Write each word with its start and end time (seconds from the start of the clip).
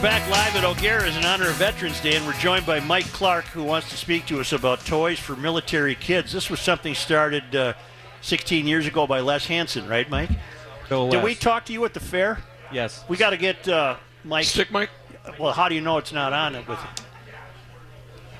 We're 0.00 0.06
back 0.06 0.30
live 0.30 0.56
at 0.56 0.64
O'Gara's 0.64 1.14
in 1.14 1.26
honor 1.26 1.50
of 1.50 1.56
Veterans 1.56 2.00
Day, 2.00 2.16
and 2.16 2.26
we're 2.26 2.32
joined 2.32 2.64
by 2.64 2.80
Mike 2.80 3.04
Clark, 3.12 3.44
who 3.44 3.62
wants 3.62 3.90
to 3.90 3.98
speak 3.98 4.24
to 4.28 4.40
us 4.40 4.54
about 4.54 4.82
toys 4.86 5.18
for 5.18 5.36
military 5.36 5.94
kids. 5.94 6.32
This 6.32 6.48
was 6.48 6.58
something 6.58 6.94
started 6.94 7.54
uh, 7.54 7.74
16 8.22 8.66
years 8.66 8.86
ago 8.86 9.06
by 9.06 9.20
Les 9.20 9.46
Hansen, 9.46 9.86
right, 9.86 10.08
Mike? 10.08 10.30
Go 10.88 11.10
Did 11.10 11.22
we 11.22 11.34
talk 11.34 11.66
to 11.66 11.74
you 11.74 11.84
at 11.84 11.92
the 11.92 12.00
fair? 12.00 12.38
Yes. 12.72 13.04
We 13.08 13.18
got 13.18 13.30
to 13.30 13.36
get 13.36 13.68
uh, 13.68 13.96
Mike. 14.24 14.46
Stick 14.46 14.70
Mike. 14.70 14.88
Well, 15.38 15.52
how 15.52 15.68
do 15.68 15.74
you 15.74 15.82
know 15.82 15.98
it's 15.98 16.14
not 16.14 16.32
on 16.32 16.54
it 16.54 16.66
with? 16.66 16.78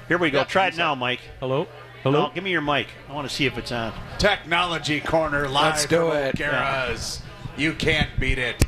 Here 0.09 0.17
we 0.17 0.31
go. 0.31 0.45
Try 0.45 0.69
it 0.69 0.79
now, 0.79 0.95
Mike. 0.95 1.21
Hello. 1.41 1.65
No, 1.65 2.11
Hello. 2.11 2.31
give 2.35 2.43
me 2.43 2.53
your 2.53 2.63
mic. 2.63 2.87
I 3.07 3.13
want 3.13 3.29
to 3.29 3.35
see 3.35 3.45
if 3.45 3.59
it's 3.59 3.71
on. 3.71 3.93
Technology 4.17 4.99
Corner 4.99 5.47
live 5.47 5.75
Let's 5.75 5.85
do 5.85 6.09
from 6.09 6.17
it. 6.17 6.41
O'Gara's. 6.41 7.21
You 7.59 7.75
can't 7.75 8.09
beat 8.19 8.39
it. 8.39 8.65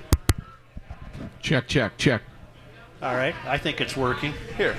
Check, 1.41 1.69
check, 1.69 1.97
check. 1.97 2.21
All 3.03 3.15
right. 3.17 3.35
I 3.47 3.59
think 3.59 3.81
it's 3.81 3.97
working. 3.97 4.33
Here. 4.57 4.77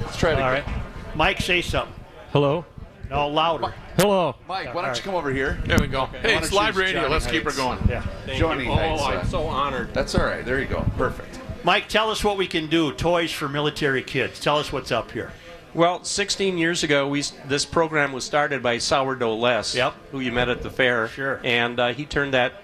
Let's 0.00 0.16
try 0.16 0.32
it 0.32 0.40
All 0.40 0.50
again. 0.50 0.64
right. 0.64 1.16
Mike, 1.16 1.40
say 1.40 1.60
something. 1.60 1.94
Hello. 2.32 2.64
No, 3.10 3.28
louder. 3.28 3.74
Hello. 3.98 4.34
Mike, 4.48 4.66
why 4.68 4.72
don't 4.72 4.76
Alright. 4.76 4.96
you 4.96 5.02
come 5.02 5.14
over 5.14 5.30
here? 5.30 5.60
There 5.66 5.78
we 5.78 5.86
go. 5.86 6.06
Hey, 6.06 6.36
it's 6.36 6.52
live 6.52 6.76
radio. 6.76 7.02
Johnny 7.02 7.12
Let's 7.12 7.26
keep 7.26 7.44
her 7.44 7.52
going. 7.52 7.78
Yeah. 7.88 8.04
Johnny 8.34 8.64
Heights. 8.64 9.02
Oh, 9.02 9.06
uh, 9.06 9.08
I'm 9.20 9.26
so 9.28 9.42
honored. 9.44 9.92
That's 9.92 10.14
all 10.14 10.24
right. 10.24 10.44
There 10.44 10.58
you 10.58 10.66
go. 10.66 10.84
Perfect. 10.96 11.38
Mike, 11.64 11.88
tell 11.88 12.10
us 12.10 12.24
what 12.24 12.36
we 12.38 12.46
can 12.46 12.66
do. 12.68 12.92
Toys 12.92 13.30
for 13.30 13.48
military 13.48 14.02
kids. 14.02 14.40
Tell 14.40 14.58
us 14.58 14.72
what's 14.72 14.90
up 14.90 15.10
here. 15.12 15.32
Well, 15.74 16.02
16 16.02 16.56
years 16.56 16.82
ago, 16.82 17.08
we 17.08 17.22
this 17.46 17.64
program 17.64 18.12
was 18.12 18.24
started 18.24 18.62
by 18.62 18.78
Sourdough 18.78 19.34
Les, 19.34 19.74
Yep. 19.74 19.94
who 20.12 20.20
you 20.20 20.32
met 20.32 20.48
at 20.48 20.62
the 20.62 20.70
fair. 20.70 21.08
Sure. 21.08 21.40
And 21.44 21.78
uh, 21.78 21.92
he 21.92 22.04
turned 22.06 22.32
that 22.34 22.63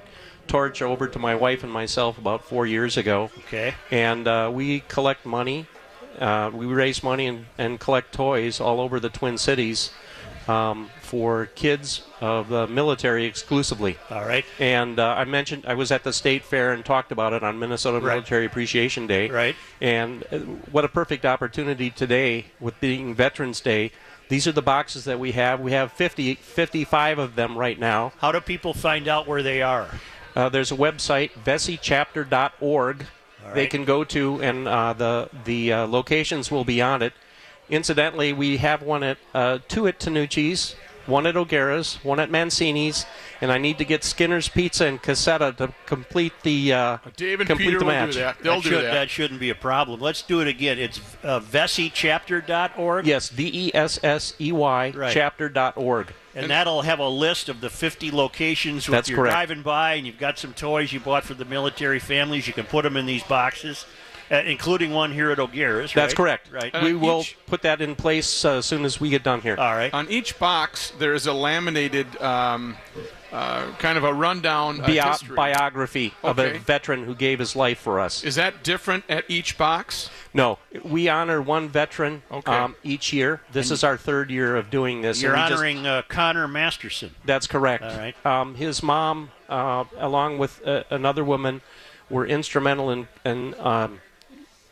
torch 0.51 0.83
over 0.83 1.07
to 1.07 1.19
my 1.19 1.35
wife 1.35 1.63
and 1.63 1.73
myself 1.73 2.19
about 2.19 2.45
four 2.45 2.67
years 2.67 2.97
ago. 2.97 3.31
Okay. 3.47 3.73
And 3.91 4.27
uh, 4.27 4.51
we 4.53 4.81
collect 4.81 5.25
money. 5.25 5.67
Uh, 6.19 6.51
we 6.53 6.67
raise 6.67 7.03
money 7.05 7.27
and, 7.29 7.47
and 7.57 7.79
collect 7.79 8.13
toys 8.13 8.61
all 8.61 8.81
over 8.81 8.99
the 8.99 9.09
Twin 9.09 9.39
Cities 9.39 9.93
um, 10.49 10.91
for 11.03 11.47
kids 11.55 12.03
of 12.21 12.49
the 12.49 12.67
military 12.67 13.27
exclusively. 13.27 13.97
All 14.11 14.25
right. 14.25 14.45
And 14.59 14.99
uh, 14.99 15.15
I 15.17 15.25
mentioned 15.25 15.65
I 15.67 15.75
was 15.75 15.93
at 15.93 16.03
the 16.03 16.13
state 16.13 16.43
fair 16.45 16.73
and 16.73 16.85
talked 16.85 17.13
about 17.13 17.33
it 17.33 17.45
on 17.45 17.59
Minnesota 17.61 18.01
Right. 18.01 18.15
Military 18.15 18.45
Appreciation 18.45 19.07
Day. 19.07 19.31
Right. 19.31 19.55
And 19.81 20.25
uh, 20.33 20.39
what 20.73 20.85
a 20.85 20.89
perfect 20.89 21.25
opportunity 21.25 21.91
today 21.91 22.47
with 22.59 22.79
being 22.81 23.15
Veterans 23.15 23.61
Day. 23.61 23.93
These 24.29 24.49
are 24.49 24.53
the 24.53 24.63
boxes 24.63 25.05
that 25.05 25.21
we 25.21 25.33
have. 25.33 25.61
We 25.61 25.73
have 25.73 25.93
50, 25.93 26.35
55 26.35 27.19
of 27.21 27.37
them 27.37 27.57
right 27.57 27.79
now. 27.79 28.13
How 28.19 28.33
do 28.33 28.41
people 28.41 28.75
find 28.75 29.07
out 29.07 29.29
where 29.29 29.43
they 29.45 29.63
are? 29.63 29.89
Uh, 30.37 30.49
there's 30.49 30.71
a 30.73 30.77
website, 30.77 31.31
vesseychapter.org. 31.45 33.07
They 33.55 33.67
can 33.67 33.85
go 33.85 34.05
to, 34.05 34.41
and 34.43 34.69
uh, 34.69 34.93
the 34.93 35.29
the 35.45 35.73
uh, 35.73 35.87
locations 35.87 36.51
will 36.51 36.65
be 36.65 36.81
on 36.81 37.03
it. 37.03 37.13
Incidentally, 37.69 38.33
we 38.33 38.59
have 38.59 38.83
one 38.83 39.03
at 39.03 39.19
uh, 39.35 39.59
two 39.67 39.89
at 39.89 39.99
Tanucci's, 39.99 40.77
one 41.07 41.27
at 41.27 41.37
O'Gara's, 41.37 41.99
one 42.05 42.21
at 42.21 42.31
Mancini's, 42.31 43.07
and 43.41 43.51
I 43.51 43.59
need 43.59 43.79
to 43.79 43.85
get 43.85 44.05
Skinner's 44.05 44.49
Pizza 44.49 44.87
and 44.87 45.03
Cassetta 45.03 45.57
to 45.57 45.73
complete 45.87 46.33
the 46.45 46.73
uh, 46.73 46.99
Dave 47.17 47.41
and 47.41 47.49
complete 47.49 47.67
Peter 47.67 47.79
the 47.81 47.85
will 47.87 47.93
match. 47.93 48.13
do 48.13 48.19
that. 48.21 48.39
They'll 48.41 48.57
that, 48.57 48.63
do 48.63 48.69
should, 48.71 48.85
that. 48.85 49.11
shouldn't 49.11 49.41
be 49.41 49.51
a 49.51 49.55
problem. 49.57 50.01
Let's 50.01 50.23
do 50.23 50.41
it 50.41 50.47
again. 50.47 50.79
It's 50.79 51.01
uh, 51.25 51.41
vesseychapter.org. 51.41 53.07
Yes, 53.07 53.31
V 53.31 53.51
E 53.53 53.71
S 53.75 53.99
S 54.05 54.35
E 54.41 54.53
Y 54.53 54.93
Right. 54.95 55.13
chapter.org. 55.13 56.13
And 56.35 56.51
that'll 56.51 56.83
have 56.83 56.99
a 57.01 57.09
list 57.09 57.49
of 57.49 57.61
the 57.61 57.69
50 57.71 58.11
locations. 58.13 58.85
If 58.87 58.91
That's 58.93 59.09
you're 59.09 59.17
correct. 59.19 59.33
driving 59.33 59.63
by 59.63 59.95
and 59.95 60.07
you've 60.07 60.19
got 60.19 60.39
some 60.39 60.53
toys 60.55 60.93
you 60.93 61.01
bought 61.01 61.25
for 61.25 61.35
the 61.35 61.45
military 61.45 61.99
families, 61.99 62.47
you 62.47 62.53
can 62.53 62.67
put 62.67 62.83
them 62.85 62.97
in 62.97 63.05
these 63.07 63.23
boxes, 63.25 63.85
uh, 64.31 64.37
including 64.37 64.93
one 64.93 65.13
here 65.13 65.31
at 65.33 65.39
O'Gara's. 65.41 65.93
That's 65.93 66.15
correct. 66.15 66.51
Right. 66.53 66.71
And 66.73 66.85
we 66.85 66.93
on 66.93 67.01
will 67.01 67.21
each- 67.23 67.37
put 67.47 67.63
that 67.63 67.81
in 67.81 67.97
place 67.97 68.45
uh, 68.45 68.59
as 68.59 68.67
soon 68.67 68.85
as 68.85 69.01
we 69.01 69.11
get 69.11 69.25
done 69.25 69.41
here. 69.41 69.57
All 69.59 69.75
right. 69.75 69.93
On 69.93 70.09
each 70.09 70.39
box, 70.39 70.93
there 70.99 71.15
is 71.15 71.27
a 71.27 71.33
laminated 71.33 72.21
um, 72.23 72.77
uh, 73.33 73.71
kind 73.79 73.97
of 73.97 74.05
a 74.05 74.13
rundown 74.13 74.81
uh, 74.81 74.87
Bio- 74.87 75.09
history. 75.11 75.37
biography 75.37 76.15
of 76.23 76.39
Okay. 76.39 76.57
a 76.57 76.59
veteran 76.59 77.05
who 77.05 77.15
gave 77.15 77.39
his 77.39 77.55
life 77.55 77.79
for 77.79 78.01
us. 78.01 78.25
Is 78.25 78.35
that 78.37 78.63
different 78.65 79.05
at 79.09 79.25
each 79.29 79.57
box? 79.57 80.11
No, 80.35 80.59
we 80.85 81.09
honor 81.09 81.41
one 81.43 81.69
veteran 81.69 82.23
Okay. 82.31 82.53
um, 82.53 82.77
each 82.83 83.13
year. 83.13 83.41
This 83.53 83.71
is 83.71 83.83
our 83.85 83.97
third 83.97 84.31
year 84.31 84.57
of 84.57 84.71
doing 84.71 85.03
this. 85.03 85.23
You're 85.23 85.35
and 85.35 85.43
we 85.45 85.49
just- 85.49 85.59
honoring 85.59 85.87
uh, 85.87 86.03
Connor 86.09 86.49
Masterson. 86.49 87.15
that's 87.25 87.47
correct. 87.47 87.85
All 87.85 87.97
right. 87.97 88.27
Um, 88.27 88.55
his 88.55 88.83
mom, 88.83 89.31
uh, 89.49 89.85
along 89.99 90.39
with 90.39 90.67
uh, 90.67 90.85
another 90.91 91.25
woman, 91.25 91.61
were 92.09 92.27
instrumental 92.27 92.91
in, 92.91 93.07
in 93.25 93.55
um, 93.61 94.01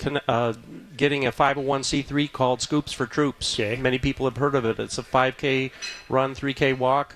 con- 0.00 0.20
uh, 0.26 0.54
getting 0.96 1.26
a 1.26 1.30
501c3 1.32 2.30
called 2.32 2.60
Scoops 2.60 2.92
for 2.92 3.06
Troops. 3.06 3.54
Okay. 3.58 3.80
Many 3.80 3.98
people 3.98 4.26
have 4.28 4.36
heard 4.36 4.54
of 4.56 4.64
it. 4.64 4.78
It's 4.80 4.98
a 4.98 5.02
5K 5.04 5.70
run, 6.08 6.34
3K 6.34 6.76
walk. 6.76 7.14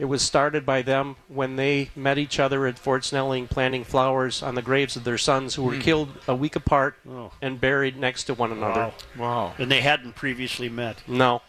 It 0.00 0.06
was 0.06 0.22
started 0.22 0.64
by 0.64 0.80
them 0.80 1.16
when 1.28 1.56
they 1.56 1.90
met 1.94 2.16
each 2.16 2.40
other 2.40 2.66
at 2.66 2.78
Fort 2.78 3.04
Snelling 3.04 3.46
planting 3.46 3.84
flowers 3.84 4.42
on 4.42 4.54
the 4.54 4.62
graves 4.62 4.96
of 4.96 5.04
their 5.04 5.18
sons 5.18 5.56
who 5.56 5.62
were 5.62 5.76
killed 5.76 6.08
a 6.26 6.34
week 6.34 6.56
apart. 6.56 6.96
Oh. 7.06 7.32
and 7.42 7.60
buried 7.60 7.98
next 7.98 8.24
to 8.24 8.34
one 8.34 8.50
another. 8.50 8.80
Wow. 8.80 8.94
Wow. 9.18 9.52
And 9.58 9.70
they 9.70 9.82
hadn't 9.82 10.14
previously 10.14 10.70
met. 10.70 11.02
No. 11.06 11.42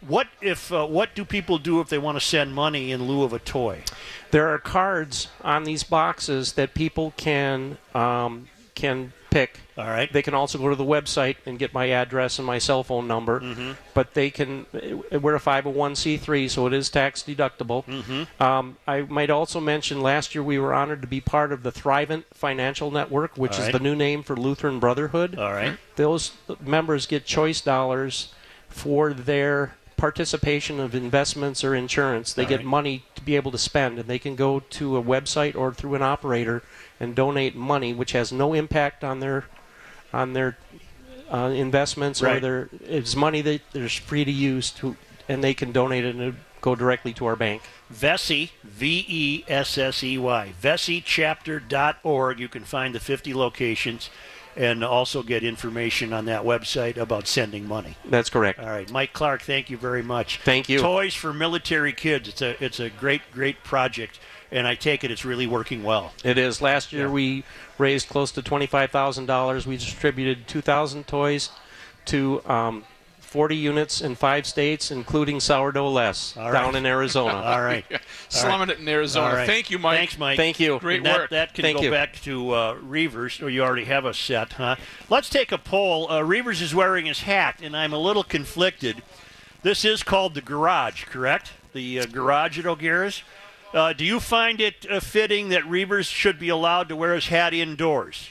What 0.00 0.26
if? 0.40 0.72
Uh, 0.72 0.84
what 0.84 1.14
do 1.14 1.24
people 1.24 1.58
do 1.58 1.78
if 1.78 1.88
they 1.88 1.98
want 1.98 2.16
to 2.16 2.20
send 2.20 2.56
money 2.56 2.90
in 2.90 3.06
lieu 3.06 3.22
of 3.22 3.32
a 3.32 3.38
toy? 3.38 3.84
There 4.32 4.48
are 4.48 4.58
cards 4.58 5.28
on 5.42 5.62
these 5.62 5.84
boxes 5.84 6.54
that 6.54 6.74
people 6.74 7.14
can 7.16 7.78
um, 7.94 8.48
can 8.74 9.12
pick. 9.32 9.60
All 9.78 9.86
right. 9.86 10.12
They 10.12 10.22
can 10.22 10.34
also 10.34 10.58
go 10.58 10.68
to 10.68 10.76
the 10.76 10.84
website 10.84 11.36
and 11.46 11.58
get 11.58 11.72
my 11.72 11.90
address 11.90 12.38
and 12.38 12.46
my 12.46 12.58
cell 12.58 12.84
phone 12.84 13.08
number. 13.08 13.40
Mm-hmm. 13.40 13.72
But 13.94 14.14
they 14.14 14.30
can. 14.30 14.66
We're 15.10 15.36
a 15.36 15.40
501c3, 15.40 16.50
so 16.50 16.66
it 16.66 16.72
is 16.72 16.90
tax 16.90 17.22
deductible. 17.22 17.84
Mm-hmm. 17.86 18.42
Um, 18.42 18.76
I 18.86 19.02
might 19.02 19.30
also 19.30 19.60
mention 19.60 20.00
last 20.00 20.34
year 20.34 20.44
we 20.44 20.58
were 20.58 20.74
honored 20.74 21.00
to 21.02 21.08
be 21.08 21.20
part 21.20 21.52
of 21.52 21.62
the 21.62 21.72
Thrivent 21.72 22.24
Financial 22.32 22.90
Network, 22.90 23.36
which 23.36 23.58
All 23.58 23.66
is 23.66 23.72
the 23.72 23.80
new 23.80 23.94
name 23.94 24.22
for 24.22 24.36
Lutheran 24.36 24.78
Brotherhood. 24.78 25.38
All 25.38 25.52
right. 25.52 25.78
Those 25.96 26.32
members 26.60 27.06
get 27.06 27.24
choice 27.24 27.60
dollars 27.60 28.34
for 28.68 29.12
their 29.12 29.74
participation 29.96 30.80
of 30.80 30.96
investments 30.96 31.62
or 31.62 31.76
insurance. 31.76 32.32
They 32.32 32.42
All 32.42 32.48
get 32.48 32.56
right. 32.56 32.66
money 32.66 33.04
to 33.14 33.22
be 33.22 33.36
able 33.36 33.52
to 33.52 33.58
spend, 33.58 33.98
and 33.98 34.08
they 34.08 34.18
can 34.18 34.34
go 34.34 34.60
to 34.60 34.96
a 34.96 35.02
website 35.02 35.54
or 35.54 35.72
through 35.72 35.94
an 35.94 36.02
operator 36.02 36.62
and 37.02 37.16
donate 37.16 37.56
money, 37.56 37.92
which 37.92 38.12
has 38.12 38.32
no 38.32 38.54
impact 38.54 39.02
on 39.02 39.18
their 39.20 39.44
on 40.12 40.32
their 40.34 40.56
uh, 41.32 41.50
investments 41.54 42.22
or 42.22 42.26
Right. 42.26 42.42
their 42.42 42.68
it's 42.84 43.16
money 43.16 43.40
that 43.42 43.60
they're 43.72 43.88
free 43.88 44.24
to 44.24 44.30
use 44.30 44.70
to, 44.72 44.96
and 45.28 45.42
they 45.42 45.52
can 45.52 45.72
donate 45.72 46.04
it 46.04 46.14
and 46.14 46.36
go 46.60 46.76
directly 46.76 47.12
to 47.14 47.26
our 47.26 47.34
bank. 47.34 47.62
Vessey, 47.90 48.52
V 48.62 49.04
E 49.08 49.44
S 49.48 49.76
S 49.76 50.04
E 50.04 50.16
Y, 50.16 50.52
VesseyChapter.org. 50.62 52.38
You 52.38 52.48
can 52.48 52.64
find 52.64 52.94
the 52.94 53.00
50 53.00 53.34
locations 53.34 54.08
and 54.54 54.84
also 54.84 55.22
get 55.22 55.42
information 55.42 56.12
on 56.12 56.26
that 56.26 56.42
website 56.44 56.96
about 56.98 57.26
sending 57.26 57.66
money. 57.66 57.96
That's 58.04 58.28
correct. 58.30 58.60
All 58.60 58.66
right, 58.66 58.90
Mike 58.90 59.12
Clark, 59.14 59.42
thank 59.42 59.70
you 59.70 59.76
very 59.78 60.02
much. 60.02 60.40
Thank 60.44 60.68
you. 60.68 60.78
Toys 60.78 61.14
for 61.14 61.32
military 61.32 61.92
kids. 61.92 62.28
It's 62.28 62.42
a 62.42 62.62
it's 62.62 62.78
a 62.78 62.90
great 62.90 63.22
great 63.32 63.64
project, 63.64 64.20
and 64.52 64.66
I 64.66 64.74
take 64.76 65.02
it 65.02 65.10
it's 65.10 65.24
really 65.24 65.46
working 65.46 65.82
well. 65.82 66.12
It 66.22 66.38
is. 66.38 66.60
Last 66.62 66.92
year 66.92 67.06
Yeah. 67.06 67.12
we 67.12 67.44
raised 67.78 68.08
close 68.08 68.30
to 68.32 68.42
twenty-five 68.42 68.90
thousand 68.90 69.26
dollars. 69.26 69.66
We 69.66 69.76
distributed 69.76 70.46
two 70.46 70.60
thousand 70.60 71.06
toys 71.08 71.50
to 72.06 72.42
um, 72.46 72.84
forty 73.20 73.56
units 73.56 74.00
in 74.02 74.14
five 74.14 74.46
states, 74.46 74.90
including 74.90 75.40
sourdough 75.40 75.88
Les 75.90 76.36
All 76.36 76.52
down 76.52 76.76
in 76.76 76.84
Arizona. 76.84 77.34
All 77.44 77.62
right. 77.62 77.84
Slumming 78.28 78.68
it 78.70 78.78
in 78.78 78.88
Arizona. 78.88 79.34
Right. 79.36 79.46
Thank 79.46 79.70
you, 79.70 79.78
Mike. 79.78 79.98
Thanks, 79.98 80.18
Mike. 80.18 80.36
Thank 80.36 80.60
you. 80.60 80.78
Great 80.80 80.98
And 80.98 81.06
that, 81.06 81.18
work. 81.18 81.30
That 81.30 81.54
can 81.54 81.62
Thank 81.62 81.78
go 81.78 81.84
you. 81.84 81.90
back 81.90 82.14
to 82.22 82.50
uh, 82.52 82.74
Reavers, 82.76 83.42
or 83.42 83.48
you 83.48 83.62
already 83.62 83.84
have 83.84 84.04
a 84.04 84.12
set, 84.14 84.52
huh? 84.54 84.76
Let's 85.08 85.30
take 85.30 85.50
a 85.50 85.58
poll. 85.58 86.10
Uh, 86.10 86.20
Reavers 86.20 86.60
is 86.60 86.74
wearing 86.74 87.06
his 87.06 87.20
hat, 87.22 87.60
and 87.62 87.76
I'm 87.76 87.92
a 87.92 87.98
little 87.98 88.22
conflicted. 88.24 89.02
This 89.62 89.84
is 89.84 90.02
called 90.02 90.34
the 90.34 90.40
Garage, 90.42 91.04
correct? 91.04 91.52
The 91.72 92.00
uh, 92.00 92.06
Garage 92.06 92.58
at 92.58 92.66
O'Gara's. 92.66 93.22
Uh, 93.72 93.92
do 93.92 94.04
you 94.04 94.20
find 94.20 94.60
it 94.60 94.86
uh, 94.90 95.00
fitting 95.00 95.48
that 95.48 95.62
Reavers 95.64 96.04
should 96.06 96.38
be 96.38 96.48
allowed 96.50 96.88
to 96.90 96.96
wear 96.96 97.14
his 97.14 97.28
hat 97.28 97.54
indoors? 97.54 98.28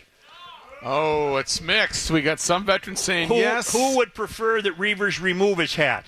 Oh, 0.84 1.38
it's 1.38 1.62
mixed. 1.62 2.10
We 2.12 2.22
got 2.22 2.40
some 2.40 2.66
veterans 2.66 3.00
saying 3.00 3.28
Who, 3.28 3.36
yes. 3.36 3.72
who 3.72 3.98
would 3.98 4.14
prefer 4.14 4.62
that 4.62 4.78
Reavers 4.78 5.22
remove 5.22 5.58
his 5.60 5.76
hat? 5.76 6.06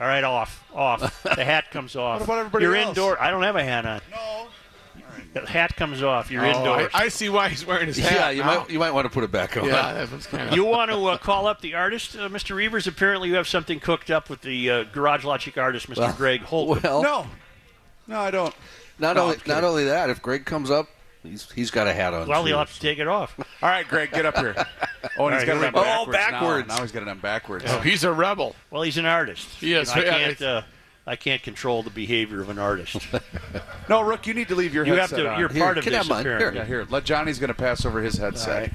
All 0.00 0.06
right, 0.06 0.24
off, 0.24 0.64
off. 0.74 1.22
the 1.22 1.44
hat 1.44 1.70
comes 1.70 1.94
off. 1.96 2.20
What 2.20 2.24
about 2.24 2.38
everybody 2.38 2.64
You're 2.64 2.76
else? 2.76 2.88
indoor. 2.88 3.20
I 3.20 3.30
don't 3.30 3.42
have 3.42 3.56
a 3.56 3.62
hat 3.64 3.86
on. 3.86 4.00
No. 4.10 4.46
The 5.34 5.46
hat 5.46 5.74
comes 5.76 6.02
off. 6.02 6.30
You're 6.30 6.44
Oh, 6.44 6.50
indoors. 6.50 6.90
I, 6.94 7.04
I 7.04 7.08
see 7.08 7.28
why 7.28 7.48
he's 7.48 7.66
wearing 7.66 7.86
his 7.86 7.98
hat. 7.98 8.12
Yeah, 8.12 8.30
you 8.30 8.42
now. 8.42 8.60
might 8.60 8.70
you 8.70 8.78
might 8.78 8.92
want 8.92 9.04
to 9.06 9.10
put 9.10 9.24
it 9.24 9.32
back 9.32 9.56
on. 9.56 9.66
Yeah, 9.66 10.06
kind 10.30 10.48
of. 10.48 10.54
You 10.54 10.64
want 10.64 10.90
to 10.90 10.96
uh, 11.06 11.18
call 11.18 11.46
up 11.46 11.60
the 11.60 11.74
artist, 11.74 12.14
uh, 12.16 12.28
Mr. 12.28 12.54
Reavers? 12.56 12.86
Apparently, 12.86 13.28
you 13.28 13.34
have 13.34 13.48
something 13.48 13.80
cooked 13.80 14.10
up 14.10 14.30
with 14.30 14.42
the 14.42 14.70
uh, 14.70 14.84
Garage 14.84 15.24
Logic 15.24 15.56
artist, 15.58 15.88
Mr. 15.90 16.16
Greg 16.16 16.42
Holt. 16.42 16.82
Well, 16.82 17.02
No, 17.02 17.26
no, 18.06 18.20
I 18.20 18.30
don't. 18.30 18.54
not 18.98 19.16
No, 19.16 19.24
only 19.24 19.36
not 19.46 19.64
only 19.64 19.84
that, 19.84 20.10
if 20.10 20.20
Greg 20.22 20.44
comes 20.44 20.70
up 20.70 20.88
He's 21.22 21.50
he's 21.52 21.70
got 21.70 21.86
a 21.86 21.92
hat 21.94 22.12
on. 22.12 22.28
Well, 22.28 22.42
too, 22.42 22.48
he'll 22.48 22.58
have 22.58 22.74
to 22.74 22.80
take 22.80 22.98
it 22.98 23.08
off. 23.08 23.34
All 23.62 23.68
right, 23.70 23.88
Greg, 23.88 24.12
get 24.12 24.26
up 24.26 24.36
here. 24.38 24.54
Oh, 25.18 25.26
and 25.28 25.34
he's 25.38 25.46
right, 25.46 25.54
got 25.60 25.62
it 25.62 25.66
on 25.66 25.72
we 25.74 25.80
go. 25.80 25.80
Oh, 25.80 26.10
backwards. 26.12 26.16
backwards. 26.16 26.68
Now, 26.68 26.74
now 26.76 26.82
he's 26.82 26.92
got 26.92 27.02
it 27.02 27.08
on 27.08 27.18
backwards. 27.20 27.64
Oh, 27.68 27.78
he's 27.80 28.04
a 28.04 28.10
rebel. 28.12 28.56
Well, 28.70 28.82
he's 28.82 28.96
an 28.98 29.04
artist. 29.06 29.48
He 29.60 29.72
is. 29.74 29.94
You 29.94 30.02
know, 30.02 30.08
I 30.10 30.10
Yeah, 30.18 30.18
can't. 30.26 30.42
Uh, 30.42 30.62
I 31.06 31.16
can't 31.16 31.42
control 31.42 31.82
the 31.82 31.90
behavior 31.90 32.40
of 32.40 32.48
an 32.50 32.58
artist. 32.58 32.96
No, 33.88 34.00
Rook, 34.02 34.26
you 34.26 34.32
need 34.34 34.48
to 34.48 34.54
leave 34.54 34.72
your 34.74 34.84
You 34.86 34.92
have 34.94 35.10
headset 35.10 35.18
to. 35.20 35.30
on. 35.32 35.38
You're 35.38 35.50
Here, 35.50 35.62
part 35.62 35.76
of 35.78 35.84
can 35.84 35.92
this. 35.92 35.98
have 36.02 36.08
mine. 36.08 36.20
apparently. 36.26 36.60
Yeah, 36.60 36.66
here. 36.66 36.86
Let 36.88 37.04
Johnny's 37.04 37.38
going 37.38 37.48
to 37.48 37.54
pass 37.54 37.84
over 37.84 38.00
his 38.02 38.16
headset. 38.16 38.48
All 38.54 38.60
right. 38.62 38.72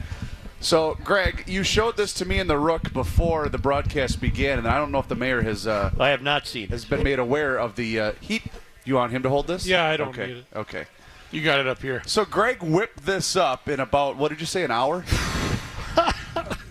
So, 0.61 0.97
Greg, 1.03 1.43
you 1.47 1.63
showed 1.63 1.97
this 1.97 2.13
to 2.15 2.25
me 2.25 2.39
in 2.39 2.45
the 2.47 2.57
Rook 2.59 2.93
before 2.93 3.49
the 3.49 3.57
broadcast 3.57 4.21
began, 4.21 4.59
and 4.59 4.67
I 4.67 4.77
don't 4.77 4.91
know 4.91 4.99
if 4.99 5.07
the 5.07 5.15
mayor 5.15 5.41
has 5.41 5.65
uh, 5.67 5.91
I 5.99 6.09
have 6.09 6.21
not 6.21 6.45
seen 6.47 6.67
has 6.69 6.83
it. 6.83 6.89
been 6.89 7.03
made 7.03 7.17
aware 7.19 7.57
of 7.57 7.75
the 7.75 7.99
uh, 7.99 8.11
heat. 8.21 8.43
You 8.85 8.95
want 8.95 9.11
him 9.11 9.23
to 9.23 9.29
hold 9.29 9.47
this? 9.47 9.65
Yeah, 9.65 9.85
I 9.85 9.97
don't 9.97 10.09
okay. 10.09 10.27
need 10.27 10.37
it. 10.37 10.45
Okay. 10.55 10.85
You 11.31 11.43
got 11.43 11.59
it 11.59 11.67
up 11.67 11.81
here. 11.81 12.01
So 12.05 12.25
Greg 12.25 12.61
whipped 12.63 13.05
this 13.05 13.35
up 13.35 13.67
in 13.69 13.79
about 13.79 14.15
what 14.17 14.29
did 14.29 14.39
you 14.39 14.47
say? 14.47 14.63
An 14.63 14.71
hour? 14.71 15.03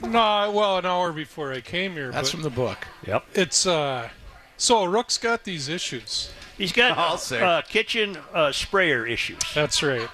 No, 0.01 0.51
well, 0.53 0.79
an 0.79 0.87
hour 0.87 1.13
before 1.13 1.53
I 1.53 1.61
came 1.61 1.93
here. 1.93 2.11
That's 2.11 2.31
from 2.31 2.41
the 2.43 2.49
book. 2.51 2.87
Yep. 3.07 3.25
it's 3.35 3.67
uh, 3.67 4.09
so 4.57 4.85
Rook's 4.87 5.19
got 5.19 5.45
these 5.45 5.69
issues. 5.69 6.31
He's 6.57 6.73
got 6.73 6.97
I'll 6.97 7.19
say. 7.19 7.43
uh, 7.43 7.61
kitchen 7.63 8.17
uh, 8.33 8.51
sprayer 8.53 9.07
issues. 9.07 9.39
That's 9.55 9.83
right. 9.83 10.09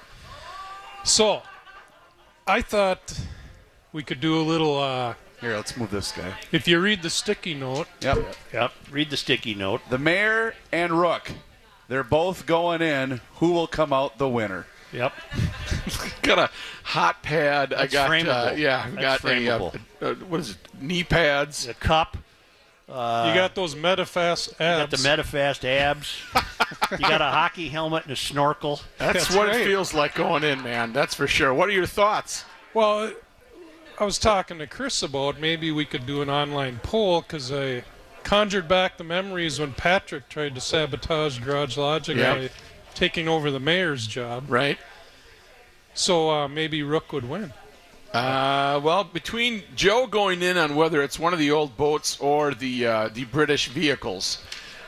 So, 1.04 1.42
I 2.46 2.60
thought 2.60 3.20
we 3.92 4.02
could 4.02 4.20
do 4.20 4.40
a 4.40 4.42
little. 4.42 4.76
Uh, 4.78 5.14
Here, 5.40 5.54
let's 5.54 5.76
move 5.76 5.90
this 5.92 6.10
guy. 6.10 6.34
if 6.50 6.66
you 6.66 6.80
read 6.80 7.02
the 7.02 7.10
sticky 7.10 7.54
note, 7.54 7.86
Yep. 8.00 8.34
Yep. 8.52 8.72
Read 8.90 9.10
the 9.10 9.16
sticky 9.16 9.54
note. 9.54 9.82
The 9.90 9.98
mayor 9.98 10.54
and 10.72 10.98
Rook, 10.98 11.30
they're 11.88 12.04
both 12.04 12.46
going 12.46 12.82
in. 12.82 13.20
Who 13.36 13.52
will 13.52 13.66
come 13.66 13.92
out 13.92 14.18
the 14.18 14.28
winner? 14.28 14.66
Yep. 14.92 15.12
Got 16.22 16.38
a 16.38 16.50
hot 16.84 17.22
pad. 17.22 17.72
I 17.72 17.86
That's 17.86 17.92
got 17.92 18.10
uh, 18.10 18.54
yeah. 18.56 18.84
I've 18.86 18.94
That's 18.94 19.22
got 19.22 19.32
a, 19.32 19.48
uh, 19.48 19.58
frameable. 19.58 19.80
uh, 20.00 20.14
what 20.26 20.40
is 20.40 20.50
it? 20.50 20.56
Knee 20.80 21.02
pads. 21.02 21.66
A 21.66 21.74
cup. 21.74 22.16
you 22.86 22.94
got 22.94 23.54
those 23.56 23.74
Metafast 23.74 24.54
abs. 24.60 24.60
You 24.60 24.64
got 24.64 24.90
the 24.90 25.08
abs. 25.08 25.28
Metafast 25.30 25.64
abs. 25.64 26.16
you 26.92 26.98
got 26.98 27.20
a 27.20 27.24
hockey 27.24 27.68
helmet 27.68 28.04
and 28.04 28.12
a 28.12 28.16
snorkel. 28.16 28.80
That's, 28.98 29.24
That's 29.26 29.36
what 29.36 29.48
right. 29.48 29.60
it 29.60 29.64
feels 29.64 29.92
like 29.92 30.14
going 30.14 30.44
in, 30.44 30.62
man. 30.62 30.92
That's 30.92 31.14
for 31.14 31.26
sure. 31.26 31.52
What 31.52 31.68
are 31.68 31.72
your 31.72 31.86
thoughts? 31.86 32.44
well, 32.72 33.12
I 33.98 34.04
was 34.04 34.18
talking 34.18 34.58
to 34.58 34.66
Chris 34.66 35.02
about 35.02 35.40
maybe 35.40 35.70
we 35.70 35.84
could 35.84 36.04
do 36.06 36.20
an 36.20 36.28
online 36.28 36.80
poll 36.82 37.22
because 37.22 37.52
I 37.52 37.84
conjured 38.24 38.66
back 38.66 38.96
the 38.96 39.04
memories 39.04 39.60
when 39.60 39.72
Patrick 39.72 40.28
tried 40.28 40.54
to 40.54 40.60
sabotage 40.60 41.38
Garage 41.38 41.76
Logic 41.76 42.16
Yeah. 42.16 42.34
by 42.34 42.50
taking 42.94 43.28
over 43.28 43.50
the 43.50 43.60
mayor's 43.60 44.06
job. 44.06 44.44
Right. 44.48 44.78
So 45.94 46.30
uh, 46.30 46.48
maybe 46.48 46.82
Rook 46.82 47.12
would 47.12 47.28
win. 47.28 47.52
Uh, 48.12 48.80
well, 48.82 49.04
between 49.04 49.62
Joe 49.74 50.06
going 50.06 50.42
in 50.42 50.56
on 50.56 50.76
whether 50.76 51.02
it's 51.02 51.18
one 51.18 51.32
of 51.32 51.38
the 51.38 51.50
old 51.50 51.76
boats 51.76 52.18
or 52.20 52.54
the 52.54 52.86
uh, 52.86 53.08
the 53.12 53.24
British 53.24 53.68
vehicles, 53.68 54.42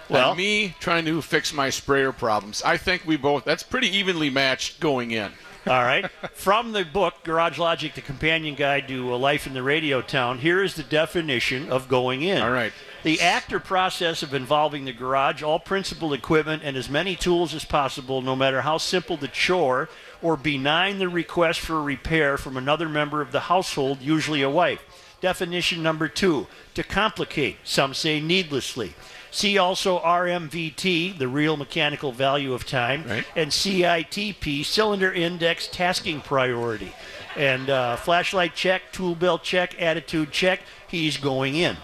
Well- 0.09 0.31
and 0.31 0.39
me 0.39 0.75
trying 0.81 1.05
to 1.07 1.21
fix 1.23 1.53
my 1.53 1.71
sprayer 1.71 2.13
problems, 2.13 2.63
I 2.63 2.77
think 2.77 3.03
we 3.05 3.17
both. 3.17 3.45
That's 3.45 3.63
pretty 3.65 3.89
evenly 3.97 4.31
matched 4.31 4.79
going 4.81 5.11
in. 5.11 5.33
All 5.67 5.83
right. 5.83 6.09
From 6.35 6.71
the 6.71 6.85
book, 6.85 7.25
Garage 7.25 7.59
Logic, 7.59 7.93
the 7.93 8.01
companion 8.01 8.55
guide 8.55 8.87
to 8.87 9.13
a 9.13 9.17
life 9.17 9.49
in 9.49 9.55
the 9.55 9.63
radio 9.65 10.01
town, 10.01 10.39
here 10.39 10.63
is 10.63 10.75
the 10.75 10.85
definition 10.85 11.69
of 11.73 11.89
going 11.89 12.23
in. 12.23 12.41
All 12.41 12.53
right. 12.53 12.73
The 13.07 13.21
act 13.21 13.53
or 13.53 13.61
process 13.61 14.25
of 14.25 14.35
involving 14.35 14.85
the 14.85 14.93
garage, 14.93 15.41
all 15.41 15.61
principal 15.61 16.13
equipment, 16.13 16.65
and 16.65 16.77
as 16.77 16.91
many 16.91 17.15
tools 17.15 17.55
as 17.55 17.65
possible, 17.65 18.21
no 18.21 18.35
matter 18.35 18.63
how 18.63 18.79
simple 18.79 19.17
the 19.17 19.29
chore 19.29 19.89
or 20.21 20.37
benign 20.37 20.99
the 20.99 21.09
request 21.09 21.61
for 21.61 21.81
repair 21.81 22.37
from 22.37 22.57
another 22.57 22.89
member 22.89 23.23
of 23.23 23.31
the 23.31 23.43
household, 23.43 24.03
usually 24.03 24.43
a 24.43 24.51
wife. 24.51 24.83
Definition 25.21 25.85
number 25.85 26.09
two 26.09 26.49
to 26.75 26.83
complicate, 26.83 27.59
some 27.63 27.95
say 27.95 28.19
needlessly. 28.19 28.95
See 29.31 29.57
also 29.57 30.01
RMVT, 30.01 31.17
the 31.17 31.29
real 31.29 31.57
mechanical 31.57 32.11
value 32.11 32.55
of 32.55 32.67
time, 32.67 33.05
Right. 33.07 33.25
and 33.37 33.53
CITP, 33.53 34.65
cylinder 34.65 35.13
index 35.13 35.69
tasking 35.69 36.23
priority. 36.23 36.93
And 37.37 37.71
uh, 37.71 37.95
flashlight 37.99 38.57
check, 38.57 38.91
tool 38.91 39.15
belt 39.15 39.45
check, 39.45 39.81
attitude 39.81 40.33
check, 40.33 40.63
he's 40.89 41.19
going 41.19 41.55
in. 41.55 41.77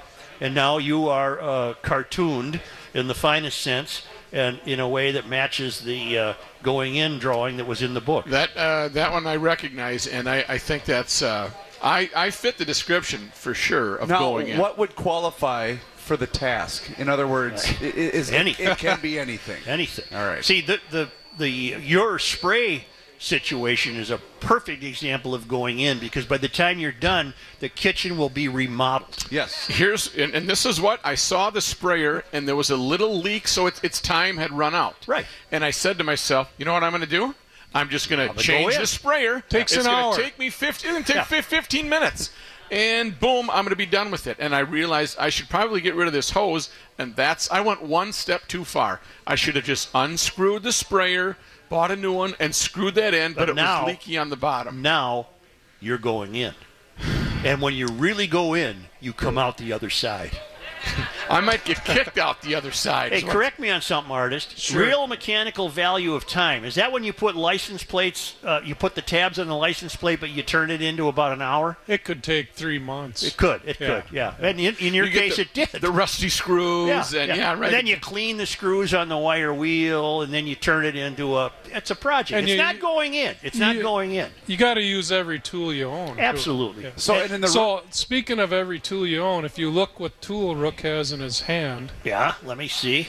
And 0.42 0.54
now 0.56 0.78
you 0.78 1.08
are 1.08 1.40
uh, 1.40 1.74
cartooned 1.82 2.60
in 2.94 3.06
the 3.06 3.14
finest 3.14 3.60
sense 3.60 4.02
and 4.32 4.58
in 4.66 4.80
a 4.80 4.88
way 4.88 5.12
that 5.12 5.28
matches 5.28 5.80
the 5.82 6.18
uh, 6.18 6.34
going 6.64 6.96
in 6.96 7.18
drawing 7.20 7.58
that 7.58 7.64
was 7.66 7.80
in 7.80 7.94
the 7.94 8.00
book. 8.00 8.26
That 8.26 8.50
uh, 8.56 8.88
that 8.88 9.12
one 9.12 9.24
I 9.26 9.36
recognize, 9.36 10.06
and 10.08 10.28
I, 10.28 10.44
I 10.48 10.58
think 10.58 10.84
that's 10.84 11.22
uh, 11.22 11.50
I 11.80 12.10
I 12.16 12.30
fit 12.30 12.58
the 12.58 12.64
description 12.64 13.30
for 13.34 13.54
sure 13.54 13.94
of 13.96 14.08
Now, 14.08 14.18
going 14.18 14.48
in. 14.48 14.58
what 14.58 14.78
would 14.78 14.96
qualify 14.96 15.76
for 15.96 16.16
the 16.16 16.26
task? 16.26 16.90
In 16.98 17.08
other 17.08 17.28
words, 17.28 17.64
i- 17.80 17.84
i- 17.84 17.86
is 18.20 18.32
Anything. 18.32 18.66
it 18.68 18.78
can 18.78 18.98
be 19.00 19.20
anything. 19.20 19.62
Anything. 19.68 20.06
All 20.18 20.26
right. 20.26 20.44
See, 20.44 20.60
the, 20.60 20.80
the, 20.90 21.08
the 21.38 21.48
your 21.48 22.18
spray 22.18 22.86
situation 23.22 23.96
is 23.96 24.10
a 24.10 24.18
perfect 24.40 24.82
example 24.82 25.34
of 25.34 25.46
going 25.46 25.78
in 25.78 25.98
because 25.98 26.26
by 26.26 26.38
the 26.38 26.48
time 26.48 26.78
you're 26.78 26.92
done, 26.92 27.34
the 27.60 27.68
kitchen 27.68 28.18
will 28.18 28.28
be 28.28 28.48
remodeled. 28.48 29.26
Yes. 29.30 29.66
Here's 29.68 30.14
and, 30.16 30.34
and 30.34 30.48
this 30.48 30.66
is 30.66 30.80
what 30.80 31.00
I 31.04 31.14
saw 31.14 31.50
the 31.50 31.60
sprayer 31.60 32.24
and 32.32 32.48
there 32.48 32.56
was 32.56 32.70
a 32.70 32.76
little 32.76 33.18
leak, 33.18 33.46
so 33.48 33.66
it, 33.66 33.82
its 33.84 34.00
time 34.00 34.36
had 34.36 34.52
run 34.52 34.74
out. 34.74 34.96
Right. 35.06 35.26
And 35.50 35.64
I 35.64 35.70
said 35.70 35.98
to 35.98 36.04
myself, 36.04 36.52
you 36.58 36.64
know 36.64 36.72
what 36.72 36.82
I'm 36.82 36.92
going 36.92 37.02
to 37.02 37.06
do? 37.06 37.34
I'm 37.74 37.88
just 37.88 38.10
going 38.10 38.28
to 38.28 38.34
change 38.36 38.74
in. 38.74 38.80
the 38.80 38.86
sprayer. 38.86 39.42
Takes 39.48 39.72
it's 39.72 39.86
an 39.86 39.90
hour. 39.90 40.14
Take 40.14 40.38
me 40.38 40.50
15. 40.50 40.72
It's 40.72 40.82
going 40.92 41.04
take 41.04 41.30
Yeah. 41.30 41.40
15 41.40 41.88
minutes. 41.88 42.30
And 42.70 43.18
boom, 43.20 43.50
I'm 43.50 43.64
going 43.64 43.70
to 43.70 43.76
be 43.76 43.86
done 43.86 44.10
with 44.10 44.26
it. 44.26 44.38
And 44.40 44.54
I 44.54 44.60
realized 44.60 45.18
I 45.18 45.28
should 45.28 45.50
probably 45.50 45.80
get 45.80 45.94
rid 45.94 46.06
of 46.06 46.14
this 46.14 46.30
hose. 46.30 46.70
And 46.98 47.14
that's 47.14 47.50
I 47.50 47.60
went 47.60 47.82
one 47.82 48.12
step 48.12 48.48
too 48.48 48.64
far. 48.64 49.00
I 49.26 49.34
should 49.34 49.56
have 49.56 49.64
just 49.64 49.90
unscrewed 49.94 50.62
the 50.62 50.72
sprayer, 50.72 51.36
bought 51.72 51.90
a 51.90 51.96
new 51.96 52.12
one, 52.12 52.34
and 52.38 52.54
screwed 52.54 52.94
that 52.96 53.14
in. 53.14 53.32
But, 53.32 53.40
But 53.46 53.48
it 53.48 53.54
now- 53.54 53.84
was 53.86 53.92
leaky 53.92 54.18
on 54.18 54.28
the 54.28 54.36
bottom. 54.36 54.82
Now 54.82 55.28
you're 55.80 55.96
going 55.96 56.34
in. 56.36 56.54
And 57.44 57.62
when 57.62 57.72
you 57.74 57.86
really 57.88 58.26
go 58.26 58.52
in, 58.52 58.84
you 59.00 59.14
come 59.14 59.38
out 59.38 59.56
the 59.56 59.72
other 59.72 59.88
side. 59.88 60.38
I 61.28 61.40
might 61.40 61.64
get 61.64 61.84
kicked 61.84 62.18
out 62.18 62.42
the 62.42 62.54
other 62.54 62.70
side. 62.72 63.12
Hey, 63.12 63.18
is 63.18 63.24
correct 63.24 63.58
me 63.58 63.70
on 63.70 63.80
something, 63.80 64.12
artist. 64.12 64.72
Real 64.74 65.06
mechanical 65.06 65.68
value 65.68 66.14
of 66.14 66.26
time. 66.26 66.64
Is 66.64 66.74
that 66.76 66.92
when 66.92 67.04
you 67.04 67.12
put 67.12 67.36
license 67.36 67.84
plates, 67.84 68.34
uh, 68.44 68.60
you 68.64 68.74
put 68.74 68.94
the 68.94 69.02
tabs 69.02 69.38
on 69.38 69.48
the 69.48 69.56
license 69.56 69.96
plate, 69.96 70.20
but 70.20 70.30
you 70.30 70.42
turn 70.42 70.70
it 70.70 70.82
into 70.82 71.08
about 71.08 71.32
an 71.32 71.42
hour? 71.42 71.76
It 71.86 72.04
could 72.04 72.22
take 72.22 72.52
three 72.52 72.78
months. 72.78 73.22
It 73.22 73.36
could. 73.36 73.62
It 73.64 73.78
Yeah. 73.80 74.00
could. 74.00 74.04
Yeah. 74.12 74.34
And 74.40 74.60
in, 74.60 74.76
in 74.78 74.94
your 74.94 75.06
You 75.06 75.12
case, 75.12 75.36
the, 75.36 75.42
it 75.42 75.52
did. 75.54 75.68
The 75.80 75.90
rusty 75.90 76.28
screws 76.28 77.14
and 77.14 77.36
yeah, 77.36 77.52
right. 77.52 77.64
And 77.64 77.74
then 77.74 77.86
you 77.86 77.96
clean 77.96 78.36
the 78.36 78.46
screws 78.46 78.92
on 78.94 79.08
the 79.08 79.16
wire 79.18 79.54
wheel, 79.54 80.22
and 80.22 80.32
then 80.32 80.46
you 80.46 80.54
turn 80.54 80.84
it 80.84 80.96
into 80.96 81.36
a. 81.36 81.52
It's 81.66 81.90
a 81.90 81.94
project. 81.96 82.32
And 82.38 82.44
it's 82.48 82.52
you- 82.52 82.62
not 82.62 82.80
going 82.80 83.14
in. 83.14 83.34
It's 83.42 83.56
not 83.58 83.76
you- 83.76 83.82
going 83.82 84.12
in. 84.12 84.30
You 84.46 84.56
got 84.56 84.74
to 84.74 84.82
use 84.82 85.10
every 85.12 85.38
tool 85.38 85.72
you 85.72 85.88
own. 85.88 86.18
Absolutely. 86.18 86.84
Yeah. 86.84 86.90
So 86.96 87.14
and 87.14 87.32
in 87.32 87.40
the 87.40 87.48
So 87.48 87.82
speaking 87.90 88.38
of 88.38 88.52
every 88.52 88.78
tool 88.80 89.06
you 89.06 89.22
own, 89.22 89.44
if 89.44 89.58
you 89.58 89.70
look 89.70 89.98
what 90.00 90.20
tool 90.20 90.56
Rook 90.56 90.80
has 90.80 91.11
in 91.12 91.20
his 91.20 91.42
hand, 91.42 91.92
Yeah. 92.04 92.34
Let 92.44 92.58
me 92.58 92.68
see. 92.68 93.08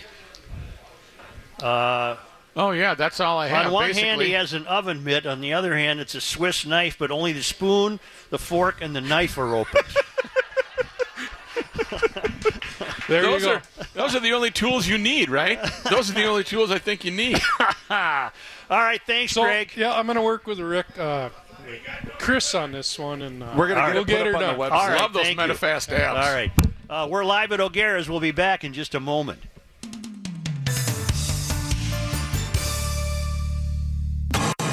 oh 1.62 2.18
yeah, 2.72 2.94
that's 2.96 3.20
all 3.20 3.40
I 3.40 3.48
have. 3.48 3.68
on 3.68 3.72
one 3.74 3.88
basically. 3.90 4.10
hand, 4.10 4.22
he 4.22 4.32
has 4.32 4.54
an 4.54 4.66
oven 4.68 5.04
mitt. 5.04 5.26
On 5.26 5.42
the 5.42 5.54
other 5.54 5.76
hand, 5.78 6.00
it's 6.00 6.16
a 6.16 6.22
Swiss 6.22 6.66
knife, 6.66 6.98
but 7.00 7.10
only 7.12 7.32
the 7.34 7.44
spoon, 7.44 8.00
the 8.30 8.38
fork, 8.40 8.82
and 8.82 8.96
the 8.96 9.02
knife 9.02 9.38
are 9.38 9.56
open. 9.56 9.82
there 13.08 13.22
those 13.22 13.42
you 13.44 13.48
go. 13.50 13.54
are 13.56 13.62
those 13.94 14.16
are 14.16 14.20
the 14.20 14.32
only 14.34 14.52
tools 14.52 14.88
you 14.88 14.98
need, 14.98 15.30
right? 15.30 15.60
those 15.90 16.10
are 16.10 16.14
the 16.14 16.26
only 16.26 16.44
tools 16.44 16.72
I 16.72 16.80
think 16.80 17.04
you 17.06 17.12
need. 17.12 17.40
All 17.90 18.32
right. 18.70 19.02
Thanks, 19.06 19.34
so 19.34 19.44
Greg. 19.44 19.72
yeah, 19.76 19.94
I'm 19.94 20.06
going 20.06 20.16
to 20.16 20.22
work 20.22 20.48
with 20.48 20.60
Rick, 20.60 20.98
uh, 20.98 21.30
Chris 22.18 22.56
on 22.56 22.72
this 22.72 22.98
one, 22.98 23.22
and 23.22 23.44
uh, 23.44 23.54
we're 23.56 23.68
gonna 23.68 23.82
All 23.82 23.88
get 23.88 23.88
right. 23.88 23.96
it 23.96 23.96
We'll 23.96 24.06
put 24.06 24.08
get 24.08 24.22
up 24.22 24.28
her 24.28 24.36
on 24.36 24.40
the 24.42 24.48
done. 24.48 24.60
website. 24.60 24.72
All 24.72 24.88
right, 24.90 25.02
Love 25.02 25.14
those 25.14 25.24
thank 25.26 25.40
you. 25.40 25.46
Metafast 25.46 25.98
apps. 25.98 26.10
All 26.10 26.34
right. 26.34 26.52
Uh, 26.94 27.08
we're 27.08 27.26
live 27.26 27.52
at 27.52 27.60
O'Gara's. 27.60 28.08
We'll 28.08 28.20
be 28.20 28.30
back 28.30 28.64
in 28.64 28.72
just 28.72 28.94
a 28.94 29.00
moment. 29.00 29.40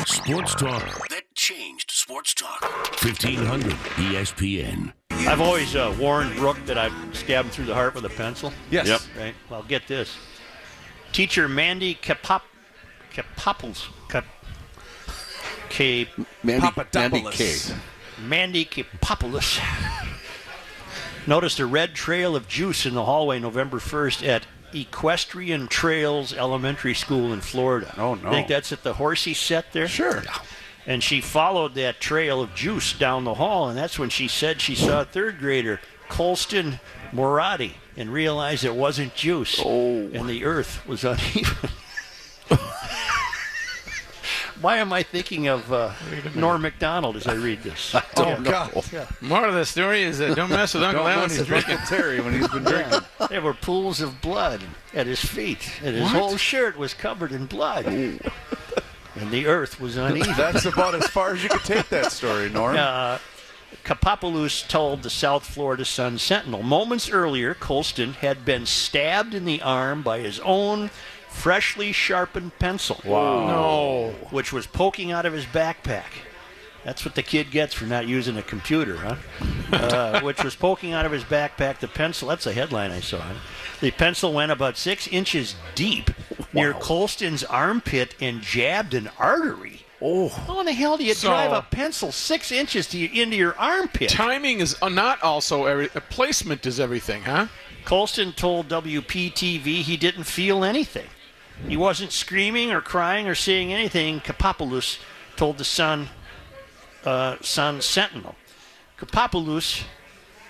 Sports 0.05 0.55
talk 0.55 1.09
that 1.09 1.23
changed 1.35 1.91
sports 1.91 2.35
talk. 2.35 2.61
1500 3.03 3.73
ESPN. 3.73 4.93
I've 5.11 5.41
always 5.41 5.75
uh, 5.75 5.97
warned 5.99 6.37
Rook 6.37 6.59
that 6.67 6.77
I've 6.77 6.93
stabbed 7.15 7.47
him 7.47 7.53
through 7.55 7.65
the 7.65 7.75
heart 7.75 7.95
with 7.95 8.05
a 8.05 8.11
pencil. 8.11 8.53
Yes. 8.71 8.87
Yep. 8.87 9.01
Right. 9.19 9.35
Well, 9.49 9.63
get 9.63 9.89
this. 9.89 10.15
Teacher 11.13 11.49
Mandy 11.49 11.95
Kapop, 11.95 12.43
Kapopoulos, 13.15 13.87
Kap, 14.11 14.27
K, 15.71 16.07
Mandy, 16.43 16.69
Mandy 16.93 17.25
K. 17.31 17.57
Mandy 18.19 18.67
Kapopoulos 18.67 19.59
noticed 21.31 21.61
a 21.61 21.67
red 21.67 21.95
trail 21.95 22.35
of 22.35 22.49
juice 22.49 22.85
in 22.85 22.95
the 22.95 23.05
hallway 23.05 23.39
November 23.39 23.79
1st 23.79 24.27
at 24.27 24.47
Equestrian 24.75 25.69
Trails 25.69 26.33
Elementary 26.33 26.93
School 26.93 27.33
in 27.33 27.41
Florida. 27.41 27.95
Oh, 27.97 28.17
no. 28.17 28.31
I 28.31 28.33
Think 28.33 28.49
that's 28.49 28.73
at 28.73 28.83
the 28.83 28.95
horsey 28.95 29.33
set 29.33 29.73
there? 29.73 29.87
Sure. 29.87 30.25
and 30.87 31.05
she 31.05 31.21
followed 31.21 31.77
that 31.77 32.01
trail 32.01 32.43
of 32.43 32.53
juice 32.57 32.93
down 32.93 33.23
the 33.23 33.35
hall, 33.35 33.69
and 33.69 33.79
that's 33.79 33.97
when 33.97 34.11
she 34.11 34.27
said 34.27 34.61
she 34.61 34.75
saw 34.75 35.03
a 35.03 35.05
third 35.05 35.39
grader, 35.39 35.81
Colston 36.09 36.81
Morati, 37.13 37.75
and 37.97 38.13
realized 38.13 38.65
it 38.65 38.75
wasn't 38.75 39.15
juice, 39.15 39.63
oh. 39.65 40.11
and 40.13 40.29
the 40.29 40.45
earth 40.45 40.85
was 40.85 41.05
uneven. 41.05 41.71
Why 44.61 44.77
am 44.77 44.93
I 44.93 45.03
thinking 45.03 45.49
of 45.49 45.73
uh, 45.73 45.93
Norm 46.35 46.63
Macdonald 46.63 47.17
as 47.17 47.27
I 47.27 47.35
read 47.35 47.63
this? 47.63 47.95
Oh, 48.17 48.39
God. 48.43 48.85
More 49.23 49.47
of 49.47 49.55
the 49.55 49.65
story 49.65 50.03
is 50.03 50.19
that 50.19 50.37
don't 50.37 50.51
mess 50.51 50.75
with 50.75 50.83
Uncle 50.83 51.05
Don't 51.05 51.13
Al 51.13 51.21
when 51.23 51.31
he's 51.31 51.47
drinking. 51.47 51.79
Terry 51.87 52.21
when 52.21 52.35
he's 52.35 52.49
been 52.49 52.65
drinking. 52.65 53.01
There 53.31 53.41
were 53.41 53.55
pools 53.55 54.03
of 54.03 54.21
blood 54.21 54.63
at 54.93 55.07
his 55.07 55.25
feet, 55.25 55.71
and 55.83 55.97
his 55.97 56.11
whole 56.11 56.37
shirt 56.37 56.77
was 56.77 56.93
covered 56.93 57.33
in 57.33 57.47
blood. 57.47 57.87
And 57.87 58.21
the 59.31 59.47
earth 59.47 59.81
was 59.81 59.97
uneven. 59.97 60.35
That's 60.37 60.67
about 60.67 60.95
as 60.95 61.07
far 61.09 61.33
as 61.33 61.43
you 61.43 61.49
could 61.49 61.65
take 61.65 61.89
that 61.89 62.13
story, 62.13 62.51
Norm. 62.51 62.77
uh, 62.77 63.19
Kapopoulos 63.85 64.67
told 64.69 65.03
the 65.03 65.11
South 65.11 65.45
Florida 65.47 65.85
Sun 65.87 66.19
Sentinel 66.19 66.63
moments 66.63 67.09
earlier, 67.09 67.55
Colston 67.55 68.13
had 68.15 68.45
been 68.45 68.67
stabbed 68.67 69.33
in 69.35 69.47
the 69.47 69.63
arm 69.63 70.03
by 70.03 70.19
his 70.19 70.39
own 70.41 70.91
freshly 71.31 71.93
sharpened 71.93 72.59
pencil. 72.59 73.01
Wow. 73.05 73.47
No. 73.47 74.11
Which 74.31 74.53
was 74.53 74.67
poking 74.67 75.13
out 75.13 75.27
of 75.27 75.33
his 75.33 75.45
backpack. 75.47 76.05
That's 76.85 77.05
what 77.05 77.15
the 77.15 77.23
kid 77.23 77.51
gets 77.51 77.75
for 77.75 77.85
not 77.85 78.07
using 78.09 78.37
a 78.39 78.43
computer, 78.43 78.97
huh? 78.97 79.17
Uh, 79.71 80.21
which 80.23 80.43
was 80.43 80.57
poking 80.57 80.93
out 80.93 81.07
of 81.07 81.13
his 81.13 81.23
backpack. 81.23 81.79
The 81.79 81.87
pencil, 81.87 82.27
that's 82.29 82.45
a 82.45 82.53
headline 82.53 82.91
I 82.91 82.99
saw. 82.99 83.23
The 83.81 83.93
pencil 83.93 84.33
went 84.33 84.51
about 84.51 84.77
six 84.77 85.07
inches 85.07 85.55
deep 85.77 86.11
near 86.53 86.73
Colston's 86.73 87.45
armpit 87.45 88.17
and 88.21 88.41
jabbed 88.43 88.95
an 88.95 89.11
artery. 89.17 89.83
Oh. 90.03 90.29
How 90.29 90.59
in 90.59 90.67
the 90.67 90.73
hell 90.73 90.97
do 90.97 91.05
you 91.05 91.15
So- 91.15 91.29
drive 91.29 91.53
a 91.53 91.63
pencil 91.63 92.11
six 92.11 92.51
inches 92.51 92.89
to 92.89 92.99
into 93.21 93.37
your 93.37 93.57
armpit? 93.61 94.11
Timing 94.11 94.59
is 94.59 94.77
uh, 94.83 94.89
not 94.89 95.23
also 95.23 95.67
every, 95.67 95.89
uh, 95.95 96.01
placement 96.11 96.67
is 96.67 96.81
everything, 96.81 97.23
huh? 97.23 97.47
Colston 97.85 98.33
told 98.33 98.69
WPTV 98.69 99.83
he 99.83 99.97
didn't 99.97 100.25
feel 100.25 100.65
anything. 100.65 101.07
He 101.69 101.77
wasn't 101.77 102.13
screaming 102.13 102.73
or 102.73 102.81
crying 102.81 103.29
or 103.29 103.35
seeing 103.35 103.73
anything. 103.73 104.21
Kapopoulos 104.21 104.99
told 105.37 105.59
the 105.59 105.65
Sun, 105.65 106.09
uh, 107.05 107.37
Sun 107.41 107.81
Sentinel. 107.83 108.35
Kapopoulos 108.99 109.85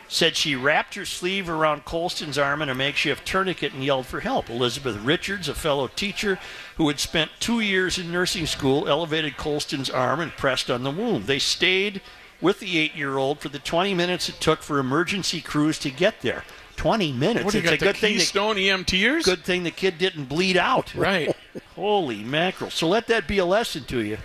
said 0.09 0.37
she 0.37 0.57
wrapped 0.57 0.97
her 0.97 1.05
sleeve 1.05 1.49
around 1.49 1.85
Colston's 1.85 2.37
arm 2.37 2.63
in 2.63 2.69
a 2.69 2.75
makeshift 2.75 3.25
tourniquet 3.25 3.73
and 3.73 3.85
yelled 3.85 4.07
for 4.07 4.21
help. 4.21 4.51
Elizabeth 4.51 4.97
Richards, 4.97 5.49
a 5.49 5.55
fellow 5.55 5.87
teacher 5.87 6.39
who 6.77 6.89
had 6.89 6.99
spent 6.99 7.31
two 7.39 7.61
years 7.61 7.97
in 7.97 8.11
nursing 8.11 8.47
school, 8.47 8.89
elevated 8.89 9.37
Colston's 9.37 9.89
arm 9.89 10.19
and 10.19 10.33
pressed 10.33 10.69
on 10.69 10.83
the 10.83 10.91
wound. 10.91 11.27
They 11.27 11.39
stayed 11.39 12.03
with 12.41 12.59
the 12.59 12.79
eight-year-old 12.79 13.39
for 13.39 13.51
the 13.51 13.61
20 13.61 13.95
minutes 13.95 14.29
it 14.29 14.41
took 14.41 14.63
for 14.63 14.81
emergency 14.81 15.41
crews 15.41 15.79
to 15.79 15.91
get 15.91 16.23
there. 16.23 16.43
20 16.81 17.13
minutes. 17.13 17.45
What 17.45 17.53
do 17.53 17.59
you 17.59 17.65
got? 17.65 17.75
a 17.75 17.77
The 17.77 17.85
good 17.85 17.97
thing. 17.99 18.15
That, 18.15 18.21
Keystone 18.21 18.57
EMTers? 18.57 19.25
good 19.25 19.45
thing 19.45 19.65
the 19.65 19.71
kid 19.71 19.99
didn't 19.99 20.25
bleed 20.31 20.57
out. 20.57 20.95
Right. 20.95 21.31
Holy 21.77 22.25
mackerel! 22.25 22.71
So 22.71 22.89
let 22.89 23.07
that 23.09 23.29
be 23.29 23.37
a 23.37 23.45
lesson 23.45 23.85
to 23.85 24.03
you. 24.03 24.17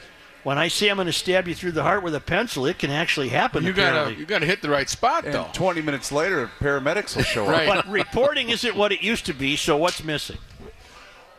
When 0.43 0.57
I 0.57 0.69
say 0.69 0.87
I'm 0.87 0.95
going 0.95 1.07
to 1.07 1.11
stab 1.11 1.49
you 1.49 1.53
through 1.55 1.73
the 1.73 1.83
heart 1.83 2.01
with 2.01 2.15
a 2.15 2.19
pencil, 2.21 2.65
it 2.65 2.77
can 2.79 2.91
actually 2.91 3.27
happen. 3.29 3.65
You 3.65 3.73
gotta 3.73 4.13
you 4.13 4.25
gotta 4.25 4.45
hit 4.45 4.61
the 4.61 4.69
right 4.69 4.87
spot 4.89 5.25
And 5.25 5.33
though. 5.33 5.47
20 5.51 5.81
minutes 5.81 6.13
later, 6.13 6.49
paramedics 6.59 7.17
will 7.17 7.23
show 7.23 7.45
Right. 7.45 7.67
up. 7.67 7.85
But 7.85 7.91
reporting 7.91 8.47
isn't 8.49 8.73
what 8.75 8.93
it 8.93 9.01
used 9.01 9.25
to 9.25 9.33
be. 9.33 9.57
So 9.57 9.75
what's 9.75 10.01
missing? 10.03 10.37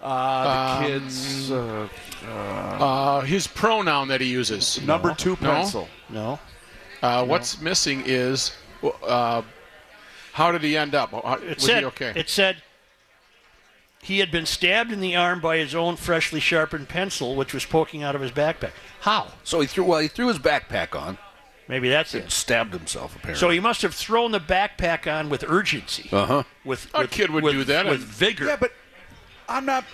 Uh, 0.03 0.81
the 0.83 0.87
kids, 0.89 1.51
uh, 1.51 1.89
Uh, 2.29 3.21
his 3.23 3.47
pronoun 3.47 4.09
that 4.09 4.21
he 4.21 4.27
uses. 4.29 4.81
number 4.83 5.15
two 5.15 5.39
No. 5.41 5.51
pencil. 5.55 5.89
No. 6.11 6.39
Uh, 7.03 7.25
What's 7.25 7.61
missing 7.61 8.03
is 8.05 8.53
uh, 9.07 9.41
how 10.37 10.53
did 10.53 10.63
he 10.63 10.77
end 10.77 10.95
up? 10.95 11.13
It 11.15 11.25
Was 11.57 11.65
said. 11.65 11.79
he 11.81 11.85
okay? 11.87 12.13
It 12.15 12.29
said 12.29 12.59
he 14.03 14.19
had 14.19 14.31
been 14.31 14.45
stabbed 14.47 14.93
in 14.93 15.01
the 15.01 15.17
arm 15.17 15.41
by 15.41 15.57
his 15.57 15.75
own 15.75 15.97
freshly 15.97 16.41
sharpened 16.41 16.89
pencil, 16.91 17.35
which 17.35 17.55
was 17.55 17.65
poking 17.65 18.03
out 18.03 18.15
of 18.15 18.21
his 18.21 18.31
backpack. 18.31 18.73
How? 19.01 19.29
So 19.45 19.61
he 19.61 19.67
threw 19.67 19.85
well, 19.85 20.01
he 20.01 20.09
threw 20.09 20.29
his 20.29 20.39
backpack 20.39 20.95
on 21.01 21.17
Maybe 21.69 21.89
that's 21.89 22.15
and 22.15 22.25
it. 22.25 22.31
stabbed 22.31 22.75
himself 22.75 23.17
apparently. 23.17 23.41
So 23.41 23.49
he 23.51 23.59
must 23.61 23.81
have 23.83 23.95
thrown 23.95 24.31
the 24.31 24.39
backpack 24.41 25.11
on 25.13 25.29
with 25.31 25.43
urgency. 25.49 26.09
uh 26.13 26.27
huh. 26.27 26.43
With 26.65 26.89
A 26.95 27.01
with- 27.01 27.11
kid 27.11 27.31
would 27.31 27.43
with- 27.43 27.55
do 27.55 27.65
that 27.65 27.87
with 27.87 27.95
and- 28.03 28.05
vigor. 28.05 28.45
Yeah, 28.45 28.57
but 28.61 28.73
I'm 29.49 29.65
not. 29.65 29.85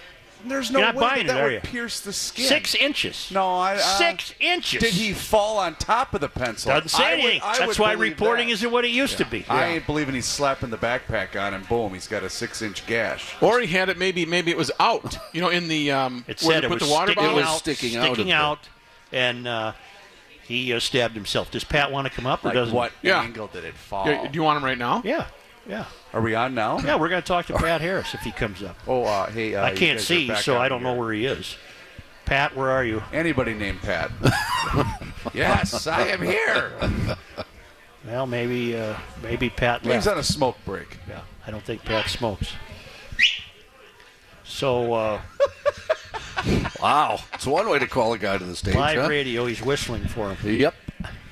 There's 0.44 0.70
no 0.70 0.78
You're 0.80 0.88
not 0.88 0.94
way 0.96 1.00
buying 1.00 1.26
that, 1.28 1.37
it, 1.37 1.40
are 1.40 1.44
would 1.44 1.52
you? 1.54 1.61
pierce 1.61 2.00
the 2.00 2.12
skin. 2.12 2.44
Six 2.46 2.75
inches. 2.75 3.30
No, 3.32 3.54
I. 3.58 3.75
Uh, 3.75 3.78
Six 3.78 4.34
inches. 4.40 4.82
Did 4.82 4.92
he 4.94 5.12
fall 5.12 5.58
on 5.58 5.75
top 5.76 6.14
of 6.14 6.20
the 6.20 6.28
pencil? 6.28 6.70
Doesn't 6.72 6.88
say 6.88 7.04
I 7.04 7.11
would- 7.16 7.20
anything. 7.20 7.40
I 7.44 7.58
That's 7.58 7.78
why 7.78 7.94
believe 7.94 8.12
reporting 8.12 8.49
that. 8.49 8.54
isn't 8.54 8.70
what 8.70 8.84
it 8.84 8.90
used 8.90 9.18
to 9.18 9.25
be. 9.25 9.44
I 9.49 9.66
ain't 9.66 9.87
believing 9.87 10.14
he's 10.14 10.26
slapping 10.26 10.70
the 10.70 10.76
backpack 10.78 11.40
on 11.40 11.54
and 11.54 11.68
boom, 11.68 11.94
he's 11.94 12.08
got 12.08 12.22
a 12.22 12.30
six-inch 12.30 12.87
gash. 12.87 13.34
or 13.40 13.61
he 13.61 13.66
had 13.66 13.88
it 13.88 13.99
maybe 13.99 14.25
maybe 14.26 14.50
it 14.50 14.56
was 14.56 14.70
out. 14.80 15.16
You 15.32 15.40
know, 15.40 15.49
in 15.49 15.68
the 15.68 15.90
um, 15.92 16.25
It 16.28 16.42
where 16.42 16.54
said 16.56 16.64
it 16.64 16.68
put 16.68 16.80
was 16.80 16.88
the 16.88 16.94
water 16.94 17.12
sticking 17.12 17.22
bottle. 17.25 17.37
was 17.37 17.46
out, 17.46 17.58
sticking 17.58 17.96
out 17.96 18.04
sticking 18.06 18.26
the- 18.26 18.32
out, 18.32 18.68
and 19.12 19.46
uh, 19.46 19.72
he 20.42 20.72
uh, 20.72 20.80
stabbed 20.80 21.14
himself. 21.14 21.50
Does 21.50 21.64
Pat 21.64 21.90
want 21.92 22.06
to 22.08 22.12
come 22.12 22.26
up 22.26 22.44
or 22.44 22.49
Like 22.49 22.54
doesn't? 22.54 22.75
what 22.75 22.92
Yeah. 23.02 23.22
angle 23.22 23.46
did 23.46 23.64
it 23.64 23.75
fall? 23.75 24.06
Yeah, 24.08 24.26
do 24.26 24.34
you 24.34 24.42
want 24.42 24.56
him 24.58 24.64
right 24.64 24.78
now? 24.78 25.02
Yeah, 25.04 25.26
yeah, 25.66 25.85
Are 26.12 26.21
we 26.21 26.35
on 26.35 26.54
now? 26.54 26.78
yeah. 26.78 26.97
We're 26.97 27.09
going 27.09 27.23
to 27.23 27.26
talk 27.26 27.47
to 27.47 27.54
Pat 27.54 27.81
Harris 27.81 28.14
if 28.14 28.21
he 28.21 28.33
comes 28.33 28.62
up. 28.62 28.76
Oh, 28.87 29.04
uh, 29.04 29.31
hey. 29.31 29.54
Uh, 29.54 29.64
I 29.64 29.75
can't 29.75 30.00
see, 30.00 30.35
so 30.35 30.59
I 30.59 30.69
don't 30.69 30.83
know 30.83 30.95
where 30.95 31.12
he 31.12 31.26
is. 31.26 31.57
Pat, 32.25 32.57
where 32.57 32.71
are 32.71 32.85
you? 32.85 33.02
Anybody 33.12 33.54
named 33.54 33.81
Pat? 33.83 34.11
yes, 35.35 35.87
I 35.87 36.09
am 36.09 36.23
here. 36.23 36.73
Well, 38.07 38.26
maybe 38.26 38.76
uh, 38.76 38.97
maybe 39.23 39.50
Pat 39.50 39.83
He's 39.83 40.07
on 40.07 40.19
a 40.19 40.23
smoke 40.23 40.57
break. 40.64 40.99
Yeah, 41.09 41.23
I 41.47 41.50
don't 41.50 41.64
think 41.64 41.85
Pat 41.85 42.09
smokes. 42.09 42.52
So 44.45 44.92
uh, 44.95 45.21
Wow. 46.81 47.21
It's 47.35 47.47
one 47.47 47.69
way 47.69 47.78
to 47.78 47.87
call 47.87 48.12
a 48.12 48.19
guy 48.19 48.38
to 48.38 48.45
the 48.45 48.57
stage. 48.57 48.75
live 48.75 49.02
huh? 49.02 49.09
radio, 49.09 49.47
he's 49.47 49.62
whistling 49.62 50.07
for 50.09 50.35
him. 50.35 50.57
Yep. 50.61 50.75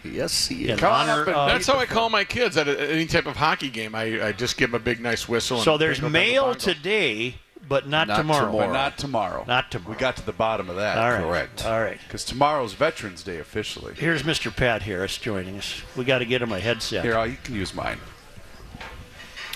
Yes, 0.05 0.47
he 0.49 0.65
In 0.65 0.71
is. 0.75 0.81
Come 0.81 0.93
on 0.93 1.09
honor 1.09 1.23
up 1.23 1.27
and- 1.29 1.37
of- 1.37 1.49
That's 1.51 1.67
how 1.67 1.79
I 1.79 1.87
call 1.87 2.09
my 2.11 2.25
kids 2.25 2.57
at 2.57 2.69
a, 2.69 2.91
any 2.93 3.07
type 3.07 3.27
of 3.27 3.37
hockey 3.37 3.71
game. 3.71 3.95
I, 3.95 4.29
I 4.29 4.33
just 4.33 4.57
give 4.57 4.71
them 4.73 4.81
a 4.81 4.85
big 4.85 5.01
nice 5.01 5.29
whistle. 5.29 5.59
so 5.61 5.77
there's 5.79 5.99
jingle, 5.99 6.11
jangle, 6.21 6.33
mail 6.33 6.43
bongo. 6.45 6.59
today, 6.59 7.35
but 7.69 7.87
not, 7.89 8.09
Not 8.09 8.17
tomorrow. 8.17 8.47
tomorrow. 8.47 8.67
But 8.69 8.73
not 8.73 8.99
tomorrow. 8.99 9.45
Not 9.47 9.71
tomorrow. 9.71 9.91
We 9.95 10.01
got 10.01 10.17
to 10.17 10.27
the 10.27 10.33
bottom 10.33 10.69
of 10.71 10.77
that. 10.77 10.99
All 10.99 11.11
right. 11.11 11.23
Correct. 11.23 11.67
All 11.67 11.81
right. 11.81 11.99
Because 12.07 12.25
tomorrow's 12.25 12.73
Veterans 12.75 13.23
Day 13.23 13.39
officially. 13.39 13.95
Here's 13.95 14.23
Mr. 14.23 14.55
Pat 14.55 14.83
Harris 14.83 15.17
joining 15.19 15.57
us. 15.59 15.83
We 15.97 16.05
got 16.05 16.19
to 16.19 16.25
get 16.25 16.43
him 16.43 16.53
a 16.53 16.59
headset. 16.61 17.05
Here, 17.05 17.17
uh, 17.17 17.25
you 17.25 17.37
can 17.43 17.55
use 17.55 17.75
mine. 17.75 17.99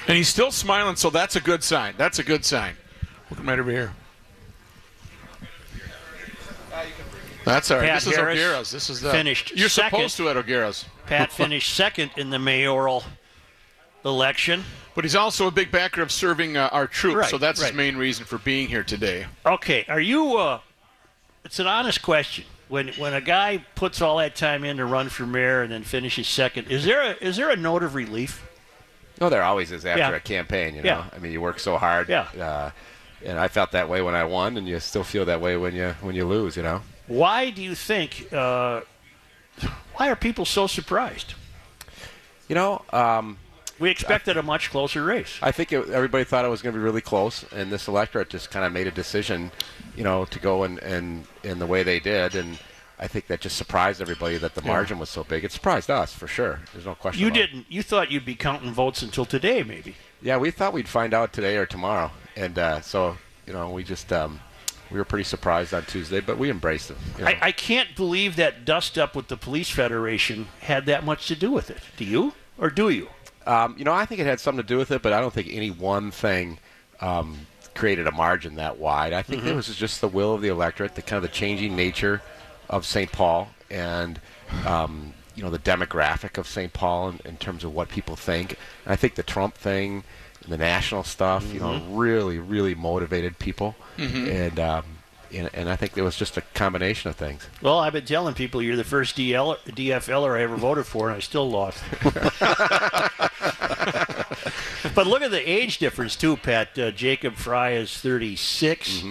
And 0.06 0.16
he's 0.18 0.28
still 0.28 0.50
smiling, 0.50 0.96
so 0.96 1.08
that's 1.10 1.34
a 1.34 1.40
good 1.40 1.64
sign. 1.64 1.94
That's 1.96 2.18
a 2.18 2.22
good 2.22 2.44
sign. 2.44 2.74
Welcome 3.30 3.48
right 3.48 3.58
over 3.58 3.70
here. 3.70 3.92
That's 7.44 7.70
all 7.70 7.78
right. 7.78 7.88
Pat 7.90 8.02
this 8.02 8.16
Harris 8.16 8.38
is 8.38 8.44
O'Gara's. 8.44 8.70
This 8.70 8.90
is 8.90 9.00
the 9.00 9.10
finished 9.10 9.52
You're 9.56 9.68
second. 9.68 9.98
supposed 9.98 10.16
to 10.18 10.28
at 10.30 10.36
O'Gara's, 10.36 10.84
Pat 11.06 11.30
finished 11.40 11.74
second 11.74 12.10
in 12.16 12.30
the 12.30 12.38
mayoral 12.38 13.04
election. 14.04 14.64
but 14.94 15.04
he's 15.04 15.16
also 15.16 15.46
a 15.46 15.50
big 15.50 15.70
backer 15.70 16.02
of 16.02 16.10
serving 16.12 16.56
uh, 16.56 16.68
our 16.72 16.86
troops. 16.86 17.16
Right, 17.16 17.30
so 17.30 17.38
that's 17.38 17.60
right. 17.60 17.68
his 17.68 17.76
main 17.76 17.96
reason 17.96 18.24
for 18.24 18.38
being 18.38 18.68
here 18.68 18.82
today. 18.84 19.26
Okay, 19.46 19.84
are 19.88 20.00
you? 20.00 20.36
Uh, 20.36 20.60
it's 21.44 21.58
an 21.58 21.66
honest 21.66 22.02
question. 22.02 22.44
When 22.68 22.88
when 22.94 23.12
a 23.12 23.20
guy 23.20 23.58
puts 23.74 24.00
all 24.00 24.16
that 24.18 24.34
time 24.34 24.64
in 24.64 24.78
to 24.78 24.86
run 24.86 25.08
for 25.10 25.26
mayor 25.26 25.62
and 25.62 25.70
then 25.72 25.82
finishes 25.82 26.26
second, 26.26 26.68
is 26.70 26.84
there 26.84 27.02
a 27.02 27.10
is 27.20 27.36
there 27.36 27.50
a 27.50 27.56
note 27.56 27.82
of 27.82 27.94
relief? 27.94 28.42
No, 29.20 29.28
there 29.28 29.42
always 29.42 29.70
is 29.70 29.84
after 29.84 30.00
Yeah. 30.00 30.10
a 30.10 30.20
campaign. 30.20 30.74
You 30.74 30.82
know, 30.82 30.88
Yeah. 30.88 31.04
I 31.14 31.18
mean, 31.18 31.30
you 31.30 31.40
work 31.40 31.60
so 31.60 31.76
hard. 31.76 32.08
Yeah. 32.08 32.22
Uh, 32.38 32.70
and 33.24 33.38
I 33.38 33.48
felt 33.48 33.70
that 33.72 33.88
way 33.88 34.02
when 34.02 34.14
I 34.14 34.24
won, 34.24 34.56
and 34.56 34.66
you 34.66 34.80
still 34.80 35.04
feel 35.04 35.24
that 35.26 35.40
way 35.40 35.56
when 35.56 35.74
you 35.74 35.94
when 36.00 36.14
you 36.14 36.24
lose. 36.26 36.56
You 36.56 36.62
know. 36.62 36.82
Why 37.06 37.50
do 37.50 37.62
you 37.62 37.74
think? 37.74 38.32
Uh, 38.32 38.82
why 39.94 40.10
are 40.10 40.16
people 40.16 40.44
so 40.44 40.66
surprised? 40.66 41.34
You 42.48 42.54
know, 42.54 42.82
um, 42.92 43.38
We 43.78 43.90
expected 43.90 44.36
a 44.36 44.42
much 44.42 44.70
closer 44.70 45.04
race. 45.04 45.38
I 45.42 45.50
think 45.52 45.72
it, 45.72 45.88
everybody 45.90 46.24
thought 46.24 46.44
it 46.44 46.48
was 46.48 46.62
going 46.62 46.74
to 46.74 46.78
be 46.78 46.84
really 46.84 47.00
close, 47.00 47.44
and 47.52 47.70
this 47.70 47.88
electorate 47.88 48.28
just 48.28 48.50
kind 48.50 48.64
of 48.64 48.72
made 48.72 48.86
a 48.86 48.90
decision, 48.90 49.50
you 49.96 50.04
know, 50.04 50.24
to 50.26 50.38
go 50.38 50.64
in, 50.64 50.78
in, 50.78 51.24
in 51.42 51.58
the 51.58 51.66
way 51.66 51.82
they 51.82 52.00
did, 52.00 52.34
and 52.34 52.58
I 52.98 53.08
think 53.08 53.26
that 53.26 53.40
just 53.40 53.56
surprised 53.56 54.00
everybody 54.00 54.36
that 54.38 54.54
the 54.54 54.62
margin 54.62 54.98
was 54.98 55.10
so 55.10 55.24
big. 55.24 55.44
It 55.44 55.52
surprised 55.52 55.90
us 55.90 56.12
for 56.12 56.26
sure. 56.28 56.60
There's 56.72 56.86
no 56.86 56.94
question. 56.94 57.22
You 57.22 57.30
didn't. 57.30 57.66
You 57.68 57.82
thought 57.82 58.10
you'd 58.10 58.24
be 58.24 58.34
counting 58.36 58.72
votes 58.72 59.02
until 59.02 59.24
today, 59.24 59.62
maybe. 59.62 59.96
Yeah, 60.22 60.36
we 60.36 60.50
thought 60.50 60.72
we'd 60.72 60.88
find 60.88 61.12
out 61.12 61.32
today 61.32 61.56
or 61.56 61.66
tomorrow, 61.66 62.10
and 62.36 62.58
uh, 62.58 62.80
so 62.80 63.16
you 63.46 63.52
know, 63.52 63.70
we 63.70 63.84
just 63.84 64.12
um, 64.12 64.40
we 64.90 64.98
were 64.98 65.04
pretty 65.04 65.24
surprised 65.24 65.72
on 65.74 65.84
Tuesday, 65.84 66.20
but 66.20 66.38
we 66.38 66.50
embraced 66.50 66.90
it. 66.90 66.96
you 67.18 67.24
know. 67.24 67.30
I, 67.30 67.38
I 67.42 67.52
can't 67.52 67.94
believe 67.96 68.36
that 68.36 68.64
dust 68.64 68.98
up 68.98 69.16
with 69.16 69.28
the 69.28 69.36
police 69.36 69.70
federation 69.70 70.46
had 70.60 70.86
that 70.86 71.04
much 71.04 71.26
to 71.28 71.36
do 71.36 71.50
with 71.50 71.70
it. 71.70 71.78
Do 71.96 72.04
you, 72.04 72.32
or 72.58 72.70
do 72.70 72.88
you? 72.90 73.08
Um, 73.46 73.74
you 73.78 73.84
know, 73.84 73.92
I 73.92 74.06
think 74.06 74.20
it 74.20 74.26
had 74.26 74.40
something 74.40 74.62
to 74.62 74.68
do 74.68 74.76
with 74.78 74.90
it, 74.90 75.02
but 75.02 75.12
I 75.12 75.20
don't 75.20 75.32
think 75.32 75.48
any 75.50 75.70
one 75.70 76.10
thing 76.10 76.58
um, 77.00 77.46
created 77.74 78.06
a 78.06 78.12
margin 78.12 78.54
that 78.56 78.78
wide. 78.78 79.12
I 79.12 79.22
think 79.22 79.42
Mm-hmm. 79.42 79.50
it 79.50 79.56
was 79.56 79.74
just 79.76 80.00
the 80.00 80.08
will 80.08 80.34
of 80.34 80.40
the 80.42 80.48
electorate, 80.48 80.94
the 80.94 81.02
kind 81.02 81.16
of 81.16 81.22
the 81.30 81.36
changing 81.36 81.74
nature 81.76 82.22
of 82.70 82.86
St. 82.86 83.10
Paul, 83.12 83.48
and 83.70 84.20
um, 84.66 85.12
you 85.34 85.42
know 85.42 85.50
the 85.50 85.58
demographic 85.58 86.38
of 86.38 86.46
St. 86.46 86.72
Paul 86.72 87.08
in, 87.10 87.20
in 87.24 87.36
terms 87.36 87.64
of 87.64 87.74
what 87.74 87.88
people 87.88 88.16
think. 88.16 88.56
And 88.84 88.92
I 88.92 88.96
think 88.96 89.16
the 89.16 89.22
Trump 89.22 89.54
thing, 89.56 90.04
the 90.48 90.58
national 90.58 91.04
stuff, 91.04 91.52
you 91.52 91.60
know, 91.60 91.80
really, 91.90 92.38
really 92.38 92.74
motivated 92.74 93.38
people, 93.38 93.74
and, 93.96 94.60
um, 94.60 94.84
and 95.32 95.50
and 95.54 95.68
I 95.68 95.76
think 95.76 95.96
it 95.96 96.02
was 96.02 96.16
just 96.16 96.36
a 96.36 96.40
combination 96.40 97.10
of 97.10 97.16
things. 97.16 97.46
Well, 97.62 97.78
I've 97.78 97.92
been 97.92 98.04
telling 98.04 98.34
people 98.34 98.62
you're 98.62 98.76
the 98.76 98.84
first 98.84 99.16
DL, 99.16 99.56
DFLer 99.66 100.38
I 100.38 100.42
ever 100.42 100.56
voted 100.56 100.86
for, 100.86 101.08
and 101.08 101.16
I 101.16 101.20
still 101.20 101.48
lost. 101.48 101.82
but 104.94 105.06
look 105.06 105.22
at 105.22 105.30
the 105.30 105.42
age 105.44 105.78
difference 105.78 106.16
too, 106.16 106.36
Pat. 106.36 106.78
Uh, 106.78 106.90
Jacob 106.90 107.34
Frey 107.34 107.76
is 107.76 107.96
36, 107.98 109.02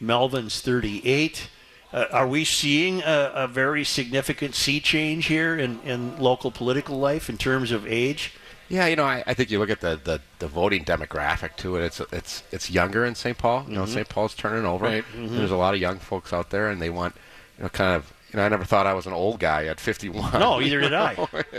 Melvin's 0.00 0.60
38. 0.60 1.48
Uh, 1.92 2.04
are 2.12 2.28
we 2.28 2.44
seeing 2.44 3.02
a, 3.02 3.32
a 3.34 3.48
very 3.48 3.82
significant 3.84 4.54
sea 4.54 4.80
change 4.80 5.26
here 5.26 5.58
in, 5.58 5.80
in 5.80 6.16
local 6.18 6.50
political 6.52 6.98
life 6.98 7.28
in 7.28 7.36
terms 7.36 7.72
of 7.72 7.86
age? 7.86 8.32
Yeah, 8.70 8.86
you 8.86 8.94
know, 8.96 9.04
I, 9.04 9.22
I 9.26 9.34
think 9.34 9.50
you 9.50 9.58
look 9.58 9.68
at 9.68 9.80
the, 9.80 10.00
the, 10.02 10.20
the 10.38 10.46
voting 10.48 10.84
demographic 10.84 11.56
to 11.56 11.76
it. 11.76 11.82
It's 11.84 12.00
it's 12.12 12.42
it's 12.52 12.70
younger 12.70 13.04
in 13.04 13.14
St. 13.16 13.36
Paul. 13.36 13.64
You 13.68 13.74
know, 13.74 13.82
mm-hmm. 13.82 13.92
St. 13.94 14.08
Paul's 14.08 14.34
turning 14.34 14.64
over. 14.64 14.84
Right. 14.86 15.04
Mm-hmm. 15.04 15.36
There's 15.36 15.50
a 15.50 15.56
lot 15.56 15.74
of 15.74 15.80
young 15.80 15.98
folks 15.98 16.32
out 16.32 16.50
there, 16.50 16.70
and 16.70 16.80
they 16.80 16.88
want, 16.88 17.14
you 17.58 17.64
know, 17.64 17.68
kind 17.68 17.96
of. 17.96 18.12
You 18.32 18.36
know, 18.36 18.44
I 18.44 18.48
never 18.48 18.64
thought 18.64 18.86
I 18.86 18.94
was 18.94 19.06
an 19.08 19.12
old 19.12 19.40
guy 19.40 19.64
at 19.66 19.80
51. 19.80 20.38
No, 20.38 20.60
either 20.60 20.80
did 20.86 20.94
I. 20.94 21.16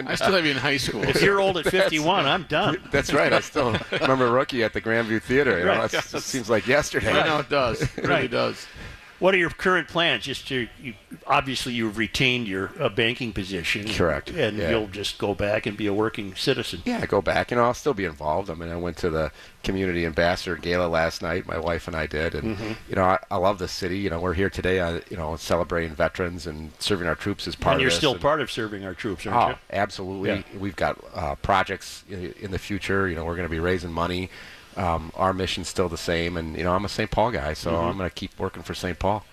I 0.08 0.16
still 0.16 0.32
have 0.32 0.46
you 0.46 0.52
in 0.52 0.58
high 0.58 0.78
school. 0.78 1.04
If 1.04 1.22
you're 1.22 1.42
old 1.42 1.58
at 1.58 1.66
51, 1.70 2.26
I'm 2.26 2.44
done. 2.44 2.82
That's 2.94 3.12
right. 3.14 3.34
I 3.34 3.42
still 3.42 3.76
remember 3.92 4.32
Rookie 4.32 4.64
at 4.64 4.72
the 4.72 4.80
Grandview 4.80 5.22
Theater. 5.22 5.60
You 5.60 5.66
know, 5.66 5.72
Right. 5.80 5.94
it's- 5.94 6.14
it 6.14 6.22
seems 6.24 6.50
like 6.50 6.68
yesterday. 6.68 7.12
I 7.12 7.26
know 7.28 7.40
it 7.40 7.50
does. 7.50 7.82
It 7.82 7.98
really 7.98 8.08
Right. 8.10 8.32
does. 8.32 8.66
What 9.22 9.36
are 9.36 9.38
your 9.38 9.52
current 9.52 9.88
plans? 9.88 10.24
Just 10.24 10.48
to 10.48 10.68
you, 10.82 10.96
obviously 11.28 11.74
you've 11.74 12.00
retained 12.00 12.48
your 12.48 12.72
uh, 12.80 12.90
banking 12.90 13.32
position, 13.34 13.88
Correct, 13.88 14.32
and 14.32 14.58
yeah. 14.58 14.72
you'll 14.72 14.88
just 14.88 15.20
go 15.20 15.36
back 15.36 15.68
and 15.68 15.78
be 15.78 15.86
a 15.86 15.94
working 15.94 16.34
citizen. 16.36 16.82
Yeah, 16.86 17.00
I 17.04 17.06
go 17.06 17.22
back. 17.22 17.52
Know, 17.52 17.64
I'll 17.64 17.76
still 17.76 17.94
be 17.94 18.06
involved. 18.06 18.50
I 18.50 18.56
mean, 18.56 18.70
I 18.70 18.78
went 18.78 18.98
to 18.98 19.12
the 19.12 19.32
community 19.64 20.08
ambassador 20.08 20.56
gala 20.56 20.88
last 20.88 21.22
night. 21.22 21.46
My 21.46 21.60
wife 21.60 21.88
and 21.88 21.96
I 21.96 22.08
did, 22.08 22.34
and 22.34 22.58
Mm-hmm. 22.58 22.72
you 22.90 22.96
know, 22.96 23.04
I, 23.04 23.20
I 23.30 23.38
love 23.38 23.60
the 23.60 23.68
city. 23.68 24.00
You 24.00 24.10
know, 24.10 24.20
we're 24.20 24.34
here 24.34 24.50
today. 24.50 24.80
Uh, 24.80 25.02
you 25.12 25.18
know, 25.18 25.36
celebrating 25.36 25.94
veterans 25.94 26.48
and 26.48 26.72
serving 26.80 27.08
our 27.08 27.14
troops 27.16 27.48
as 27.48 27.56
part 27.56 27.74
of 27.74 27.76
and 27.76 27.82
you're 27.84 27.92
still 27.92 28.14
and- 28.14 28.22
part 28.22 28.42
of 28.42 28.50
serving 28.50 28.84
our 28.84 28.96
troops, 28.96 29.28
aren't 29.28 29.38
Oh, 29.38 29.50
you? 29.50 29.56
absolutely. 29.72 30.30
Yeah. 30.52 30.60
We've 30.60 30.76
got 30.76 31.00
uh, 31.14 31.36
projects 31.36 32.04
in, 32.10 32.34
in 32.42 32.50
the 32.50 32.58
future. 32.60 33.08
You 33.08 33.16
know, 33.16 33.24
we're 33.26 33.36
going 33.36 33.48
to 33.48 33.52
be 33.52 33.60
raising 33.60 33.92
money. 33.94 34.32
Um, 34.78 35.12
our 35.16 35.34
mission's 35.34 35.68
still 35.68 35.90
the 35.90 35.98
same, 35.98 36.38
and 36.38 36.58
you 36.58 36.64
know, 36.64 36.74
I'm 36.74 36.86
a 36.86 36.90
St. 36.90 37.10
Paul 37.12 37.32
guy, 37.32 37.54
so 37.54 37.72
Mm-hmm. 37.72 37.86
I'm 37.88 37.98
going 37.98 38.10
to 38.10 38.14
keep 38.16 38.38
working 38.40 38.64
for 38.64 38.74
St. 38.74 38.98
Paul. 38.98 39.24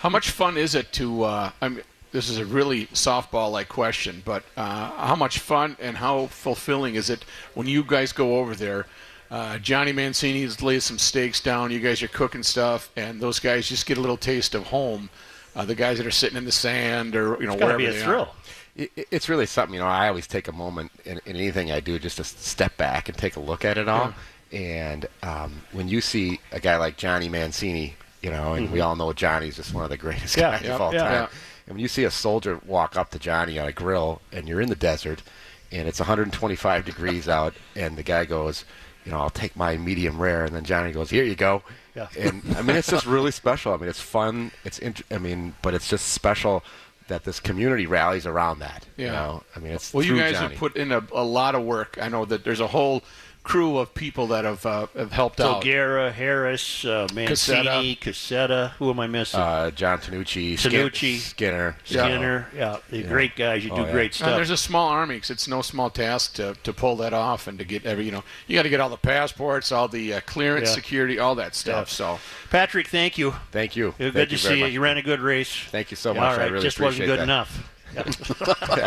How 0.00 0.08
much 0.10 0.30
fun 0.30 0.56
is 0.56 0.74
it 0.74 0.92
to? 0.94 1.22
Uh, 1.24 1.50
I 1.62 1.68
mean, 1.68 1.82
this 2.12 2.28
is 2.28 2.38
a 2.38 2.44
really 2.44 2.86
softball-like 2.86 3.68
question, 3.68 4.22
but 4.24 4.44
uh, 4.56 4.90
how 4.90 5.16
much 5.16 5.38
fun 5.38 5.76
and 5.80 5.96
how 5.96 6.26
fulfilling 6.26 6.94
is 6.94 7.08
it 7.10 7.24
when 7.54 7.66
you 7.66 7.82
guys 7.82 8.12
go 8.12 8.38
over 8.38 8.54
there? 8.54 8.86
Uh, 9.30 9.58
Johnny 9.58 9.92
Mancini's 9.92 10.62
lays 10.62 10.84
some 10.84 10.98
steaks 10.98 11.40
down. 11.40 11.70
You 11.72 11.80
guys 11.80 12.02
are 12.02 12.08
cooking 12.08 12.42
stuff, 12.42 12.90
and 12.96 13.20
those 13.20 13.40
guys 13.40 13.68
just 13.68 13.86
get 13.86 13.96
a 13.98 14.00
little 14.00 14.18
taste 14.18 14.54
of 14.54 14.64
home. 14.66 15.08
Uh, 15.56 15.64
the 15.64 15.74
guys 15.74 15.98
that 15.98 16.06
are 16.06 16.10
sitting 16.12 16.36
in 16.36 16.44
the 16.44 16.52
sand, 16.52 17.16
or 17.16 17.36
you 17.40 17.46
know, 17.46 17.52
It's 17.54 17.60
got 17.60 17.68
to 17.72 17.74
wherever 17.74 17.78
be 17.78 17.86
a 17.86 17.92
they 17.92 18.02
thrill. 18.02 18.20
are. 18.22 18.28
It, 18.76 18.90
it- 18.96 19.08
it's 19.10 19.28
really 19.28 19.46
something. 19.46 19.74
You 19.74 19.80
know, 19.80 19.86
I 19.86 20.08
always 20.08 20.26
take 20.26 20.46
a 20.48 20.52
moment 20.52 20.92
in, 21.04 21.18
in 21.26 21.36
anything 21.36 21.72
I 21.72 21.80
do 21.80 21.98
just 21.98 22.18
to 22.18 22.24
step 22.24 22.76
back 22.76 23.08
and 23.08 23.16
take 23.16 23.36
a 23.36 23.40
look 23.40 23.64
at 23.64 23.78
it 23.78 23.88
all. 23.88 24.12
And 24.54 25.06
um, 25.22 25.62
when 25.72 25.88
you 25.88 26.00
see 26.00 26.40
a 26.52 26.60
guy 26.60 26.76
like 26.76 26.96
Johnny 26.96 27.28
Mancini, 27.28 27.94
you 28.22 28.30
know, 28.30 28.54
and 28.54 28.70
we 28.70 28.80
all 28.80 28.94
know 28.96 29.12
Johnny's 29.12 29.56
just 29.56 29.74
one 29.74 29.84
of 29.84 29.90
the 29.90 29.96
greatest 29.96 30.36
Mm-hmm. 30.36 30.40
Yeah, 30.52 30.58
guys 30.58 30.66
yeah, 30.66 30.74
of 30.76 30.80
all 30.80 30.94
yeah. 30.94 31.02
time. 31.02 31.28
And 31.66 31.74
when 31.76 31.80
you 31.80 31.88
see 31.88 32.04
a 32.04 32.10
soldier 32.10 32.60
walk 32.66 32.96
up 32.96 33.10
to 33.10 33.18
Johnny 33.18 33.58
on 33.58 33.66
a 33.68 33.72
grill, 33.72 34.20
and 34.32 34.48
you're 34.48 34.60
in 34.60 34.68
the 34.68 34.74
desert, 34.76 35.22
and 35.72 35.88
it's 35.88 35.98
125 35.98 36.84
degrees 36.86 37.28
out, 37.28 37.54
and 37.74 37.96
the 37.96 38.02
guy 38.02 38.24
goes, 38.24 38.64
you 39.04 39.10
know, 39.12 39.18
I'll 39.18 39.28
take 39.30 39.56
my 39.56 39.76
medium 39.76 40.18
rare, 40.20 40.44
and 40.44 40.54
then 40.54 40.64
Johnny 40.64 40.92
goes, 40.92 41.10
here 41.10 41.24
you 41.24 41.34
go. 41.34 41.62
Yeah. 41.96 42.08
And 42.18 42.42
I 42.56 42.62
mean, 42.62 42.76
it's 42.76 42.88
just 42.90 43.06
really 43.06 43.30
special. 43.32 43.72
I 43.74 43.76
mean, 43.76 43.88
it's 43.88 44.00
fun. 44.00 44.50
It's 44.64 44.78
int- 44.78 45.02
I 45.10 45.18
mean, 45.18 45.54
but 45.62 45.74
it's 45.74 45.88
just 45.88 46.08
special 46.08 46.62
that 47.08 47.24
this 47.24 47.38
community 47.38 47.86
rallies 47.86 48.24
around 48.24 48.60
that. 48.60 48.86
You 48.96 49.06
Yeah. 49.06 49.12
know, 49.12 49.42
I 49.54 49.58
mean, 49.58 49.72
it's 49.72 49.92
Well, 49.92 50.04
you 50.04 50.16
guys 50.16 50.32
Johnny. 50.34 50.48
have 50.50 50.58
put 50.58 50.76
in 50.76 50.90
a, 50.92 51.02
a 51.12 51.22
lot 51.22 51.54
of 51.54 51.62
work. 51.64 51.98
I 52.00 52.08
know 52.08 52.24
that 52.24 52.44
there's 52.44 52.60
a 52.60 52.66
whole 52.66 53.02
crew 53.44 53.76
of 53.78 53.92
people 53.94 54.26
that 54.28 54.44
have 54.44 54.64
uh, 54.66 54.86
have 54.96 55.12
helped 55.12 55.38
out. 55.40 55.58
O'Gara, 55.58 56.10
Harris, 56.10 56.84
uh, 56.84 57.06
Mancini, 57.14 57.94
Cassetta. 57.94 58.70
Who 58.78 58.90
am 58.90 58.98
I 58.98 59.06
missing? 59.06 59.38
uh, 59.38 59.70
John 59.70 59.98
Tanucci, 59.98 60.54
Tanucci. 60.54 61.18
Skinner, 61.18 61.76
Skinner. 61.84 62.48
Yeah, 62.56 62.78
they're 62.90 63.02
great 63.06 63.36
guys. 63.36 63.62
You 63.62 63.70
do 63.70 63.76
Oh, 63.76 63.84
yeah. 63.84 63.92
great 63.92 64.06
And 64.06 64.14
stuff. 64.14 64.36
there's 64.36 64.50
a 64.50 64.56
small 64.56 64.88
army 64.88 65.20
'cause 65.20 65.30
it's 65.30 65.46
no 65.46 65.60
small 65.62 65.90
task 65.90 66.34
to, 66.34 66.56
to 66.64 66.72
pull 66.72 66.96
that 66.96 67.12
off 67.12 67.46
and 67.46 67.58
to 67.58 67.64
get 67.64 67.84
every 67.84 68.06
you 68.06 68.12
know 68.12 68.24
you 68.46 68.56
got 68.56 68.62
to 68.64 68.68
get 68.70 68.80
all 68.80 68.88
the 68.88 68.96
passports, 68.96 69.70
all 69.70 69.88
the 69.88 70.14
uh, 70.14 70.20
clearance, 70.26 70.70
Yeah. 70.70 70.74
security, 70.74 71.18
all 71.18 71.34
that 71.36 71.54
stuff. 71.54 71.88
Yeah. 71.88 71.94
So 71.94 72.18
Patrick, 72.50 72.88
thank 72.88 73.18
you. 73.18 73.34
Thank 73.52 73.76
you. 73.76 73.88
It 73.98 74.12
Thank 74.12 74.14
good 74.14 74.30
to 74.30 74.36
very 74.36 74.38
see 74.38 74.58
you. 74.58 74.64
much. 74.64 74.72
You 74.72 74.80
ran 74.80 74.96
a 74.96 75.02
good 75.02 75.20
race. 75.20 75.54
Thank 75.70 75.90
you 75.90 75.96
so 75.98 76.14
much. 76.14 76.22
All 76.22 76.30
right, 76.38 76.40
I 76.40 76.46
really 76.46 76.62
just 76.64 76.80
wasn't 76.80 77.06
good 77.06 77.18
that. 77.18 77.24
enough. 77.24 77.70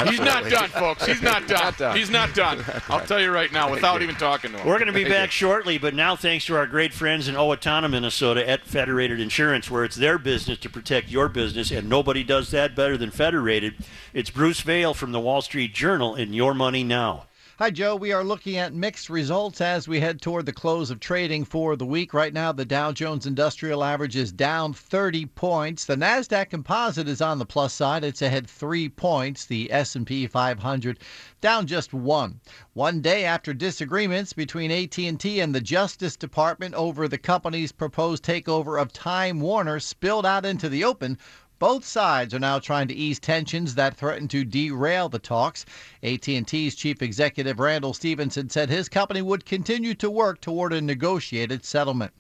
He's 0.10 0.20
not 0.20 0.50
done, 0.50 0.70
folks. 0.70 1.06
He's 1.06 1.22
not 1.22 1.48
done. 1.48 1.60
Not 1.60 1.78
done. 1.78 1.98
He's 1.98 2.10
not 2.10 2.34
done. 2.34 2.64
I'll 2.90 3.06
tell 3.06 3.22
you 3.22 3.32
right 3.32 3.52
now, 3.52 3.72
without 3.72 4.02
even 4.02 4.16
talking 4.16 4.52
to 4.52 4.58
him. 4.58 4.68
We're 4.68 4.80
going 4.80 4.88
to 4.88 4.94
be 4.94 5.04
back 5.04 5.32
shortly, 5.32 5.78
but 5.78 5.94
now 5.94 6.16
thanks 6.16 6.46
to 6.46 6.56
our 6.56 6.68
great 6.68 6.94
friends 6.94 7.28
in 7.28 7.36
Owatonna, 7.36 7.90
Minnesota 7.90 8.48
at 8.48 8.66
Federated 8.66 9.20
Insurance, 9.20 9.70
where 9.70 9.84
it's 9.84 9.96
their 9.96 10.18
business 10.18 10.58
to 10.60 10.70
protect 10.70 11.10
your 11.10 11.30
business, 11.30 11.72
and 11.72 11.88
nobody 11.88 12.24
does 12.24 12.52
that 12.52 12.76
better 12.76 12.98
than 12.98 13.12
Federated. 13.12 13.76
It's 14.14 14.30
Bruce 14.30 14.62
Vail 14.62 14.94
from 14.94 15.12
the 15.12 15.20
Wall 15.20 15.42
Street 15.42 15.74
Journal 15.74 16.16
in 16.16 16.34
Your 16.34 16.54
Money 16.54 16.84
Now. 16.84 17.27
Hi, 17.60 17.72
Joe. 17.72 17.96
We 17.96 18.12
are 18.12 18.24
looking 18.24 18.58
at 18.58 18.76
mixed 18.76 19.10
results 19.10 19.62
as 19.62 19.88
we 19.88 20.00
head 20.00 20.22
toward 20.22 20.46
the 20.46 20.54
close 20.54 20.92
of 20.92 21.00
trading 21.00 21.44
for 21.44 21.76
the 21.76 21.88
week. 21.88 22.14
Right 22.14 22.32
now, 22.32 22.52
the 22.52 22.66
Dow 22.66 22.92
Jones 22.92 23.26
Industrial 23.26 23.84
Average 23.84 24.16
is 24.16 24.32
down 24.32 24.74
30 24.74 25.26
points. 25.26 25.84
The 25.84 25.96
Nasdaq 25.96 26.52
Composite 26.52 27.08
is 27.08 27.20
on 27.20 27.40
the 27.40 27.48
plus 27.48 27.74
side; 27.74 28.04
it's 28.04 28.22
ahead 28.22 28.48
three 28.48 28.88
points. 28.90 29.44
The 29.44 29.72
S&P 29.72 30.28
500 30.28 31.00
down 31.42 31.66
just 31.66 31.96
one. 31.96 32.42
One 32.74 33.02
day 33.02 33.26
after 33.26 33.56
disagreements 33.56 34.34
between 34.34 34.70
AT&T 34.70 35.40
and 35.40 35.56
the 35.56 35.60
Justice 35.60 36.16
Department 36.16 36.76
over 36.76 37.08
the 37.08 37.18
company's 37.18 37.72
proposed 37.72 38.24
takeover 38.24 38.80
of 38.80 38.94
Time 38.94 39.40
Warner 39.40 39.80
spilled 39.80 40.28
out 40.28 40.46
into 40.46 40.70
the 40.70 40.84
open. 40.84 41.18
Both 41.60 41.86
sides 41.86 42.36
are 42.36 42.40
now 42.40 42.60
trying 42.60 42.88
to 42.90 42.94
ease 42.94 43.18
tensions 43.20 43.74
that 43.74 43.98
threaten 43.98 44.28
to 44.28 44.46
derail 44.46 45.10
the 45.10 45.18
talks. 45.18 45.66
AT&T's 46.14 46.76
chief 46.76 47.02
executive 47.02 47.60
Randall 47.60 47.94
Stephenson 47.94 48.50
said 48.50 48.70
his 48.70 48.88
company 48.88 49.22
would 49.22 49.46
continue 49.46 49.94
to 49.96 50.10
work 50.10 50.40
toward 50.40 50.72
a 50.72 50.82
negotiated 50.82 51.66
settlement. 51.66 52.14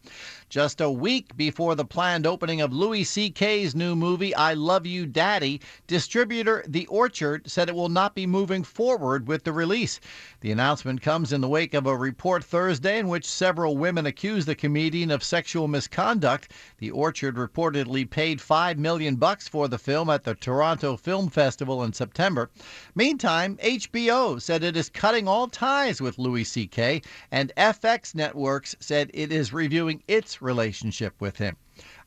Just 0.50 0.80
a 0.80 0.90
week 0.90 1.36
before 1.36 1.76
the 1.76 1.84
planned 1.84 2.26
opening 2.26 2.62
of 2.62 2.72
Louis 2.72 3.04
C.K.'s 3.04 3.76
new 3.76 3.98
movie 3.98 4.34
I 4.34 4.54
Love 4.54 4.86
You 4.86 5.06
Daddy, 5.06 5.60
distributor 5.88 6.64
The 6.68 6.86
Orchard 6.88 7.50
said 7.52 7.68
it 7.68 7.76
will 7.76 7.90
not 7.90 8.16
be 8.16 8.26
moving 8.26 8.64
forward 8.64 9.28
with 9.28 9.44
the 9.44 9.52
release. 9.52 10.00
The 10.40 10.52
announcement 10.52 11.02
comes 11.02 11.34
in 11.34 11.42
the 11.42 11.50
wake 11.50 11.74
of 11.74 11.86
a 11.86 11.98
report 11.98 12.46
Thursday 12.46 12.98
in 12.98 13.10
which 13.10 13.26
several 13.26 13.76
women 13.76 14.06
accused 14.06 14.48
the 14.48 14.56
comedian 14.56 15.12
of 15.12 15.22
sexual 15.22 15.68
misconduct. 15.68 16.52
The 16.78 16.92
Orchard 16.92 17.36
reportedly 17.36 18.10
paid 18.10 18.40
5 18.40 18.80
million 18.80 19.18
bucks 19.18 19.50
for 19.50 19.68
the 19.68 19.78
film 19.78 20.10
at 20.10 20.24
the 20.24 20.36
Toronto 20.36 20.96
Film 20.96 21.30
Festival 21.30 21.84
in 21.84 21.92
September. 21.92 22.50
Meantime, 22.96 23.58
HBO 23.78 24.42
said 24.42 24.64
it 24.64 24.76
is 24.76 24.90
cutting 24.90 25.28
all 25.28 25.48
ties 25.48 26.02
with 26.02 26.18
Louis 26.18 26.44
C.K. 26.44 27.04
and 27.32 27.54
FX 27.56 28.16
Networks 28.16 28.76
said 28.80 29.12
it 29.14 29.32
is 29.32 29.54
reviewing 29.54 30.02
its 30.08 30.42
relationship 30.42 31.14
with 31.20 31.38
him. 31.38 31.58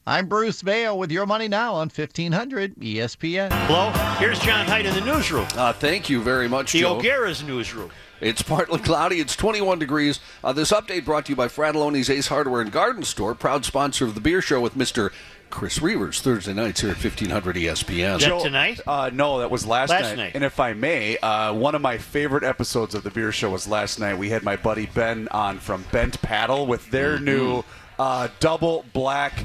I'm 0.07 0.27
Bruce 0.27 0.63
Vail 0.63 0.99
with 0.99 1.13
Your 1.13 1.27
Money 1.27 1.47
Now 1.47 1.75
on 1.75 1.87
E 1.89 1.93
1500 1.95 2.75
ESPN. 2.77 3.51
Hello, 3.67 3.91
here's 4.19 4.39
John 4.41 4.67
Hyde 4.67 4.87
in 4.87 4.95
the 4.95 5.01
newsroom. 5.03 5.47
Uh, 5.55 5.73
thank 5.73 6.09
you 6.09 6.23
very 6.23 6.49
much, 6.49 6.73
The 6.73 6.81
Joe. 6.81 6.97
O'Gara's 6.97 7.43
newsroom. 7.45 7.91
It's 8.21 8.43
partly 8.43 8.79
cloudy. 8.81 9.21
It's 9.21 9.37
21 9.37 9.79
degrees. 9.79 10.19
Uh, 10.43 10.53
this 10.53 10.73
update 10.73 11.05
brought 11.05 11.27
to 11.27 11.33
you 11.33 11.37
by 11.37 11.49
Fratallone's 11.49 12.11
Ace 12.11 12.27
Hardware 12.29 12.61
and 12.61 12.73
Garden 12.73 13.03
Store, 13.05 13.35
proud 13.35 13.65
sponsor 13.65 14.05
of 14.07 14.15
the 14.15 14.21
beer 14.21 14.41
show 14.43 14.61
with 14.61 14.75
Mr. 14.75 15.11
Chris 15.51 15.79
Reavers, 15.79 16.21
Thursday 16.21 16.55
nights 16.55 16.81
here 16.81 16.91
at 16.91 16.97
1500 17.03 17.57
ESPN. 17.57 18.17
Is 18.19 18.25
that 18.25 18.41
tonight? 18.43 18.81
Uh, 18.87 19.11
no, 19.13 19.39
that 19.41 19.51
was 19.51 19.67
last, 19.67 19.91
Last 19.91 20.17
night. 20.17 20.33
And 20.35 20.43
if 20.45 20.59
I 20.61 20.73
may, 20.73 21.19
uh, 21.19 21.53
one 21.53 21.75
of 21.75 21.83
my 21.83 21.99
favorite 21.99 22.45
episodes 22.45 22.95
of 22.95 23.05
the 23.05 23.11
beer 23.11 23.33
show 23.33 23.51
was 23.51 23.69
last 23.69 24.01
night. 24.01 24.17
We 24.19 24.31
had 24.31 24.43
my 24.43 24.57
buddy 24.57 24.87
Ben 24.87 25.29
on 25.29 25.59
from 25.59 25.85
Bent 25.93 26.21
Paddle 26.23 26.67
with 26.67 26.91
their 26.91 27.17
Mm-hmm. 27.17 27.25
new 27.25 27.65
uh, 27.99 28.29
double 28.41 28.85
black 28.93 29.45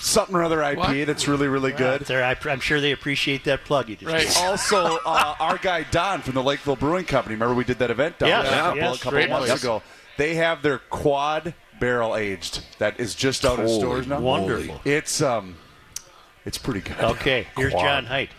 something 0.00 0.34
or 0.36 0.42
other 0.42 0.62
IP 0.62 0.78
What? 0.78 1.06
that's 1.06 1.26
really, 1.28 1.48
really 1.48 1.72
good. 1.72 2.02
There, 2.02 2.24
I, 2.24 2.36
I'm 2.50 2.60
sure 2.60 2.80
they 2.80 2.92
appreciate 2.92 3.44
that 3.44 3.64
plug 3.64 3.88
you 3.88 3.96
just 3.96 4.12
Right. 4.12 4.26
made. 4.26 4.36
also, 4.36 4.98
uh, 5.04 5.34
our 5.40 5.58
guy 5.58 5.84
Don 5.90 6.22
from 6.22 6.34
the 6.34 6.42
Lakeville 6.42 6.76
Brewing 6.76 7.04
Company. 7.04 7.34
Remember 7.34 7.54
we 7.54 7.64
did 7.64 7.78
that 7.78 7.90
event 7.90 8.18
down 8.18 8.28
Yes, 8.28 8.48
there 8.50 8.58
a 8.58 8.62
couple, 8.62 8.76
yes. 8.78 8.94
a 8.94 8.98
couple 8.98 9.10
Great 9.12 9.30
months 9.30 9.46
place. 9.48 9.62
ago. 9.62 9.82
They 10.16 10.34
have 10.36 10.62
their 10.62 10.78
quad 10.78 11.54
barrel 11.78 12.16
aged 12.16 12.62
that 12.78 12.98
is 12.98 13.14
just 13.14 13.44
out 13.44 13.58
in 13.58 13.66
Holy 13.66 13.78
stores 13.78 14.06
now. 14.06 14.20
Wonderful. 14.20 14.80
It's 14.84 15.20
um, 15.20 15.56
it's 16.46 16.56
pretty 16.58 16.80
good. 16.80 16.98
Okay, 16.98 17.46
here's 17.56 17.72
Quad. 17.72 17.84
John 17.84 18.06
Hyde. 18.06 18.30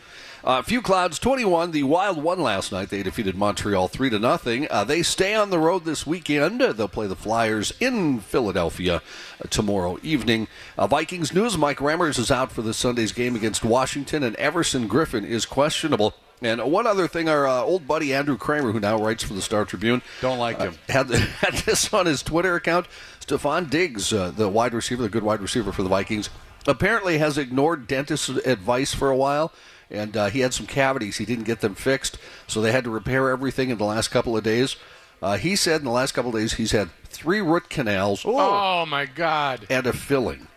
Uh, 0.44 0.60
a 0.60 0.64
few 0.64 0.82
clouds, 0.82 1.20
21. 1.20 1.72
The 1.72 1.84
Wild 1.84 2.22
won 2.22 2.40
last 2.40 2.72
night. 2.72 2.90
They 2.90 3.04
defeated 3.04 3.36
Montreal 3.36 3.88
3 3.88 4.10
to 4.12 4.20
nothing. 4.20 4.68
Uh, 4.70 4.84
they 4.84 5.02
stay 5.04 5.34
on 5.34 5.50
the 5.50 5.60
road 5.60 5.84
this 5.84 6.06
weekend. 6.08 6.62
Uh, 6.62 6.74
they'll 6.74 6.88
play 6.88 7.08
the 7.08 7.16
Flyers 7.16 7.74
in 7.80 8.20
Philadelphia 8.20 9.02
uh, 9.44 9.48
tomorrow 9.50 9.98
evening. 10.04 10.48
Uh, 10.78 10.88
Vikings 10.88 11.34
news 11.34 11.58
Mike 11.58 11.80
Remmers 11.80 12.20
is 12.20 12.32
out 12.32 12.52
for 12.52 12.62
this 12.62 12.78
Sunday's 12.78 13.12
game 13.12 13.36
against 13.36 13.64
Washington, 13.66 14.24
and 14.24 14.36
Everson 14.38 14.88
Griffen 14.88 15.26
is 15.26 15.46
questionable. 15.46 16.14
And 16.42 16.62
one 16.72 16.86
other 16.86 17.08
thing, 17.08 17.28
our 17.28 17.48
uh, 17.48 17.62
old 17.64 17.88
buddy 17.88 18.14
Andrew 18.14 18.38
Krammer, 18.38 18.72
who 18.72 18.80
now 18.80 18.98
writes 18.98 19.24
for 19.24 19.34
the 19.34 19.42
Star 19.42 19.66
Tribune, 19.66 20.04
Don't 20.22 20.38
like 20.38 20.60
him. 20.60 20.76
had, 20.88 21.10
had 21.10 21.56
this 21.66 21.92
on 21.92 22.06
his 22.06 22.22
Twitter 22.22 22.56
account. 22.56 22.86
Stefon 23.20 23.70
Diggs, 23.70 24.14
uh, 24.14 24.30
the 24.30 24.48
wide 24.48 24.74
receiver, 24.76 25.02
the 25.02 25.10
good 25.10 25.24
wide 25.24 25.42
receiver 25.42 25.72
for 25.72 25.82
the 25.82 25.90
Vikings, 25.90 26.30
apparently 26.68 27.18
has 27.18 27.38
ignored 27.40 27.88
dentist 27.88 28.30
advice 28.30 28.94
for 28.94 29.10
a 29.10 29.16
while. 29.18 29.52
And 29.90 30.18
uh, 30.18 30.26
he 30.28 30.42
had 30.42 30.54
some 30.54 30.66
cavities. 30.66 31.18
He 31.18 31.26
didn't 31.26 31.46
get 31.46 31.62
them 31.62 31.76
fixed, 31.76 32.18
so 32.46 32.62
they 32.62 32.72
had 32.72 32.84
to 32.84 32.90
repair 32.90 33.30
everything 33.30 33.70
in 33.70 33.78
the 33.78 33.86
last 33.86 34.10
couple 34.10 34.36
of 34.36 34.44
days. 34.44 34.76
Uh, 35.22 35.38
he 35.38 35.56
said 35.56 35.82
in 35.82 35.86
the 35.86 35.92
last 35.92 36.12
couple 36.12 36.30
of 36.30 36.40
days 36.40 36.54
he's 36.54 36.72
had 36.72 36.90
three 37.06 37.42
root 37.42 37.70
canals 37.70 38.24
Oh 38.26 38.86
my 38.86 39.06
God! 39.06 39.66
and 39.70 39.88
a 39.88 39.94
filling. 39.94 40.48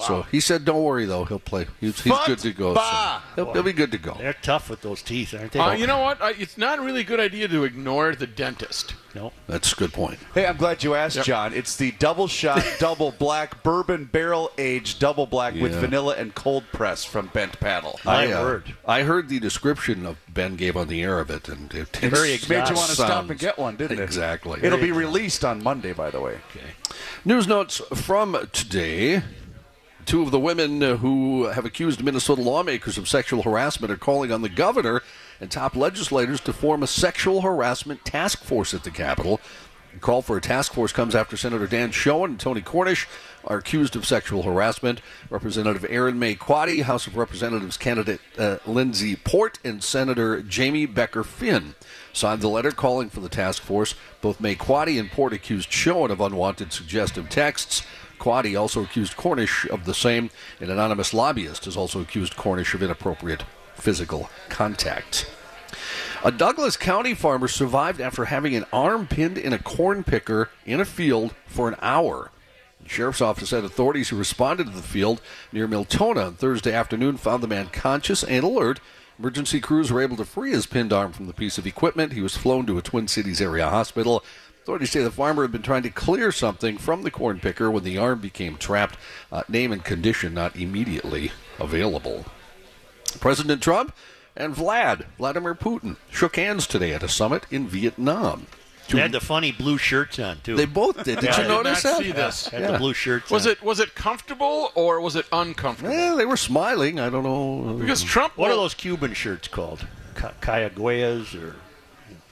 So 0.00 0.22
he 0.30 0.40
said, 0.40 0.64
"Don't 0.64 0.82
worry 0.82 1.06
though, 1.06 1.24
he'll 1.24 1.38
play. 1.38 1.66
He's, 1.80 2.00
he's 2.00 2.18
good 2.26 2.38
to 2.40 2.52
go. 2.52 2.74
So 2.74 3.18
he'll, 3.36 3.52
he'll 3.54 3.62
be 3.62 3.72
good 3.72 3.92
to 3.92 3.98
go." 3.98 4.14
They're 4.18 4.34
tough 4.34 4.68
with 4.68 4.82
those 4.82 5.00
teeth, 5.00 5.32
aren't 5.32 5.52
they? 5.52 5.58
Uh, 5.58 5.72
you 5.72 5.86
know 5.86 6.00
what? 6.00 6.20
Uh, 6.20 6.32
it's 6.38 6.58
not 6.58 6.78
really 6.78 6.88
a 6.88 6.98
really 6.98 7.04
good 7.04 7.20
idea 7.20 7.46
to 7.46 7.64
ignore 7.64 8.14
the 8.14 8.26
dentist. 8.26 8.94
no. 9.14 9.32
That's 9.46 9.72
a 9.72 9.76
good 9.76 9.92
point. 9.92 10.18
Hey, 10.34 10.46
I'm 10.46 10.56
glad 10.56 10.82
you 10.82 10.94
asked, 10.94 11.22
John. 11.22 11.54
It's 11.54 11.76
the 11.76 11.92
double 11.92 12.26
shot, 12.26 12.64
double 12.80 13.12
black, 13.12 13.62
bourbon 13.62 14.06
barrel 14.06 14.50
aged 14.58 14.98
double 14.98 15.26
black 15.26 15.54
with 15.54 15.74
vanilla 15.74 16.16
and 16.16 16.34
cold 16.34 16.64
press 16.72 17.04
from 17.04 17.28
Bent 17.28 17.60
Paddle. 17.60 18.00
My 18.04 18.32
uh, 18.32 18.42
word. 18.42 18.74
I 18.86 19.02
heard 19.02 19.28
the 19.28 19.38
description 19.38 20.06
of 20.06 20.18
Ben 20.28 20.56
gave 20.56 20.76
on 20.76 20.88
the 20.88 21.02
air 21.02 21.20
of 21.20 21.30
it, 21.30 21.48
and 21.48 21.72
it 21.72 21.96
Very 21.96 22.32
it 22.32 22.48
Made 22.48 22.68
you 22.68 22.74
want 22.74 22.88
to 22.88 22.94
stop 22.94 23.08
sounds- 23.08 23.30
and 23.30 23.38
get 23.38 23.58
one, 23.58 23.76
didn't 23.76 24.00
it? 24.00 24.02
Exactly. 24.02 24.60
It'll 24.62 24.78
be 24.78 24.92
released 24.92 25.44
on 25.44 25.62
Monday, 25.62 25.92
by 25.92 26.10
the 26.10 26.20
way. 26.20 26.38
Okay. 26.50 26.66
News 27.24 27.46
notes 27.46 27.80
from 27.94 28.36
today. 28.52 29.22
Two 30.08 30.22
of 30.22 30.30
the 30.30 30.40
women 30.40 30.82
uh, 30.82 30.96
who 30.96 31.48
have 31.48 31.66
accused 31.66 32.02
Minnesota 32.02 32.40
lawmakers 32.40 32.96
of 32.96 33.06
sexual 33.06 33.42
harassment 33.42 33.92
are 33.92 33.98
calling 33.98 34.32
on 34.32 34.40
the 34.40 34.48
governor 34.48 35.02
and 35.38 35.50
top 35.50 35.76
legislators 35.76 36.40
to 36.40 36.52
form 36.54 36.82
a 36.82 36.86
sexual 36.86 37.42
harassment 37.42 38.06
task 38.06 38.42
force 38.42 38.72
at 38.72 38.84
the 38.84 38.90
Capitol. 38.90 39.38
The 39.92 40.00
call 40.00 40.22
for 40.22 40.38
a 40.38 40.40
task 40.40 40.72
force 40.72 40.92
comes 40.92 41.14
after 41.14 41.36
Senator 41.36 41.66
Dan 41.66 41.90
Schoen 41.90 42.30
and 42.30 42.40
Tony 42.40 42.62
Cornish 42.62 43.06
are 43.44 43.58
accused 43.58 43.96
of 43.96 44.06
sexual 44.06 44.44
harassment. 44.44 45.02
Representative 45.28 45.84
Erin 45.90 46.18
Maye 46.18 46.36
Quade, 46.36 46.84
House 46.84 47.06
of 47.06 47.14
Representatives 47.14 47.76
candidate 47.76 48.22
uh, 48.38 48.56
Lindsey 48.66 49.14
Port, 49.14 49.58
and 49.62 49.84
Senator 49.84 50.40
Jamie 50.40 50.86
Becker 50.86 51.22
Finn 51.22 51.74
signed 52.14 52.40
the 52.40 52.48
letter 52.48 52.70
calling 52.70 53.10
for 53.10 53.20
the 53.20 53.28
task 53.28 53.62
force. 53.62 53.94
Both 54.22 54.40
Maye 54.40 54.54
Quade 54.54 54.98
and 54.98 55.10
Port 55.10 55.34
accused 55.34 55.70
Schoen 55.70 56.10
of 56.10 56.22
unwanted 56.22 56.72
suggestive 56.72 57.28
texts. 57.28 57.82
Quade 58.18 58.56
also 58.56 58.82
accused 58.82 59.16
Cornish 59.16 59.66
of 59.68 59.84
the 59.84 59.94
same. 59.94 60.30
An 60.60 60.70
anonymous 60.70 61.14
lobbyist 61.14 61.64
has 61.64 61.76
also 61.76 62.00
accused 62.00 62.36
Cornish 62.36 62.74
of 62.74 62.82
inappropriate 62.82 63.44
physical 63.74 64.28
contact. 64.48 65.30
A 66.24 66.32
Douglas 66.32 66.76
County 66.76 67.14
farmer 67.14 67.46
survived 67.46 68.00
after 68.00 68.24
having 68.24 68.56
an 68.56 68.66
arm 68.72 69.06
pinned 69.06 69.38
in 69.38 69.52
a 69.52 69.58
corn 69.58 70.02
picker 70.02 70.50
in 70.66 70.80
a 70.80 70.84
field 70.84 71.34
for 71.46 71.68
an 71.68 71.76
hour. 71.80 72.30
The 72.82 72.88
sheriff's 72.88 73.20
office 73.20 73.50
said 73.50 73.64
authorities 73.64 74.08
who 74.08 74.16
responded 74.16 74.64
to 74.64 74.72
the 74.72 74.82
field 74.82 75.20
near 75.52 75.68
Miltona 75.68 76.26
on 76.26 76.34
Thursday 76.34 76.72
afternoon 76.72 77.18
found 77.18 77.42
the 77.42 77.48
man 77.48 77.68
conscious 77.68 78.24
and 78.24 78.44
alert. 78.44 78.80
Emergency 79.18 79.60
crews 79.60 79.90
were 79.90 80.00
able 80.00 80.16
to 80.16 80.24
free 80.24 80.52
his 80.52 80.66
pinned 80.66 80.92
arm 80.92 81.12
from 81.12 81.26
the 81.26 81.32
piece 81.32 81.58
of 81.58 81.66
equipment. 81.66 82.12
He 82.12 82.20
was 82.20 82.36
flown 82.36 82.66
to 82.66 82.78
a 82.78 82.82
Twin 82.82 83.08
Cities 83.08 83.40
area 83.40 83.68
hospital. 83.68 84.24
Authorities 84.68 84.90
say 84.90 85.02
the 85.02 85.10
farmer 85.10 85.44
had 85.44 85.50
been 85.52 85.62
trying 85.62 85.82
to 85.84 85.88
clear 85.88 86.30
something 86.30 86.76
from 86.76 87.02
the 87.02 87.10
corn 87.10 87.40
picker 87.40 87.70
when 87.70 87.84
the 87.84 87.96
arm 87.96 88.20
became 88.20 88.58
trapped. 88.58 88.98
Uh, 89.32 89.42
name 89.48 89.72
and 89.72 89.82
condition 89.82 90.34
not 90.34 90.54
immediately 90.56 91.32
available. 91.58 92.26
President 93.18 93.62
Trump 93.62 93.94
and 94.36 94.54
Vlad, 94.54 95.06
Vladimir 95.16 95.54
Putin, 95.54 95.96
shook 96.10 96.36
hands 96.36 96.66
today 96.66 96.92
at 96.92 97.02
a 97.02 97.08
summit 97.08 97.46
in 97.50 97.66
Vietnam. 97.66 98.46
They 98.90 99.00
had 99.00 99.12
the 99.12 99.20
funny 99.20 99.52
blue 99.52 99.78
shirts 99.78 100.18
on 100.18 100.40
too. 100.42 100.54
They 100.54 100.66
both 100.66 100.96
did. 101.02 101.20
Did 101.20 101.24
Yeah, 101.24 101.30
I 101.32 101.36
you 101.38 101.42
did 101.44 101.48
notice 101.48 101.84
not 101.84 101.90
that? 102.00 102.04
see 102.04 102.12
this. 102.12 102.48
had 102.48 102.60
Yeah. 102.60 102.72
the 102.72 102.78
blue 102.78 102.92
shirts. 102.92 103.30
Was 103.30 103.46
on. 103.46 103.52
it 103.52 103.62
was 103.62 103.80
it 103.80 103.94
comfortable 103.94 104.70
or 104.74 105.00
was 105.00 105.16
it 105.16 105.24
uncomfortable? 105.32 105.94
Yeah, 105.94 106.14
they 106.14 106.26
were 106.26 106.36
smiling. 106.36 107.00
I 107.00 107.08
don't 107.08 107.22
know. 107.24 107.72
Because 107.80 108.02
Trump. 108.02 108.36
What 108.36 108.50
are 108.50 108.54
those 108.56 108.74
Cuban 108.74 109.14
shirts 109.14 109.48
called? 109.48 109.86
Ca- 110.14 110.32
Cayaguayas 110.42 111.34
or 111.42 111.56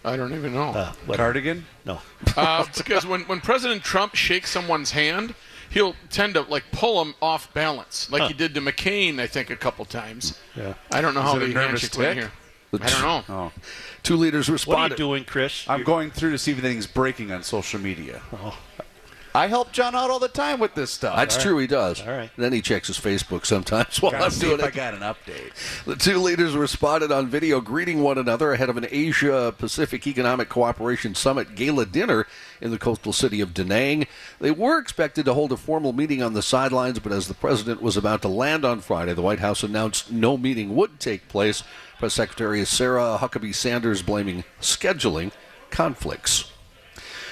I 0.06 0.16
don't 0.16 0.32
even 0.34 0.54
know. 0.54 0.70
uh, 0.70 0.92
Cardigan? 1.14 1.64
No. 1.84 2.00
Uh, 2.36 2.64
because 2.76 3.04
when, 3.06 3.22
when 3.22 3.40
President 3.40 3.82
Trump 3.82 4.14
shakes 4.14 4.50
someone's 4.50 4.90
hand, 4.90 5.34
he'll 5.70 5.94
tend 6.10 6.34
to 6.34 6.42
like 6.42 6.64
pull 6.72 7.02
him 7.02 7.14
off 7.22 7.52
balance, 7.54 8.10
like 8.10 8.22
he 8.28 8.34
did 8.34 8.54
to 8.54 8.60
McCain, 8.60 9.18
I 9.18 9.26
think, 9.26 9.48
a 9.50 9.56
couple 9.56 9.84
times. 9.84 10.38
Yeah. 10.54 10.74
I 10.92 11.00
don't 11.00 11.14
know 11.14 11.20
Is 11.20 11.26
how 11.26 11.36
it 11.36 11.42
a 11.42 11.46
the 11.48 11.54
nervous 11.54 11.80
handshake 11.82 11.98
went 11.98 12.14
tick? 12.20 12.24
here. 12.24 12.32
I 12.86 12.90
don't 12.90 13.02
know. 13.28 13.34
Oh. 13.34 13.52
Two 14.02 14.16
leaders 14.16 14.50
responded. 14.50 14.80
What 14.82 14.90
are 14.90 14.94
you 14.94 14.96
doing, 14.96 15.24
Chris? 15.24 15.66
I'm 15.68 15.78
You're- 15.80 15.86
going 15.86 16.10
through 16.10 16.32
to 16.32 16.38
see 16.38 16.52
if 16.52 16.58
anything's 16.58 16.86
breaking 16.86 17.32
on 17.32 17.42
social 17.42 17.80
media. 17.80 18.20
Oh. 18.34 18.56
I 19.36 19.48
help 19.48 19.70
John 19.70 19.94
out 19.94 20.10
all 20.10 20.18
the 20.18 20.28
time 20.28 20.60
with 20.60 20.74
this 20.74 20.90
stuff. 20.90 21.14
That's 21.14 21.36
true, 21.36 21.58
he 21.58 21.66
does. 21.66 22.00
All 22.00 22.08
right. 22.08 22.30
Then 22.38 22.54
he 22.54 22.62
checks 22.62 22.88
his 22.88 22.98
Facebook 22.98 23.44
sometimes 23.44 24.00
while 24.02 24.12
Gotta 24.12 24.24
I'm 24.24 24.30
see 24.30 24.46
doing 24.46 24.60
if 24.60 24.64
I 24.64 24.70
got 24.70 24.94
an 24.94 25.00
update. 25.00 25.84
The 25.84 25.94
two 25.94 26.18
leaders 26.20 26.56
responded 26.56 27.12
on 27.12 27.28
video 27.28 27.60
greeting 27.60 28.02
one 28.02 28.16
another 28.16 28.52
ahead 28.52 28.70
of 28.70 28.78
an 28.78 28.86
Asia 28.90 29.54
Pacific 29.58 30.06
Economic 30.06 30.48
Cooperation 30.48 31.14
Summit 31.14 31.54
gala 31.54 31.84
dinner 31.84 32.26
in 32.62 32.70
the 32.70 32.78
coastal 32.78 33.12
city 33.12 33.42
of 33.42 33.52
Da 33.52 33.64
Nang. 33.64 34.06
They 34.40 34.52
were 34.52 34.78
expected 34.78 35.26
to 35.26 35.34
hold 35.34 35.52
a 35.52 35.58
formal 35.58 35.92
meeting 35.92 36.22
on 36.22 36.32
the 36.32 36.40
sidelines, 36.40 36.98
but 36.98 37.12
as 37.12 37.28
the 37.28 37.34
president 37.34 37.82
was 37.82 37.98
about 37.98 38.22
to 38.22 38.28
land 38.28 38.64
on 38.64 38.80
Friday, 38.80 39.12
the 39.12 39.20
White 39.20 39.40
House 39.40 39.62
announced 39.62 40.10
no 40.10 40.38
meeting 40.38 40.74
would 40.74 40.98
take 40.98 41.28
place. 41.28 41.62
Press 41.98 42.14
Secretary 42.14 42.64
Sarah 42.64 43.18
Huckabee 43.20 43.54
Sanders 43.54 44.00
blaming 44.00 44.44
scheduling 44.62 45.30
conflicts. 45.68 46.50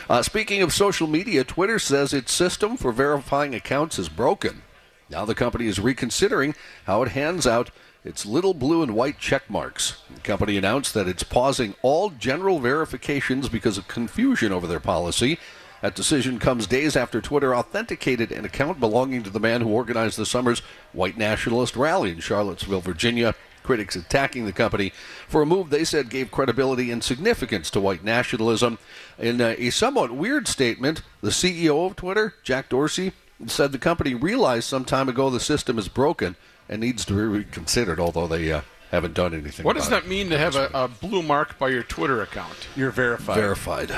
Uh, 0.08 0.22
speaking 0.22 0.60
of 0.60 0.72
social 0.72 1.06
media, 1.06 1.44
Twitter 1.44 1.78
says 1.78 2.12
its 2.12 2.32
system 2.32 2.76
for 2.76 2.92
verifying 2.92 3.54
accounts 3.54 3.98
is 3.98 4.08
broken. 4.08 4.62
Now 5.08 5.24
the 5.24 5.34
company 5.34 5.66
is 5.66 5.78
reconsidering 5.78 6.54
how 6.84 7.02
it 7.02 7.10
hands 7.10 7.46
out 7.46 7.70
its 8.04 8.26
little 8.26 8.52
blue 8.52 8.82
and 8.82 8.94
white 8.94 9.18
check 9.18 9.48
marks. 9.48 10.02
The 10.14 10.20
company 10.20 10.58
announced 10.58 10.92
that 10.92 11.08
it's 11.08 11.22
pausing 11.22 11.74
all 11.80 12.10
general 12.10 12.58
verifications 12.58 13.48
because 13.48 13.78
of 13.78 13.88
confusion 13.88 14.52
over 14.52 14.66
their 14.66 14.80
policy. 14.80 15.38
That 15.80 15.94
decision 15.94 16.38
comes 16.38 16.66
days 16.66 16.96
after 16.96 17.20
Twitter 17.20 17.54
authenticated 17.54 18.30
an 18.30 18.44
account 18.44 18.80
belonging 18.80 19.22
to 19.22 19.30
the 19.30 19.40
man 19.40 19.62
who 19.62 19.68
organized 19.68 20.18
the 20.18 20.26
summer's 20.26 20.60
white 20.92 21.16
nationalist 21.16 21.76
rally 21.76 22.10
in 22.10 22.20
Charlottesville, 22.20 22.80
Virginia. 22.80 23.34
Critics 23.64 23.96
attacking 23.96 24.44
the 24.44 24.52
company 24.52 24.92
for 25.26 25.42
a 25.42 25.46
move 25.46 25.70
they 25.70 25.84
said 25.84 26.10
gave 26.10 26.30
credibility 26.30 26.90
and 26.90 27.02
significance 27.02 27.70
to 27.70 27.80
white 27.80 28.04
nationalism. 28.04 28.78
In 29.18 29.40
uh, 29.40 29.56
a 29.58 29.70
somewhat 29.70 30.12
weird 30.12 30.46
statement, 30.46 31.02
the 31.22 31.30
CEO 31.30 31.86
of 31.86 31.96
Twitter, 31.96 32.34
Jack 32.42 32.68
Dorsey, 32.68 33.12
said 33.46 33.72
the 33.72 33.78
company 33.78 34.14
realized 34.14 34.68
some 34.68 34.84
time 34.84 35.08
ago 35.08 35.30
the 35.30 35.40
system 35.40 35.78
is 35.78 35.88
broken 35.88 36.36
and 36.68 36.80
needs 36.80 37.06
to 37.06 37.14
be 37.14 37.22
reconsidered, 37.22 37.98
although 37.98 38.26
they 38.26 38.52
uh, 38.52 38.60
haven't 38.90 39.14
done 39.14 39.34
anything. 39.34 39.64
What 39.64 39.76
does 39.76 39.88
about 39.88 40.02
that 40.04 40.08
mean 40.08 40.30
to 40.30 40.38
have 40.38 40.56
a, 40.56 40.70
a 40.74 40.88
blue 40.88 41.22
mark 41.22 41.58
by 41.58 41.68
your 41.68 41.82
Twitter 41.82 42.22
account? 42.22 42.68
You're 42.76 42.90
verified. 42.90 43.36
verified? 43.36 43.94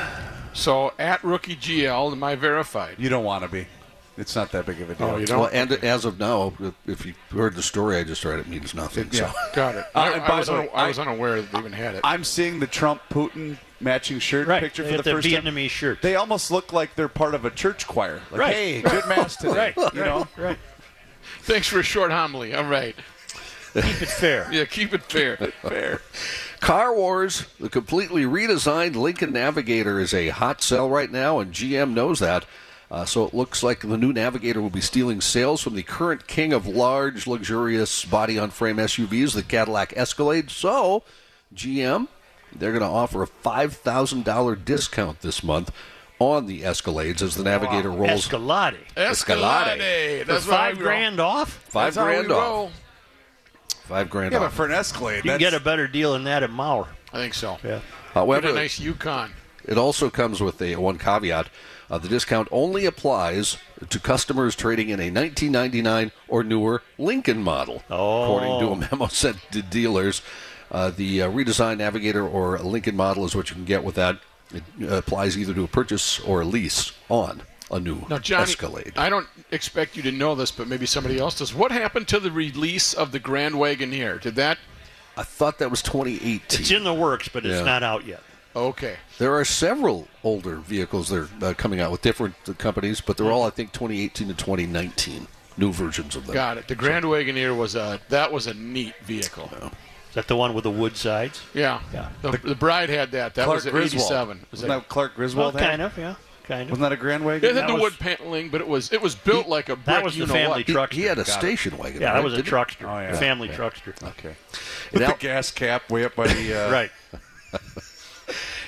So 0.53 0.95
at 0.99 1.23
rookie 1.23 1.57
GL, 1.57 2.13
am 2.13 2.23
I 2.23 2.35
verified? 2.35 2.97
You 2.99 3.09
don't 3.09 3.25
want 3.25 3.43
to 3.43 3.49
be. 3.49 3.67
It's 4.19 4.35
not 4.35 4.51
that 4.53 4.65
big 4.67 4.81
of 4.81 4.89
a 4.91 4.95
deal. 4.95 5.07
Oh, 5.09 5.17
you 5.19 5.27
don't? 5.27 5.41
Well, 5.41 5.51
and 5.53 5.71
as 5.73 6.05
of 6.07 6.19
now, 6.19 6.55
if 6.87 7.05
you 7.05 7.13
heard 7.31 7.55
the 7.55 7.63
story 7.63 7.97
I 7.99 8.05
just 8.05 8.25
read, 8.25 8.39
it 8.39 8.47
means 8.49 8.75
nothing. 8.75 9.09
Yeah. 9.13 9.31
So. 9.31 9.39
Got 9.55 9.75
it. 9.75 9.85
Uh, 9.95 9.99
I, 9.99 10.11
and 10.13 10.23
I 10.23 10.39
was 10.39 10.49
way, 10.51 10.57
una- 10.61 10.71
I 10.73 10.85
I- 10.85 10.89
was 10.89 10.99
unaware 10.99 11.43
that 11.43 11.53
they 11.53 11.59
even 11.59 11.73
had 11.73 11.95
it. 11.97 12.01
I'm 12.03 12.25
seeing 12.25 12.59
the 12.59 12.67
Trump 12.67 13.03
Putin 13.11 13.59
matching 13.79 14.19
shirt 14.19 14.47
Right. 14.49 14.63
picture 14.63 14.83
They 14.85 14.93
for 14.93 14.97
the 14.97 15.03
the 15.03 15.11
first 15.13 15.29
time. 15.31 15.43
Vietnamese 15.45 15.69
shirt. 15.69 16.01
They 16.01 16.15
almost 16.17 16.51
look 16.51 16.73
like 16.73 16.95
they're 16.95 17.09
part 17.09 17.35
of 17.35 17.45
a 17.45 17.51
church 17.51 17.87
choir. 17.87 18.23
Like, 18.31 18.41
Right. 18.41 18.55
hey, 18.55 18.81
good 18.83 19.07
mass 19.07 19.37
today. 19.41 19.75
Right. 19.77 19.95
You 19.95 20.01
know? 20.01 20.29
Right. 20.39 20.59
Thanks 21.43 21.69
for 21.69 21.79
a 21.81 21.83
short 21.83 22.11
homily. 22.11 22.55
All 22.55 22.65
right. 22.65 22.97
Keep 23.75 23.85
it 24.03 24.09
fair. 24.09 24.49
Yeah, 24.53 24.65
keep 24.65 24.95
it 24.95 25.03
fair. 25.03 25.37
Fair. 25.61 26.01
Car 26.61 26.95
Wars, 26.95 27.45
the 27.61 27.69
completely 27.69 28.25
redesigned 28.25 28.95
Lincoln 28.97 29.33
Navigator, 29.35 30.01
is 30.01 30.15
a 30.15 30.29
hot 30.29 30.63
sell 30.63 30.89
right 30.89 31.13
now, 31.13 31.39
and 31.39 31.53
GM 31.53 31.93
knows 31.93 32.19
that. 32.21 32.47
Uh, 32.91 33.05
so 33.05 33.25
it 33.27 33.35
looks 33.35 33.63
like 33.63 33.81
the 33.81 33.97
new 33.99 34.13
Navigator 34.13 34.61
will 34.63 34.71
be 34.71 34.81
stealing 34.81 35.21
sales 35.21 35.61
from 35.61 35.75
the 35.75 35.83
current 35.83 36.27
king 36.29 36.53
of 36.53 36.67
large, 36.69 37.27
luxurious 37.27 38.05
body 38.05 38.39
on 38.39 38.51
frame 38.51 38.77
SUVs, 38.77 39.35
the 39.35 39.43
Cadillac 39.43 39.93
Escalade. 39.97 40.51
So, 40.51 41.03
GM, 41.55 42.07
they're 42.55 42.71
going 42.71 42.83
to 42.83 42.87
offer 42.89 43.25
a 43.25 43.27
$5,000 43.27 44.65
discount 44.65 45.21
this 45.21 45.43
month 45.43 45.73
on 46.21 46.47
the 46.47 46.63
Escalades 46.63 47.23
as 47.23 47.35
the 47.35 47.43
Navigator 47.45 47.91
rolls. 47.91 48.11
Escalade. 48.11 48.79
Escalade. 48.97 49.81
Escalade. 49.81 50.27
That's 50.27 50.47
five 50.47 50.77
we 50.79 50.83
grand 50.85 51.19
off. 51.21 51.51
Five 51.51 51.95
That's 51.95 51.97
how 51.97 52.07
we 52.07 52.13
grand 52.13 52.33
off. 52.33 52.49
roll. 52.49 52.71
Five 53.85 54.11
grand 54.11 54.33
Yeah, 54.33 54.39
but 54.39 54.47
off. 54.47 54.55
for 54.55 54.65
an 54.65 54.73
Escalade, 54.73 55.25
You 55.25 55.31
can 55.33 55.39
get 55.41 55.55
a 55.55 55.61
better 55.61 55.87
deal 55.89 56.13
than 56.15 56.25
that 56.25 56.43
at 56.43 56.51
Mauer. 56.51 56.87
I 57.13 57.19
think 57.19 57.35
so. 57.35 57.59
Yeah. 57.65 57.81
However, 58.15 58.43
Get 58.43 58.51
a 58.53 58.55
nice 58.55 58.79
Yukon. 58.81 59.33
It 59.65 59.77
also 59.77 60.09
comes 60.09 60.41
with 60.41 60.63
a 60.63 60.77
one 60.77 60.99
caveat. 60.99 61.49
Uh, 61.91 61.99
the 61.99 62.09
discount 62.09 62.49
only 62.51 62.85
applies 62.85 63.59
to 63.89 64.01
customers 64.01 64.57
trading 64.57 64.89
in 64.89 64.99
a 64.99 65.05
1999 65.11 66.11
or 66.29 66.43
newer 66.43 66.83
Lincoln 66.99 67.43
model, 67.43 67.83
according 67.89 68.59
to 68.61 68.69
a 68.71 68.77
memo 68.77 69.07
sent 69.11 69.37
to 69.53 69.63
dealers. 69.63 70.23
Uh, 70.71 70.91
the 70.91 71.23
uh, 71.23 71.31
redesigned 71.31 71.79
Navigator 71.79 72.27
or 72.27 72.59
Lincoln 72.59 72.97
model 72.97 73.25
is 73.25 73.37
what 73.37 73.51
you 73.51 73.55
can 73.55 73.65
get 73.65 73.85
with 73.85 73.95
that. 73.95 74.19
It 74.53 74.63
uh, 74.83 74.97
applies 74.97 75.39
either 75.39 75.55
to 75.55 75.63
a 75.65 75.69
purchase 75.69 76.19
or 76.21 76.41
a 76.41 76.45
lease 76.45 76.93
on 77.09 77.43
a 77.71 77.79
new 77.81 78.05
Now, 78.09 78.19
Johnny, 78.19 78.43
Escalade. 78.45 78.93
I 78.97 79.09
don't 79.09 79.27
expect 79.51 79.97
you 79.97 80.03
to 80.03 80.13
know 80.13 80.35
this, 80.35 80.51
but 80.51 80.67
maybe 80.69 80.87
somebody 80.87 81.19
else 81.19 81.39
does. 81.39 81.55
What 81.55 81.71
happened 81.73 82.09
to 82.09 82.21
the 82.21 82.31
release 82.31 82.95
of 82.95 83.13
the 83.13 83.19
Grand 83.19 83.55
Wagoneer? 83.55 84.21
Did 84.21 84.35
that? 84.37 84.59
I 85.17 85.23
thought 85.23 85.59
that 85.59 85.71
was 85.71 85.83
2018. 85.83 86.61
It's 86.61 86.71
in 86.71 86.85
the 86.85 86.93
works, 86.95 87.29
but 87.29 87.47
it's 87.47 87.59
Yeah. 87.59 87.65
not 87.65 87.83
out 87.83 88.05
yet. 88.07 88.23
Okay. 88.57 88.97
There 89.19 89.35
are 89.35 89.45
several 89.45 90.09
older 90.25 90.57
vehicles 90.57 91.11
that 91.11 91.29
are 91.43 91.47
uh, 91.51 91.55
coming 91.55 91.81
out 91.81 91.93
with 91.93 92.01
different 92.03 92.35
uh, 92.49 92.55
companies, 92.55 93.01
but 93.03 93.17
they're 93.19 93.31
all, 93.31 93.45
I 93.45 93.51
think, 93.51 93.73
2018 93.73 94.29
to 94.29 94.35
2019 94.35 95.27
new 95.59 95.73
versions 95.73 96.17
of 96.17 96.27
them. 96.27 96.35
Got 96.35 96.57
it. 96.59 96.67
The 96.69 96.75
Grand 96.75 97.05
Wagoneer 97.05 97.57
was 97.57 97.75
a 97.77 98.01
that 98.09 98.33
was 98.33 98.47
a 98.47 98.55
neat 98.55 98.95
vehicle. 99.05 99.51
Is 100.09 100.15
that 100.15 100.29
the 100.29 100.37
one 100.37 100.55
with 100.55 100.65
the 100.65 100.71
wood 100.71 100.97
sides? 100.97 101.43
Yeah. 101.53 101.81
Yeah. 101.93 102.09
The, 102.23 102.31
the 102.39 102.55
bride 102.55 102.89
had 102.89 103.11
that. 103.13 103.35
That 103.35 103.45
Clark 103.45 103.57
was 103.57 103.67
at 103.67 103.73
Griswold. 103.73 104.03
87. 104.05 104.39
Was 104.39 104.47
Wasn't 104.63 104.69
that 104.71 104.89
Clark 104.89 105.11
Well, 105.13 105.17
Griswold? 105.17 105.55
had? 105.61 105.69
kind 105.69 105.83
of, 105.83 105.99
yeah. 105.99 106.15
Kind 106.45 106.63
of. 106.63 106.71
Wasn't 106.71 106.83
that 106.83 106.93
a 106.93 106.97
Grand 106.97 107.25
Wagon? 107.27 107.51
It 107.51 107.55
had 107.57 107.65
That 107.65 107.69
the 107.69 107.75
was- 107.75 107.83
wood 107.83 107.99
paneling, 107.99 108.49
but 108.51 108.61
it 108.63 108.69
was 108.69 108.91
it 108.93 109.03
was 109.03 109.15
built 109.15 109.49
like 109.49 109.69
a 109.69 109.75
brick. 109.77 109.85
That 109.87 110.05
was 110.05 110.17
you 110.17 110.25
the 110.25 110.29
know 110.33 110.39
family 110.39 110.59
what. 110.61 110.67
He, 110.67 110.73
truckster. 110.75 110.93
he 110.93 111.03
had 111.03 111.19
a 111.19 111.25
Got 111.25 111.29
it. 111.29 111.33
station 111.33 111.77
wagon. 111.77 112.01
Yeah, 112.01 112.09
right? 112.09 112.15
that 112.15 112.25
was 112.25 112.33
a 112.33 112.37
Didn't 112.37 112.49
truckster. 112.53 112.89
Oh, 112.89 113.01
yeah. 113.01 113.09
A 113.13 113.17
family 113.17 113.49
truckster. 113.49 114.01
Okay. 114.11 114.29
In 114.31 114.35
With 114.93 115.03
Al- 115.03 115.13
the 115.13 115.19
gas 115.19 115.51
cap 115.51 115.91
way 115.91 116.05
up 116.05 116.15
by 116.15 116.29
the. 116.29 116.67
Uh, 116.67 116.71
Right. 116.73 116.91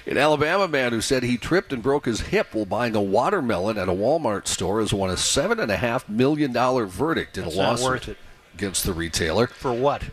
An 0.08 0.16
Alabama 0.16 0.66
man 0.66 0.92
who 0.92 1.02
said 1.02 1.22
he 1.22 1.36
tripped 1.36 1.70
and 1.70 1.82
broke 1.82 2.06
his 2.06 2.20
hip 2.20 2.54
while 2.54 2.64
buying 2.64 2.96
a 2.96 3.00
watermelon 3.00 3.76
at 3.76 3.90
a 3.90 3.92
Walmart 3.92 4.46
store 4.46 4.80
has 4.80 4.90
won 4.90 5.10
a 5.10 5.18
seven 5.18 5.60
and 5.60 5.70
a 5.70 5.76
half 5.76 6.08
million 6.08 6.50
dollar 6.50 6.86
verdict 6.86 7.36
in 7.36 7.44
That's 7.44 7.56
a 7.56 7.58
lawsuit 7.58 8.16
against 8.54 8.84
the 8.84 8.94
retailer. 8.94 9.48
For 9.48 9.70
what? 9.70 10.04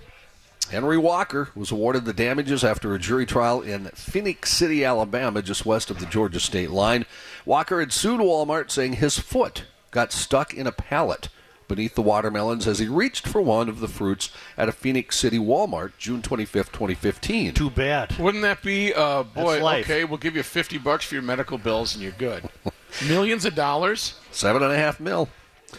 Henry 0.69 0.97
Walker 0.97 1.47
was 1.55 1.71
awarded 1.71 2.03
the 2.03 2.11
damages 2.11 2.61
after 2.61 2.93
a 2.93 2.99
jury 2.99 3.25
trial 3.25 3.61
in 3.61 3.85
Phenix 3.85 4.51
City, 4.51 4.83
Alabama, 4.83 5.41
just 5.41 5.65
west 5.65 5.89
of 5.89 6.01
the 6.01 6.07
Georgia 6.07 6.41
state 6.41 6.71
line. 6.71 7.05
Walker 7.45 7.79
had 7.79 7.93
sued 7.93 8.19
Walmart 8.19 8.71
saying 8.71 8.93
his 8.93 9.17
foot 9.17 9.63
got 9.91 10.11
stuck 10.11 10.53
in 10.53 10.67
a 10.67 10.73
pallet 10.73 11.29
beneath 11.67 11.95
the 11.95 12.01
watermelons 12.01 12.67
as 12.67 12.79
he 12.79 12.87
reached 12.87 13.27
for 13.27 13.41
one 13.41 13.69
of 13.69 13.79
the 13.79 13.87
fruits 13.87 14.29
at 14.57 14.69
a 14.69 14.71
Phenix 14.71 15.17
City 15.17 15.39
Walmart 15.39 15.93
June 15.97 16.21
25th, 16.21 16.71
2015. 16.71 17.53
Too 17.53 17.69
bad. 17.69 18.17
Wouldn't 18.17 18.43
that 18.43 18.61
be, 18.61 18.93
uh, 18.93 19.23
boy, 19.23 19.61
okay, 19.79 20.05
we'll 20.05 20.17
give 20.17 20.35
you 20.35 20.43
50 20.43 20.77
bucks 20.77 21.05
for 21.05 21.15
your 21.15 21.23
medical 21.23 21.57
bills 21.57 21.93
and 21.93 22.03
you're 22.03 22.11
good. 22.13 22.49
Millions 23.07 23.45
of 23.45 23.55
dollars? 23.55 24.19
Seven 24.31 24.63
and 24.63 24.71
a 24.71 24.77
half 24.77 24.99
mil. 24.99 25.29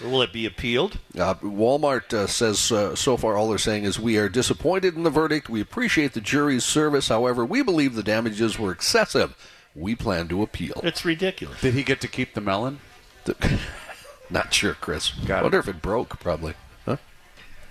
Will 0.02 0.20
it 0.20 0.32
be 0.32 0.44
appealed? 0.44 0.98
Uh, 1.18 1.34
Walmart 1.36 2.12
uh, 2.12 2.26
says 2.26 2.70
uh, 2.70 2.94
so 2.94 3.16
far 3.16 3.36
all 3.36 3.48
they're 3.48 3.58
saying 3.58 3.84
is 3.84 3.98
we 3.98 4.18
are 4.18 4.28
disappointed 4.28 4.94
in 4.94 5.04
the 5.04 5.10
verdict. 5.10 5.48
We 5.48 5.60
appreciate 5.60 6.12
the 6.12 6.20
jury's 6.20 6.64
service. 6.64 7.08
However, 7.08 7.44
we 7.44 7.62
believe 7.62 7.94
the 7.94 8.02
damages 8.02 8.58
were 8.58 8.72
excessive. 8.72 9.34
We 9.74 9.94
plan 9.94 10.28
to 10.28 10.42
appeal. 10.42 10.80
It's 10.82 11.04
ridiculous. 11.04 11.60
Did 11.60 11.74
he 11.74 11.82
get 11.82 12.00
to 12.02 12.08
keep 12.08 12.34
the 12.34 12.40
melon? 12.40 12.80
Not 14.30 14.52
sure, 14.52 14.74
Chris. 14.74 15.10
Got 15.10 15.40
it. 15.40 15.42
Wonder 15.44 15.58
if 15.58 15.68
it 15.68 15.80
broke. 15.82 16.18
Probably. 16.20 16.54
Huh? 16.84 16.96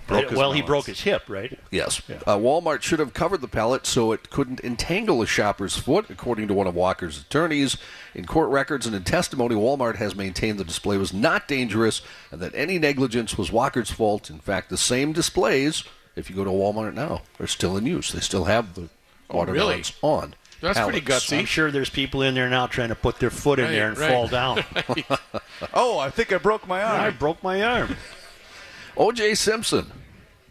Broke 0.07 0.29
his 0.29 0.37
well, 0.37 0.53
he 0.53 0.61
broke 0.61 0.85
his 0.85 1.01
hip, 1.01 1.23
right? 1.27 1.57
Yes. 1.71 2.01
Uh, 2.27 2.37
Walmart 2.37 2.81
should 2.83 2.99
have 2.99 3.13
covered 3.13 3.41
the 3.41 3.47
pallet 3.47 3.87
so 3.87 4.11
it 4.11 4.29
couldn't 4.29 4.59
entangle 4.61 5.21
a 5.21 5.25
shopper's 5.25 5.75
foot, 5.77 6.05
according 6.09 6.47
to 6.47 6.53
one 6.53 6.67
of 6.67 6.75
Walker's 6.75 7.19
attorneys. 7.21 7.77
In 8.13 8.25
court 8.25 8.49
records 8.51 8.85
and 8.85 8.95
in 8.95 9.03
testimony, 9.03 9.55
Walmart 9.55 9.95
has 9.95 10.15
maintained 10.15 10.59
the 10.59 10.63
display 10.63 10.97
was 10.97 11.11
not 11.13 11.47
dangerous 11.47 12.01
and 12.31 12.39
that 12.41 12.53
any 12.53 12.77
negligence 12.77 13.37
was 13.37 13.51
Walker's 13.51 13.89
fault. 13.91 14.29
In 14.29 14.39
fact, 14.39 14.69
the 14.69 14.77
same 14.77 15.11
displays, 15.11 15.83
if 16.15 16.29
you 16.29 16.35
go 16.35 16.43
to 16.43 16.51
Walmart 16.51 16.93
now, 16.93 17.23
are 17.39 17.47
still 17.47 17.75
in 17.75 17.85
use. 17.87 18.11
They 18.11 18.19
still 18.19 18.45
have 18.45 18.75
the 18.75 18.89
Oh, 19.27 19.39
really? 19.43 19.57
watermelons 19.57 19.93
on. 20.03 20.35
That's 20.61 20.79
pretty 20.79 21.01
gutsy. 21.01 21.39
I'm 21.39 21.45
sure 21.45 21.69
there's 21.71 21.89
people 21.89 22.21
in 22.21 22.33
there 22.33 22.49
now 22.49 22.67
trying 22.67 22.89
to 22.89 22.95
put 22.95 23.19
their 23.19 23.29
foot 23.29 23.59
in 23.59 23.65
Right, 23.65 23.71
there 23.71 23.89
and 23.89 23.97
right. 23.97 24.11
fall 24.11 24.27
down. 24.27 24.63
Oh, 25.73 25.97
I 25.99 26.09
think 26.09 26.33
I 26.33 26.37
broke 26.37 26.67
my 26.67 26.83
arm. 26.83 26.99
I 27.01 27.09
broke 27.11 27.41
my 27.41 27.61
arm. 27.63 27.95
O.J. 28.97 29.35
Simpson 29.35 29.91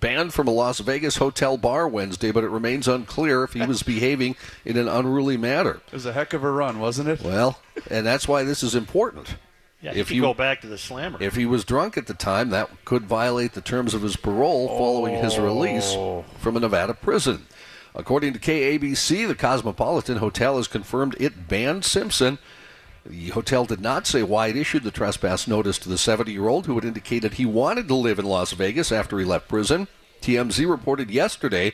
banned 0.01 0.33
from 0.35 0.49
a 0.49 0.51
Las 0.51 0.81
Vegas 0.81 1.17
hotel 1.17 1.57
bar 1.57 1.87
Wednesday, 1.89 2.31
but 2.31 2.45
it 2.45 2.49
remains 2.49 2.89
unclear 2.89 3.43
if 3.45 3.53
he 3.53 3.65
was 3.65 3.83
behaving 3.95 4.37
in 4.65 4.77
an 4.77 4.89
unruly 4.89 5.37
manner. 5.37 5.81
It 5.87 5.93
was 5.93 6.07
a 6.07 6.13
heck 6.13 6.33
of 6.33 6.43
a 6.45 6.51
run, 6.51 6.79
wasn't 6.79 7.09
it? 7.09 7.23
Well, 7.23 7.59
and 7.91 8.07
that's 8.07 8.27
why 8.29 8.45
this 8.45 8.63
is 8.63 8.75
important. 8.75 9.37
Yeah, 9.83 9.91
If 9.91 9.97
if 9.97 10.11
you 10.11 10.17
you- 10.17 10.23
go 10.23 10.35
back 10.35 10.63
to 10.63 10.67
the 10.67 10.79
slammer. 10.79 11.19
If 11.21 11.37
he 11.37 11.45
was 11.47 11.65
drunk 11.65 11.97
at 11.99 12.07
the 12.07 12.15
time, 12.15 12.51
that 12.51 12.71
could 12.87 13.05
violate 13.05 13.53
the 13.53 13.61
terms 13.61 13.93
of 13.93 14.01
his 14.03 14.17
parole 14.17 14.69
following 14.69 15.23
his 15.23 15.39
release 15.39 15.93
oh. 15.95 16.25
from 16.39 16.57
a 16.57 16.61
Nevada 16.61 16.95
prison. 16.95 17.47
According 17.95 18.33
to 18.33 18.41
KABC, 18.41 19.29
the 19.29 19.37
Cosmopolitan 19.37 20.17
Hotel 20.17 20.57
has 20.57 20.67
confirmed 20.67 21.15
it 21.21 21.47
banned 21.49 21.85
Simpson. 21.85 22.39
The 23.07 23.29
hotel 23.29 23.67
did 23.67 23.81
not 23.81 24.07
say 24.07 24.23
why 24.23 24.49
it 24.49 24.57
issued 24.57 24.83
the 24.83 24.91
trespass 24.91 25.47
notice 25.47 25.79
to 25.79 25.89
the 25.89 25.99
70 25.99 26.33
year 26.33 26.49
old 26.49 26.67
who 26.67 26.75
had 26.75 26.85
indicated 26.85 27.35
he 27.35 27.47
wanted 27.47 27.87
to 27.89 27.95
live 27.95 28.19
in 28.19 28.25
Las 28.25 28.53
Vegas 28.53 28.91
after 28.91 29.19
he 29.19 29.25
left 29.25 29.49
prison. 29.49 29.87
TMZ 30.23 30.69
reported 30.69 31.11
yesterday 31.11 31.73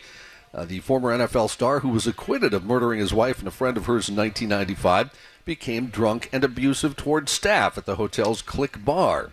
uh, 0.52 0.64
the 0.64 0.80
former 0.80 1.16
NFL 1.16 1.48
star 1.48 1.80
who 1.80 1.88
was 1.88 2.06
acquitted 2.06 2.52
of 2.52 2.64
murdering 2.64 2.98
his 2.98 3.14
wife 3.14 3.38
and 3.38 3.48
a 3.48 3.52
friend 3.52 3.76
of 3.76 3.86
hers 3.86 4.08
in 4.08 4.16
1995 4.16 5.10
became 5.44 5.86
drunk 5.86 6.28
and 6.32 6.44
abusive 6.44 6.96
toward 6.96 7.28
staff 7.28 7.78
at 7.78 7.86
the 7.86 7.96
hotel's 7.96 8.42
Clique 8.42 8.84
Bar. 8.84 9.30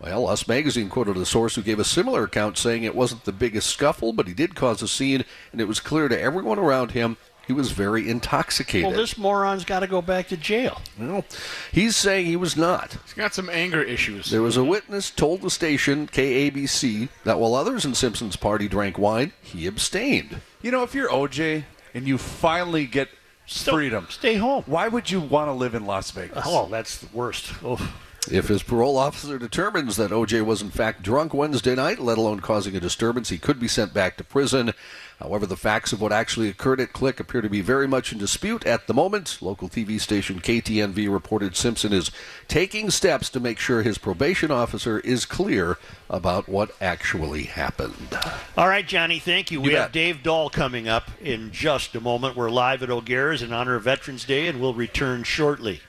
Well, 0.00 0.28
Us 0.28 0.48
Magazine 0.48 0.88
quoted 0.88 1.16
a 1.18 1.26
source 1.26 1.54
who 1.56 1.62
gave 1.62 1.78
a 1.78 1.84
similar 1.84 2.24
account 2.24 2.56
saying 2.56 2.84
it 2.84 2.94
wasn't 2.94 3.24
the 3.24 3.32
biggest 3.32 3.68
scuffle, 3.68 4.12
but 4.14 4.26
he 4.26 4.32
did 4.34 4.54
cause 4.54 4.80
a 4.80 4.88
scene, 4.88 5.24
and 5.52 5.60
it 5.60 5.68
was 5.68 5.78
clear 5.78 6.08
to 6.08 6.18
everyone 6.18 6.58
around 6.58 6.92
him 6.92 7.18
he 7.46 7.52
was 7.52 7.72
very 7.72 8.08
intoxicated. 8.08 8.86
well, 8.86 8.96
this 8.96 9.18
moron's 9.18 9.64
got 9.64 9.80
to 9.80 9.88
go 9.88 10.00
back 10.00 10.28
to 10.28 10.36
jail. 10.36 10.80
Well, 10.96 11.24
he's 11.72 11.96
saying 11.96 12.26
he 12.26 12.36
was 12.36 12.56
not. 12.56 12.96
He's 13.04 13.12
got 13.14 13.34
some 13.34 13.50
anger 13.50 13.82
issues. 13.82 14.30
There 14.30 14.40
was 14.40 14.56
a 14.56 14.62
witness 14.62 15.10
told 15.10 15.42
the 15.42 15.50
station, 15.50 16.06
KABC, 16.06 17.08
that 17.24 17.40
while 17.40 17.56
others 17.56 17.84
in 17.84 17.94
Simpson's 17.94 18.36
party 18.36 18.68
drank 18.68 18.98
wine, 18.98 19.32
he 19.42 19.66
abstained. 19.66 20.40
You 20.62 20.70
know, 20.70 20.84
if 20.84 20.94
you're 20.94 21.08
OJ 21.10 21.64
and 21.92 22.06
you 22.06 22.18
finally 22.18 22.86
get 22.86 23.08
Still, 23.46 23.74
freedom, 23.74 24.06
Stay 24.10 24.36
home. 24.36 24.62
why 24.66 24.86
would 24.86 25.10
you 25.10 25.20
want 25.20 25.48
to 25.48 25.52
live 25.52 25.74
in 25.74 25.84
Las 25.86 26.12
Vegas? 26.12 26.44
Oh, 26.46 26.68
that's 26.70 26.98
the 26.98 27.08
worst. 27.12 27.52
Oh. 27.64 27.94
If 28.28 28.48
his 28.48 28.62
parole 28.62 28.98
officer 28.98 29.38
determines 29.38 29.96
that 29.96 30.10
OJ 30.10 30.44
was 30.44 30.60
in 30.60 30.70
fact 30.70 31.02
drunk 31.02 31.32
Wednesday 31.32 31.74
night, 31.74 31.98
let 31.98 32.18
alone 32.18 32.40
causing 32.40 32.76
a 32.76 32.80
disturbance, 32.80 33.30
he 33.30 33.38
could 33.38 33.58
be 33.58 33.68
sent 33.68 33.94
back 33.94 34.16
to 34.16 34.24
prison. 34.24 34.72
However, 35.18 35.46
the 35.46 35.56
facts 35.56 35.92
of 35.92 36.00
what 36.00 36.12
actually 36.12 36.48
occurred 36.48 36.80
at 36.80 36.92
Clique 36.92 37.20
appear 37.20 37.40
to 37.40 37.48
be 37.48 37.60
very 37.60 37.88
much 37.88 38.12
in 38.12 38.18
dispute 38.18 38.64
at 38.66 38.86
the 38.86 38.94
moment. 38.94 39.38
Local 39.40 39.68
TV 39.68 40.00
station 40.00 40.40
KTNV 40.40 41.12
reported 41.12 41.56
Simpson 41.56 41.92
is 41.92 42.10
taking 42.46 42.90
steps 42.90 43.30
to 43.30 43.40
make 43.40 43.58
sure 43.58 43.82
his 43.82 43.98
probation 43.98 44.50
officer 44.50 45.00
is 45.00 45.24
clear 45.24 45.78
about 46.08 46.48
what 46.48 46.70
actually 46.80 47.44
happened. 47.44 48.18
All 48.56 48.68
right, 48.68 48.86
Johnny, 48.86 49.18
thank 49.18 49.50
you. 49.50 49.60
we 49.60 49.70
bet. 49.70 49.80
have 49.80 49.92
Dave 49.92 50.22
Dahl 50.22 50.50
coming 50.50 50.88
up 50.88 51.10
in 51.20 51.52
just 51.52 51.94
a 51.94 52.00
moment. 52.00 52.36
We're 52.36 52.50
live 52.50 52.82
at 52.82 52.90
O'Gara's 52.90 53.42
in 53.42 53.52
honor 53.52 53.74
of 53.74 53.84
Veterans 53.84 54.24
Day, 54.24 54.46
and 54.46 54.60
we'll 54.60 54.74
return 54.74 55.22
shortly. 55.22 55.80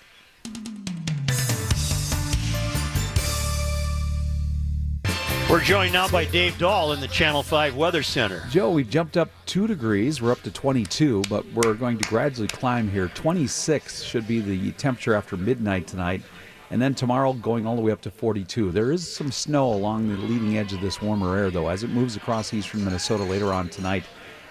We're 5.51 5.59
joined 5.59 5.91
now 5.91 6.07
by 6.07 6.23
Dave 6.23 6.57
Dahl 6.57 6.93
in 6.93 7.01
the 7.01 7.09
Channel 7.09 7.43
5 7.43 7.75
Weather 7.75 8.03
Center. 8.03 8.41
Joe, 8.49 8.71
we've 8.71 8.89
jumped 8.89 9.17
up 9.17 9.29
two 9.45 9.67
degrees. 9.67 10.21
We're 10.21 10.31
up 10.31 10.41
to 10.43 10.49
22, 10.49 11.23
but 11.29 11.45
we're 11.51 11.73
going 11.73 11.97
to 11.97 12.07
gradually 12.07 12.47
climb 12.47 12.89
here. 12.89 13.09
26 13.09 14.01
should 14.01 14.25
be 14.29 14.39
the 14.39 14.71
temperature 14.71 15.13
after 15.13 15.35
midnight 15.35 15.87
tonight. 15.87 16.21
And 16.69 16.81
then 16.81 16.95
tomorrow 16.95 17.33
going 17.33 17.67
all 17.67 17.75
the 17.75 17.81
way 17.81 17.91
up 17.91 17.99
to 18.03 18.09
42. 18.09 18.71
There 18.71 18.93
is 18.93 19.05
some 19.05 19.29
snow 19.29 19.73
along 19.73 20.07
the 20.07 20.15
leading 20.15 20.57
edge 20.57 20.71
of 20.71 20.79
this 20.79 21.01
warmer 21.01 21.35
air, 21.35 21.51
though. 21.51 21.67
As 21.67 21.83
it 21.83 21.89
moves 21.89 22.15
across 22.15 22.53
eastern 22.53 22.85
Minnesota 22.85 23.23
later 23.23 23.51
on 23.51 23.67
tonight, 23.67 24.05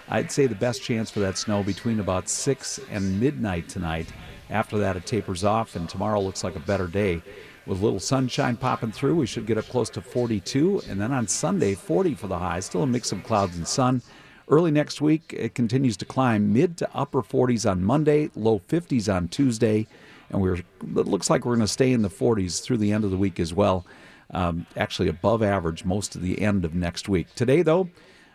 I'd 0.07 0.31
say 0.31 0.45
the 0.45 0.53
best 0.53 0.83
chance 0.83 1.09
for 1.09 1.21
that 1.21 1.35
snow 1.35 1.63
between 1.63 1.99
about 1.99 2.29
6 2.29 2.79
and 2.91 3.19
midnight 3.19 3.67
tonight. 3.67 4.13
After 4.51 4.77
that, 4.77 4.97
it 4.97 5.07
tapers 5.07 5.43
off, 5.43 5.75
and 5.75 5.89
tomorrow 5.89 6.21
looks 6.21 6.43
like 6.43 6.55
a 6.55 6.59
better 6.59 6.85
day. 6.85 7.23
With 7.71 7.79
a 7.79 7.85
little 7.85 8.01
sunshine 8.01 8.57
popping 8.57 8.91
through, 8.91 9.15
we 9.15 9.25
should 9.25 9.45
get 9.45 9.57
up 9.57 9.63
close 9.69 9.89
to 9.91 10.01
42. 10.01 10.81
And 10.89 10.99
then 10.99 11.13
on 11.13 11.25
Sunday, 11.25 11.73
40 11.73 12.15
for 12.15 12.27
the 12.27 12.37
high. 12.37 12.59
Still 12.59 12.83
a 12.83 12.85
mix 12.85 13.13
of 13.13 13.23
clouds 13.23 13.55
and 13.55 13.65
sun. 13.65 14.01
Early 14.49 14.71
next 14.71 14.99
week, 14.99 15.33
it 15.33 15.55
continues 15.55 15.95
to 15.95 16.05
climb 16.05 16.51
mid 16.51 16.75
to 16.79 16.89
upper 16.93 17.21
40s 17.21 17.71
on 17.71 17.81
Monday, 17.81 18.29
low 18.35 18.59
50s 18.59 19.07
on 19.07 19.29
Tuesday. 19.29 19.87
And 20.29 20.41
we're, 20.41 20.55
it 20.55 20.65
looks 20.81 21.29
like 21.29 21.45
we're 21.45 21.55
going 21.55 21.65
to 21.65 21.67
stay 21.71 21.93
in 21.93 22.01
the 22.01 22.09
40s 22.09 22.61
through 22.61 22.75
the 22.75 22.91
end 22.91 23.05
of 23.05 23.11
the 23.11 23.15
week 23.15 23.39
as 23.39 23.53
well. 23.53 23.85
Um, 24.31 24.65
actually, 24.75 25.07
above 25.07 25.41
average 25.41 25.85
most 25.85 26.13
of 26.13 26.21
the 26.21 26.41
end 26.41 26.65
of 26.65 26.75
next 26.75 27.07
week. 27.07 27.33
Today, 27.35 27.61
though, 27.61 27.87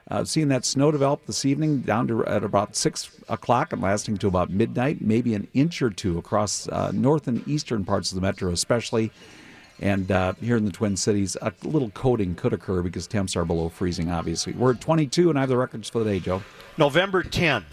Uh, 0.09 0.25
seeing 0.25 0.47
that 0.49 0.65
snow 0.65 0.93
develop 0.93 1.27
this 1.27 1.45
evening 1.45 1.81
down 1.81 2.07
to 2.07 2.25
at 2.27 2.45
about 2.45 2.77
six 2.77 3.11
o'clock 3.29 3.73
and 3.73 3.83
lasting 3.83 4.17
to 4.17 4.29
about 4.29 4.51
midnight, 4.51 5.01
maybe 5.01 5.35
an 5.35 5.49
inch 5.53 5.83
or 5.83 5.91
two 5.91 6.17
across 6.17 6.69
uh, 6.69 6.93
north 6.93 7.27
and 7.27 7.47
eastern 7.49 7.85
parts 7.85 8.13
of 8.13 8.15
the 8.15 8.21
metro, 8.21 8.53
especially. 8.53 9.11
And 9.81 10.11
uh, 10.11 10.35
here 10.41 10.57
in 10.57 10.65
the 10.65 10.71
Twin 10.71 10.97
Cities, 10.97 11.37
a 11.43 11.53
little 11.65 11.91
coating 11.91 12.35
could 12.37 12.53
occur 12.53 12.83
because 12.83 13.07
temps 13.07 13.35
are 13.37 13.45
below 13.45 13.69
freezing, 13.69 14.11
obviously. 14.11 14.53
We're 14.53 14.73
at 14.73 14.81
22, 14.81 15.29
and 15.29 15.39
I 15.39 15.43
have 15.43 15.49
the 15.51 15.57
records 15.57 15.91
for 15.91 15.99
the 15.99 16.13
day, 16.13 16.21
Joe. 16.21 16.43
November 16.79 17.23
10, 17.23 17.65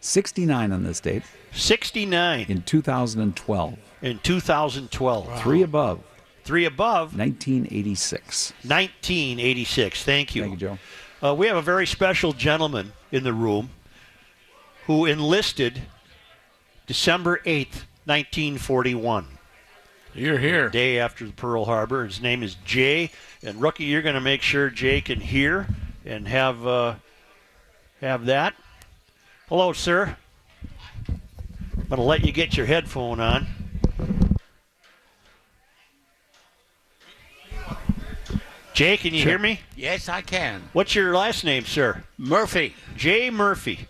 69 0.00 0.72
on 0.72 0.84
this 0.84 1.00
date 1.00 1.22
69 1.52 2.46
in 2.48 2.62
2012. 2.62 3.78
in 4.02 4.18
2012. 4.18 5.40
Three 5.42 5.62
above, 5.62 6.00
Three 6.44 6.64
above, 6.66 7.16
1986. 7.16 8.52
1986. 8.62 10.04
Thank 10.04 10.34
you. 10.34 10.42
Thank 10.42 10.52
you, 10.52 10.68
Joe. 10.68 10.78
Uh, 11.20 11.34
we 11.34 11.48
have 11.48 11.56
a 11.56 11.62
very 11.62 11.86
special 11.86 12.32
gentleman 12.32 12.92
in 13.10 13.24
the 13.24 13.32
room 13.32 13.70
who 14.86 15.04
enlisted 15.04 15.82
December 16.86 17.40
8th, 17.44 17.86
1941. 18.04 19.26
You're 20.14 20.38
here. 20.38 20.68
day 20.68 21.00
after 21.00 21.26
the 21.26 21.32
Pearl 21.32 21.64
Harbor. 21.64 22.04
His 22.04 22.20
name 22.20 22.44
is 22.44 22.54
Jay, 22.64 23.10
and 23.42 23.60
rookie, 23.60 23.84
you're 23.84 24.02
going 24.02 24.14
to 24.14 24.20
make 24.20 24.42
sure 24.42 24.70
Jay 24.70 25.00
can 25.00 25.20
hear 25.20 25.66
and 26.04 26.28
have 26.28 26.64
uh, 26.64 26.94
have 28.00 28.26
that. 28.26 28.54
Hello, 29.48 29.72
sir. 29.72 30.16
I'm 31.08 31.88
going 31.88 31.96
to 31.96 32.02
let 32.02 32.24
you 32.24 32.30
get 32.30 32.56
your 32.56 32.66
headphone 32.66 33.18
on. 33.18 33.46
Jay, 38.78 38.96
can 38.96 39.12
you 39.12 39.24
hear 39.24 39.40
me? 39.40 39.58
Yes, 39.74 40.08
I 40.08 40.20
can. 40.20 40.62
What's 40.72 40.94
your 40.94 41.12
last 41.12 41.42
name, 41.42 41.64
sir? 41.64 42.04
Murphy. 42.16 42.76
Jay 42.96 43.28
Murphy. 43.28 43.88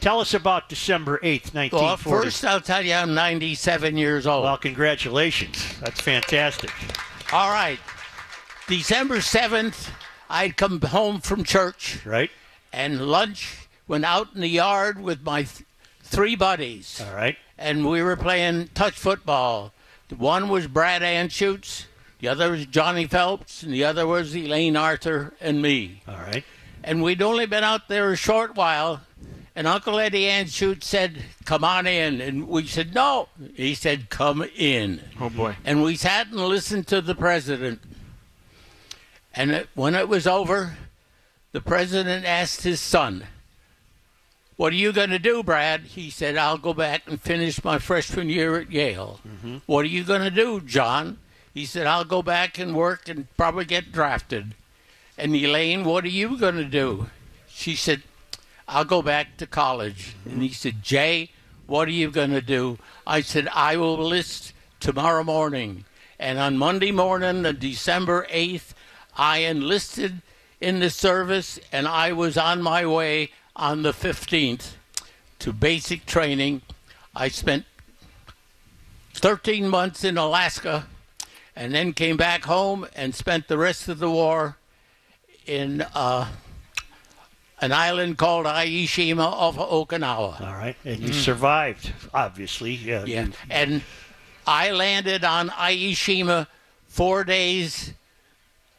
Tell 0.00 0.20
us 0.20 0.34
about 0.34 0.68
December 0.68 1.18
8th, 1.22 1.54
Well, 1.54 1.62
1940. 1.62 2.24
first 2.26 2.44
I'll 2.44 2.60
tell 2.60 2.84
you 2.84 2.92
I'm 2.92 3.14
97 3.14 3.96
years 3.96 4.26
old. 4.26 4.44
well, 4.44 4.58
congratulations. 4.58 5.78
That's 5.80 5.98
fantastic. 6.02 6.70
All 7.32 7.50
right. 7.52 7.78
December 8.68 9.16
7th, 9.22 9.88
I'd 10.28 10.58
come 10.58 10.78
home 10.82 11.22
from 11.22 11.42
church 11.42 12.04
Right? 12.04 12.30
and 12.70 13.06
lunch, 13.06 13.66
went 13.88 14.04
out 14.04 14.28
in 14.34 14.42
the 14.42 14.46
yard 14.48 15.00
with 15.00 15.22
my 15.22 15.44
th- 15.44 15.64
three 16.02 16.36
buddies, 16.36 17.00
All 17.00 17.14
right. 17.14 17.38
and 17.56 17.88
we 17.88 18.02
were 18.02 18.16
playing 18.16 18.68
touch 18.74 18.92
football. 18.98 19.72
One 20.14 20.50
was 20.50 20.66
Brad 20.66 21.00
Anschutz, 21.00 21.86
the 22.22 22.28
other 22.28 22.52
was 22.52 22.66
Johnny 22.66 23.06
Phelps, 23.08 23.64
and 23.64 23.74
the 23.74 23.82
other 23.82 24.06
was 24.06 24.36
Elaine 24.36 24.76
Arthur 24.76 25.34
and 25.40 25.60
me. 25.60 26.02
All 26.06 26.14
right. 26.14 26.44
And 26.84 27.02
we'd 27.02 27.20
only 27.20 27.46
been 27.46 27.64
out 27.64 27.88
there 27.88 28.12
a 28.12 28.16
short 28.16 28.54
while, 28.54 29.00
and 29.56 29.66
Uncle 29.66 29.98
Eddie 29.98 30.26
Anschutz 30.26 30.84
said, 30.84 31.24
Come 31.44 31.64
on 31.64 31.88
in. 31.88 32.20
And 32.20 32.46
we 32.46 32.68
said, 32.68 32.94
No. 32.94 33.28
He 33.56 33.74
said, 33.74 34.08
Come 34.08 34.44
in. 34.56 35.02
Oh 35.20 35.30
boy. 35.30 35.56
And 35.64 35.82
we 35.82 35.96
sat 35.96 36.28
and 36.28 36.36
listened 36.36 36.86
to 36.88 37.00
the 37.00 37.16
president. 37.16 37.80
And 39.34 39.50
it, 39.50 39.68
when 39.74 39.96
it 39.96 40.08
was 40.08 40.24
over, 40.24 40.76
the 41.50 41.60
president 41.60 42.24
asked 42.24 42.62
his 42.62 42.80
son, 42.80 43.24
What 44.54 44.72
are 44.72 44.76
you 44.76 44.92
going 44.92 45.10
to 45.10 45.18
do, 45.18 45.42
Brad? 45.42 45.80
He 45.80 46.08
said, 46.08 46.36
I'll 46.36 46.56
go 46.56 46.72
back 46.72 47.02
and 47.06 47.20
finish 47.20 47.64
my 47.64 47.80
freshman 47.80 48.28
year 48.28 48.58
at 48.58 48.70
Yale. 48.70 49.18
Mm-hmm. 49.26 49.56
What 49.66 49.84
are 49.84 49.88
you 49.88 50.04
going 50.04 50.22
to 50.22 50.30
do, 50.30 50.60
John? 50.60 51.18
He 51.54 51.66
said, 51.66 51.86
I'll 51.86 52.04
go 52.04 52.22
back 52.22 52.58
and 52.58 52.74
work 52.74 53.08
and 53.08 53.26
probably 53.36 53.64
get 53.64 53.92
drafted. 53.92 54.54
And 55.18 55.36
Elaine, 55.36 55.84
what 55.84 56.04
are 56.04 56.08
you 56.08 56.38
going 56.38 56.56
to 56.56 56.64
do? 56.64 57.10
She 57.48 57.76
said, 57.76 58.02
I'll 58.66 58.84
go 58.84 59.02
back 59.02 59.36
to 59.36 59.46
college. 59.46 60.16
And 60.24 60.42
he 60.42 60.48
said, 60.48 60.82
Jay, 60.82 61.30
what 61.66 61.88
are 61.88 61.92
you 61.92 62.10
going 62.10 62.30
to 62.30 62.40
do? 62.40 62.78
I 63.06 63.20
said, 63.20 63.48
I 63.52 63.76
will 63.76 63.96
enlist 63.96 64.54
tomorrow 64.80 65.24
morning. 65.24 65.84
And 66.18 66.38
on 66.38 66.56
Monday 66.56 66.92
morning, 66.92 67.42
the 67.42 67.52
December 67.52 68.26
8th, 68.30 68.72
I 69.16 69.38
enlisted 69.38 70.22
in 70.60 70.78
the 70.78 70.90
service 70.90 71.58
and 71.70 71.86
I 71.86 72.12
was 72.12 72.38
on 72.38 72.62
my 72.62 72.86
way 72.86 73.30
on 73.54 73.82
the 73.82 73.92
15th 73.92 74.74
to 75.40 75.52
basic 75.52 76.06
training. 76.06 76.62
I 77.14 77.28
spent 77.28 77.66
13 79.14 79.68
months 79.68 80.04
in 80.04 80.16
Alaska 80.16 80.86
and 81.56 81.74
then 81.74 81.92
came 81.92 82.16
back 82.16 82.44
home 82.44 82.86
and 82.94 83.14
spent 83.14 83.48
the 83.48 83.58
rest 83.58 83.88
of 83.88 83.98
the 83.98 84.10
war 84.10 84.56
in 85.46 85.82
uh, 85.94 86.28
an 87.60 87.72
island 87.72 88.18
called 88.18 88.46
Ie 88.46 88.86
Shima 88.86 89.24
off 89.24 89.58
of 89.58 89.68
Okinawa. 89.88 90.40
All 90.40 90.54
right. 90.54 90.76
And 90.84 91.00
you 91.00 91.12
survived, 91.12 91.92
obviously. 92.14 92.72
Yeah. 92.74 93.04
Yeah, 93.04 93.26
and 93.50 93.82
I 94.46 94.70
landed 94.70 95.24
on 95.24 95.52
Ie 95.70 95.94
Shima 95.94 96.48
four 96.86 97.24
days 97.24 97.92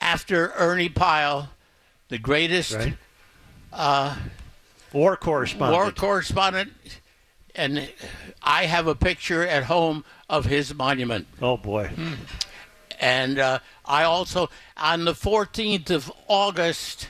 after 0.02 0.52
Ernie 0.58 0.90
Pyle, 0.90 1.50
the 2.10 2.18
greatest 2.18 2.74
Right. 2.74 2.94
uh, 3.72 4.16
War 4.92 5.16
correspondent. 5.18 5.72
war 5.82 5.92
correspondent, 5.92 6.74
and 7.56 7.90
I 8.44 8.66
have 8.66 8.86
a 8.88 8.94
picture 8.96 9.48
at 9.48 9.64
home 9.64 10.04
of 10.30 10.46
his 10.46 10.74
monument. 10.74 11.28
oh, 11.42 11.58
boy. 11.58 11.90
And 13.00 13.40
uh, 13.40 13.60
I 13.86 14.04
also, 14.04 14.50
on 14.78 15.06
the 15.06 15.14
14th 15.14 15.90
of 15.90 16.12
August, 16.28 17.08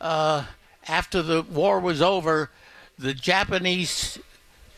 uh, 0.00 0.44
after 0.88 1.22
the 1.22 1.42
war 1.42 1.80
was 1.80 2.00
over, 2.02 2.50
the 2.98 3.14
Japanese 3.14 4.18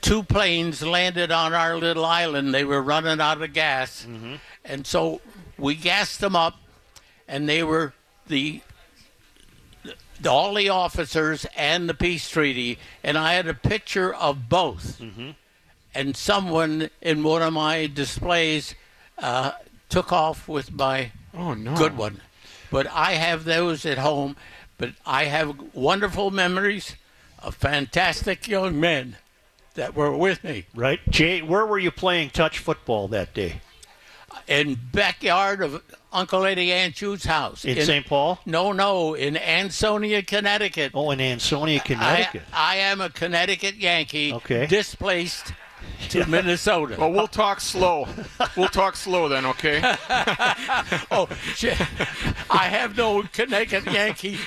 two 0.00 0.22
planes 0.22 0.82
landed 0.82 1.30
on 1.30 1.54
our 1.54 1.76
little 1.76 2.04
island. 2.04 2.52
They 2.54 2.64
were 2.64 2.82
running 2.82 3.20
out 3.20 3.40
of 3.40 3.52
gas. 3.52 4.06
And 4.64 4.86
so 4.86 5.20
we 5.58 5.74
gassed 5.74 6.20
them 6.20 6.34
up, 6.36 6.56
and 7.28 7.48
they 7.48 7.62
were 7.62 7.92
the 8.26 8.60
the- 10.20 10.30
all 10.30 10.54
the 10.54 10.68
officers 10.68 11.46
and 11.56 11.88
the 11.88 11.94
peace 11.94 12.28
treaty, 12.30 12.78
and 13.02 13.18
I 13.18 13.34
had 13.34 13.48
a 13.48 13.54
picture 13.54 14.14
of 14.14 14.48
both. 14.48 15.00
And 15.94 16.16
someone 16.16 16.90
in 17.00 17.22
one 17.24 17.42
of 17.42 17.52
my 17.52 17.86
displays 17.88 18.74
uh, 19.18 19.52
took 19.92 20.12
off 20.12 20.48
with 20.48 20.72
my 20.72 21.12
Oh 21.36 21.54
no. 21.54 21.76
good 21.76 21.96
one. 21.96 22.20
But 22.70 22.86
I 22.92 23.12
have 23.12 23.44
those 23.44 23.84
at 23.86 23.98
home. 23.98 24.36
But 24.78 24.94
I 25.06 25.24
have 25.26 25.54
wonderful 25.74 26.30
memories 26.30 26.96
of 27.38 27.54
fantastic 27.54 28.48
young 28.48 28.80
men 28.80 29.16
that 29.74 29.94
were 29.94 30.16
with 30.16 30.42
me 30.42 30.64
Right. 30.74 30.98
Jay, 31.10 31.40
where 31.42 31.64
were 31.66 31.78
you 31.78 31.90
playing 31.90 32.30
touch 32.30 32.58
football 32.58 33.06
that 33.08 33.32
day? 33.34 33.60
in 34.48 34.76
backyard 34.92 35.62
of 35.62 35.82
Uncle 36.12 36.44
Eddie 36.46 36.68
Anschutz's 36.70 37.24
house 37.26 37.64
In 37.66 37.76
St. 37.84 38.04
Paul? 38.06 38.40
No, 38.46 38.72
no, 38.72 39.14
in 39.14 39.36
Ansonia, 39.36 40.22
Connecticut. 40.22 40.92
Oh, 40.94 41.10
in 41.10 41.20
Ansonia, 41.20 41.76
I, 41.76 41.86
Connecticut. 41.86 42.42
I 42.52 42.76
am 42.76 43.00
a 43.02 43.10
Connecticut 43.10 43.76
Yankee, 43.76 44.32
Okay. 44.32 44.66
displaced 44.66 45.52
to 46.10 46.26
Minnesota. 46.26 46.96
Well, 46.98 47.12
we'll 47.12 47.26
talk 47.28 47.60
slow. 47.60 48.06
We'll 48.56 48.68
talk 48.68 48.96
slow 48.96 49.28
then, 49.28 49.46
okay? 49.46 49.80
Oh, 51.10 51.28
shit. 51.54 51.78
I 52.50 52.68
have 52.68 52.96
no 52.96 53.22
Connecticut 53.22 53.92
Yankee 53.92 54.38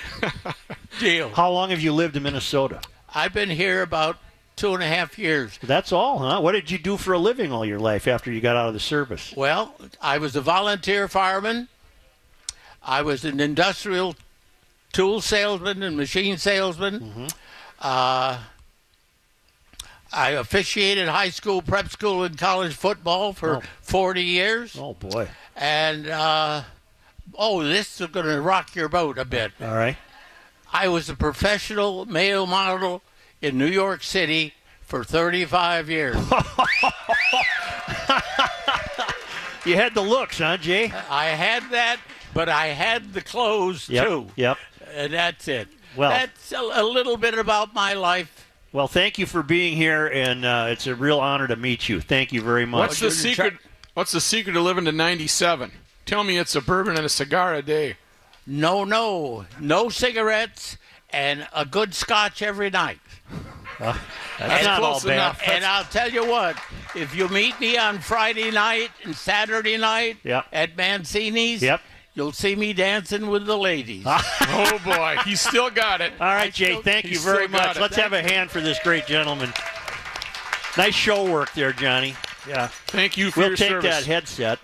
deal. 0.99 1.29
How 1.29 1.51
long 1.51 1.69
have 1.69 1.79
you 1.79 1.93
lived 1.93 2.15
in 2.15 2.23
Minnesota? 2.23 2.81
I've 3.13 3.33
been 3.33 3.49
here 3.49 3.81
about 3.81 4.17
two 4.55 4.73
and 4.73 4.83
a 4.83 4.87
half 4.87 5.17
years. 5.19 5.59
That's 5.61 5.91
all, 5.91 6.19
huh? 6.19 6.41
What 6.41 6.53
did 6.53 6.71
you 6.71 6.77
do 6.77 6.97
for 6.97 7.13
a 7.13 7.19
living 7.19 7.51
all 7.51 7.65
your 7.65 7.79
life 7.79 8.07
after 8.07 8.31
you 8.31 8.41
got 8.41 8.55
out 8.55 8.67
of 8.67 8.73
the 8.73 8.79
service? 8.79 9.33
Well, 9.35 9.75
I 10.01 10.17
was 10.17 10.35
a 10.35 10.41
volunteer 10.41 11.07
fireman. 11.07 11.67
I 12.81 13.01
was 13.01 13.25
an 13.25 13.39
industrial 13.39 14.15
tool 14.93 15.21
salesman 15.21 15.83
and 15.83 15.97
machine 15.97 16.37
salesman. 16.37 17.27
Uh, 17.79 18.39
I 20.13 20.31
officiated 20.31 21.07
high 21.09 21.29
school, 21.29 21.61
prep 21.61 21.89
school, 21.89 22.23
and 22.23 22.37
college 22.37 22.73
football 22.73 23.33
for 23.33 23.57
Oh. 23.57 23.61
40 23.81 24.23
years. 24.23 24.77
Oh, 24.79 24.93
boy. 24.93 25.27
And, 25.55 26.07
uh, 26.07 26.63
oh, 27.37 27.63
this 27.63 27.99
is 27.99 28.07
going 28.07 28.25
to 28.25 28.39
rock 28.41 28.75
your 28.75 28.87
boat 28.89 29.17
a 29.17 29.25
bit. 29.25 29.51
All 29.61 29.75
right. 29.75 29.97
I 30.71 30.87
was 30.87 31.09
a 31.09 31.15
professional 31.15 32.05
male 32.05 32.45
model 32.45 33.01
in 33.41 33.57
New 33.57 33.67
York 33.67 34.03
City 34.03 34.53
for 34.81 35.03
35 35.03 35.89
years. 35.89 36.15
You 39.65 39.73
had 39.75 39.95
the 39.95 40.01
looks, 40.01 40.37
huh, 40.37 40.57
Jay? 40.57 40.91
I 41.09 41.25
had 41.29 41.71
that, 41.71 41.97
but 42.35 42.49
I 42.49 42.67
had 42.67 43.13
the 43.13 43.21
clothes 43.21 43.89
Yep. 43.89 44.05
too. 44.07 44.27
Yep. 44.35 44.57
And 44.93 45.11
that's 45.13 45.47
it. 45.47 45.67
Well- 45.95 46.11
that's 46.11 46.51
a, 46.51 46.59
a 46.59 46.83
little 46.83 47.17
bit 47.17 47.33
about 47.33 47.73
my 47.73 47.93
life. 47.93 48.44
Well, 48.75 48.89
thank 48.89 49.17
you 49.17 49.25
for 49.25 49.41
being 49.41 49.77
here, 49.77 50.05
and 50.05 50.43
uh, 50.43 50.65
it's 50.67 50.85
a 50.85 50.95
real 50.95 51.21
honor 51.21 51.47
to 51.47 51.55
meet 51.55 51.87
you. 51.87 52.01
Thank 52.01 52.33
you 52.33 52.41
very 52.41 52.65
much. 52.65 52.89
What's 52.89 52.99
the 52.99 53.09
secret? 53.09 53.53
What's 53.93 54.11
the 54.11 54.19
secret 54.19 54.51
to 54.51 54.59
living 54.59 54.83
to 54.83 54.91
97? 54.91 55.71
Tell 56.05 56.25
me 56.25 56.37
it's 56.37 56.57
a 56.57 56.61
bourbon 56.61 56.97
and 56.97 57.05
a 57.05 57.09
cigar 57.09 57.53
a 57.53 57.61
day. 57.61 57.95
No, 58.45 58.83
no, 58.83 59.45
no 59.61 59.87
cigarettes 59.87 60.75
and 61.11 61.47
a 61.55 61.63
good 61.65 61.93
scotch 61.95 62.41
every 62.41 62.69
night. 62.69 62.99
That's 63.79 63.97
and, 64.41 64.65
not 64.65 64.81
all 64.83 64.91
close 64.91 65.05
bad. 65.05 65.13
enough. 65.13 65.41
and 65.47 65.63
I'll 65.63 65.85
tell 65.85 66.09
you 66.09 66.25
what, 66.27 66.57
if 66.95 67.15
you 67.15 67.29
meet 67.29 67.57
me 67.61 67.77
on 67.77 67.99
Friday 67.99 68.51
night 68.51 68.89
and 69.05 69.15
Saturday 69.15 69.77
night 69.77 70.17
Yep. 70.25 70.47
at 70.51 70.75
Mancini's, 70.75 71.61
Yep. 71.61 71.79
You'll 72.15 72.31
see 72.31 72.55
me 72.55 72.73
dancing 72.73 73.27
with 73.27 73.45
the 73.45 73.57
ladies. 73.57 74.05
oh 74.07 74.79
boy, 74.83 75.17
he's 75.23 75.41
still 75.41 75.69
got 75.69 76.01
it. 76.01 76.13
All 76.19 76.27
right, 76.33 76.53
Jay, 76.53 76.81
thank 76.81 77.05
you 77.05 77.19
very 77.19 77.47
much. 77.47 77.79
Let's 77.79 77.95
have 77.97 78.13
a 78.13 78.21
hand 78.21 78.49
for 78.49 78.61
this 78.61 78.79
great 78.79 79.05
gentleman. 79.05 79.53
Nice 80.77 80.95
show 80.95 81.29
work 81.29 81.53
there, 81.53 81.71
Johnny. 81.71 82.15
Yeah. 82.47 82.67
Thank 82.87 83.17
you 83.17 83.31
for 83.31 83.41
We'll 83.41 83.49
your 83.49 83.57
take 83.57 83.81
that 83.81 84.05
headset. 84.05 84.59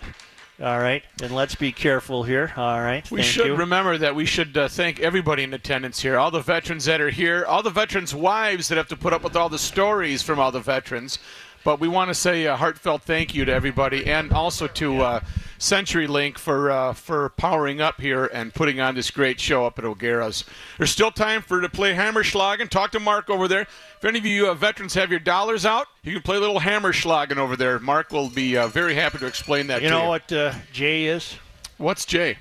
All 0.62 0.78
right, 0.78 1.02
and 1.24 1.34
let's 1.34 1.56
be 1.56 1.72
careful 1.72 2.22
here. 2.22 2.54
All 2.56 2.80
right, 2.82 3.10
We 3.10 3.22
thank 3.22 3.34
should 3.34 3.48
you. 3.48 3.56
remember 3.56 3.98
that 3.98 4.14
we 4.14 4.26
should 4.28 4.56
uh, 4.56 4.68
thank 4.68 5.00
everybody 5.00 5.42
in 5.42 5.56
attendance 5.56 6.00
here, 6.00 6.20
all 6.20 6.30
the 6.30 6.42
veterans 6.42 6.86
that 6.86 7.02
are 7.02 7.10
here, 7.10 7.46
all 7.48 7.64
the 7.64 7.72
veterans' 7.72 8.14
wives 8.14 8.68
that 8.68 8.78
have 8.78 8.88
to 8.90 8.96
put 8.96 9.12
up 9.12 9.24
with 9.24 9.36
all 9.36 9.50
the 9.50 9.58
stories 9.58 10.22
from 10.22 10.38
all 10.40 10.52
the 10.52 10.60
veterans. 10.60 11.18
But 11.64 11.80
we 11.80 11.88
want 11.88 12.10
to 12.10 12.14
say 12.14 12.46
a 12.46 12.56
heartfelt 12.56 13.02
thank 13.02 13.34
you 13.34 13.44
to 13.46 13.52
everybody, 13.52 14.06
and 14.06 14.32
also 14.32 14.68
to 14.68 15.02
uh, 15.02 15.20
CenturyLink 15.62 16.40
for 16.40 16.72
uh, 16.72 16.92
for 16.92 17.30
powering 17.30 17.82
up 17.82 18.02
here 18.02 18.26
and 18.26 18.52
putting 18.52 18.80
on 18.80 18.96
this 18.96 19.12
great 19.12 19.40
show 19.40 19.64
up 19.64 19.78
at 19.78 19.86
O'Gara's. 19.86 20.44
There's 20.80 20.90
still 20.90 21.12
time 21.12 21.44
for 21.44 21.62
to 21.62 21.70
play 21.70 21.94
Hammerschlagen. 21.94 22.68
Talk 22.68 22.92
to 22.94 23.00
Mark 23.00 23.30
over 23.30 23.48
there. 23.48 23.62
If 23.62 24.04
any 24.04 24.18
of 24.18 24.26
you 24.26 24.48
uh, 24.48 24.56
veterans 24.56 24.96
have 24.96 25.12
your 25.12 25.20
dollars 25.20 25.64
out, 25.64 25.86
you 26.02 26.14
can 26.14 26.24
play 26.24 26.38
a 26.38 26.40
little 26.40 26.60
Hammerschlagen 26.60 27.38
over 27.38 27.56
there. 27.56 27.78
Mark 27.78 28.12
will 28.12 28.30
be 28.30 28.58
uh, 28.58 28.70
very 28.70 28.96
happy 28.96 29.20
to 29.20 29.28
explain 29.28 29.68
that 29.68 29.78
to 29.80 29.84
you 29.84 29.90
know 29.92 30.02
you. 30.02 30.08
what 30.10 30.32
uh, 30.34 30.52
Jay 30.74 31.06
is? 31.06 31.36
What's 31.78 32.06
Jay? 32.06 32.40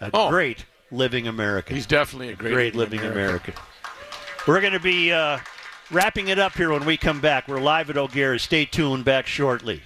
A 0.00 0.10
Oh. 0.14 0.30
great 0.30 0.64
living 0.90 1.28
American. 1.28 1.76
He's 1.76 1.86
definitely 1.86 2.30
a 2.30 2.36
great, 2.36 2.54
great 2.54 2.74
living 2.74 3.00
American. 3.00 3.52
We're 4.48 4.60
going 4.62 4.72
to 4.72 4.80
be 4.80 5.12
uh, 5.12 5.38
wrapping 5.90 6.28
it 6.28 6.38
up 6.38 6.54
here 6.56 6.72
when 6.72 6.86
we 6.86 6.96
come 6.96 7.20
back. 7.20 7.48
We're 7.48 7.60
live 7.60 7.90
at 7.90 7.98
O'Gara. 7.98 8.38
Stay 8.38 8.64
tuned. 8.64 9.04
Back 9.04 9.26
shortly. 9.26 9.82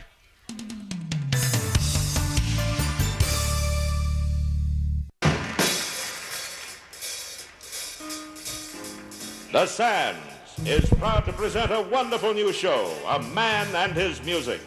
The 9.56 9.64
Sands 9.64 10.20
is 10.66 10.86
proud 10.98 11.24
to 11.24 11.32
present 11.32 11.72
a 11.72 11.80
wonderful 11.80 12.34
new 12.34 12.52
show, 12.52 12.94
A 13.08 13.18
Man 13.18 13.66
and 13.74 13.94
His 13.94 14.22
Music. 14.22 14.60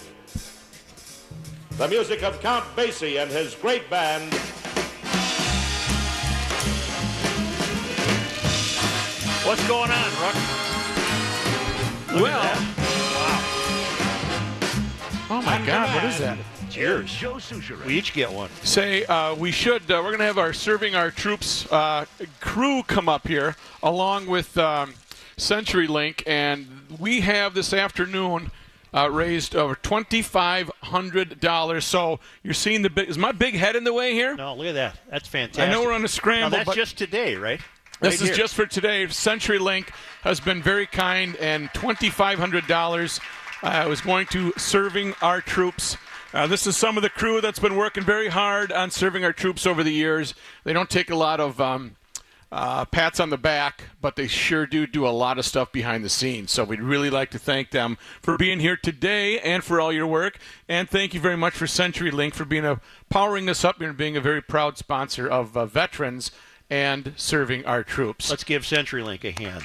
The 1.77 1.87
music 1.87 2.23
of 2.23 2.41
Count 2.41 2.65
Basie 2.75 3.21
and 3.21 3.29
his 3.29 3.53
great 3.53 3.87
band. 3.91 4.33
What's 9.45 9.67
going 9.67 9.91
on, 9.91 10.11
Ruck? 10.23 10.35
Look 12.11 12.23
Well, 12.23 12.41
at 12.41 12.57
that. 12.57 12.75
Oh 15.29 15.41
my 15.45 15.63
God, 15.67 15.93
what 15.93 16.03
is 16.05 16.17
that? 16.17 16.39
Cheers. 16.69 17.23
We 17.85 17.97
each 17.97 18.13
get 18.13 18.31
one. 18.31 18.49
Say 18.63 19.03
uh, 19.05 19.33
we 19.35 19.51
should. 19.51 19.83
Uh, 19.89 19.95
we're 20.03 20.09
going 20.11 20.19
to 20.19 20.25
have 20.25 20.37
our 20.37 20.53
serving 20.53 20.93
our 20.95 21.09
troops 21.09 21.69
uh, 21.71 22.05
crew 22.41 22.83
come 22.83 23.09
up 23.09 23.27
here 23.27 23.55
along 23.81 24.27
with 24.27 24.55
um, 24.57 24.93
CenturyLink, 25.37 26.21
and 26.27 26.67
we 26.99 27.21
have 27.21 27.55
this 27.55 27.73
afternoon 27.73 28.51
uh, 28.93 29.09
raised 29.09 29.55
over 29.55 29.75
twenty 29.75 30.21
five 30.21 30.69
hundred 30.83 31.39
dollars. 31.39 31.85
So 31.85 32.19
you're 32.43 32.53
seeing 32.53 32.83
the 32.83 32.89
big. 32.89 33.09
Is 33.09 33.17
my 33.17 33.31
big 33.31 33.55
head 33.55 33.75
in 33.75 33.83
the 33.83 33.93
way 33.93 34.13
here? 34.13 34.35
No, 34.35 34.53
look 34.55 34.67
at 34.67 34.73
that. 34.73 34.99
That's 35.09 35.27
fantastic. 35.27 35.67
I 35.67 35.71
know 35.71 35.81
we're 35.81 35.93
on 35.93 36.05
a 36.05 36.07
scramble, 36.07 36.51
Now, 36.51 36.57
that's 36.57 36.67
but 36.67 36.75
just 36.75 36.97
today, 36.97 37.35
right? 37.35 37.59
This 38.01 38.13
Right 38.21 38.21
is 38.21 38.27
here. 38.29 38.37
just 38.37 38.53
for 38.55 38.65
today. 38.65 39.05
CenturyLink 39.07 39.89
has 40.21 40.39
been 40.39 40.61
very 40.61 40.85
kind, 40.85 41.35
and 41.35 41.67
$2,500 41.71 43.19
uh, 43.61 43.89
was 43.89 43.99
going 43.99 44.25
to 44.27 44.53
serving 44.55 45.15
our 45.21 45.41
troops. 45.41 45.97
Uh, 46.33 46.45
this 46.45 46.67
is 46.67 46.77
some 46.77 46.95
of 46.95 47.03
the 47.03 47.09
crew 47.09 47.41
that's 47.41 47.59
been 47.59 47.75
working 47.75 48.03
very 48.03 48.27
hard 48.27 48.71
on 48.71 48.91
serving 48.91 49.23
our 49.23 49.33
troops 49.33 49.65
over 49.65 49.83
the 49.83 49.93
years. 49.93 50.35
They 50.63 50.73
don't 50.73 50.89
take 50.89 51.09
a 51.09 51.15
lot 51.15 51.39
of 51.39 51.59
um, 51.59 51.95
uh, 52.51 52.85
pats 52.85 53.19
on 53.19 53.31
the 53.31 53.37
back, 53.37 53.85
but 53.99 54.15
they 54.15 54.27
sure 54.27 54.67
do 54.67 54.85
do 54.85 55.07
a 55.07 55.09
lot 55.09 55.39
of 55.39 55.45
stuff 55.45 55.71
behind 55.71 56.03
the 56.03 56.09
scenes. 56.09 56.51
So 56.51 56.63
we'd 56.63 56.81
really 56.81 57.09
like 57.09 57.31
to 57.31 57.39
thank 57.39 57.71
them 57.71 57.97
for 58.21 58.37
being 58.37 58.59
here 58.59 58.77
today 58.77 59.39
and 59.39 59.63
for 59.63 59.81
all 59.81 59.91
your 59.91 60.05
work. 60.05 60.37
And 60.67 60.87
thank 60.87 61.15
you 61.15 61.19
very 61.19 61.37
much 61.37 61.53
for 61.53 61.65
CenturyLink 61.65 62.33
for 62.33 62.45
being 62.45 62.65
a 62.65 62.79
powering 63.09 63.45
this 63.45 63.65
up 63.65 63.81
and 63.81 63.97
being 63.97 64.15
a 64.15 64.21
very 64.21 64.41
proud 64.41 64.77
sponsor 64.77 65.27
of 65.27 65.57
uh, 65.57 65.65
veterans 65.65 66.31
and 66.69 67.13
serving 67.15 67.65
our 67.65 67.83
troops. 67.83 68.29
Let's 68.29 68.43
give 68.43 68.63
CenturyLink 68.63 69.23
a 69.23 69.31
hand. 69.31 69.63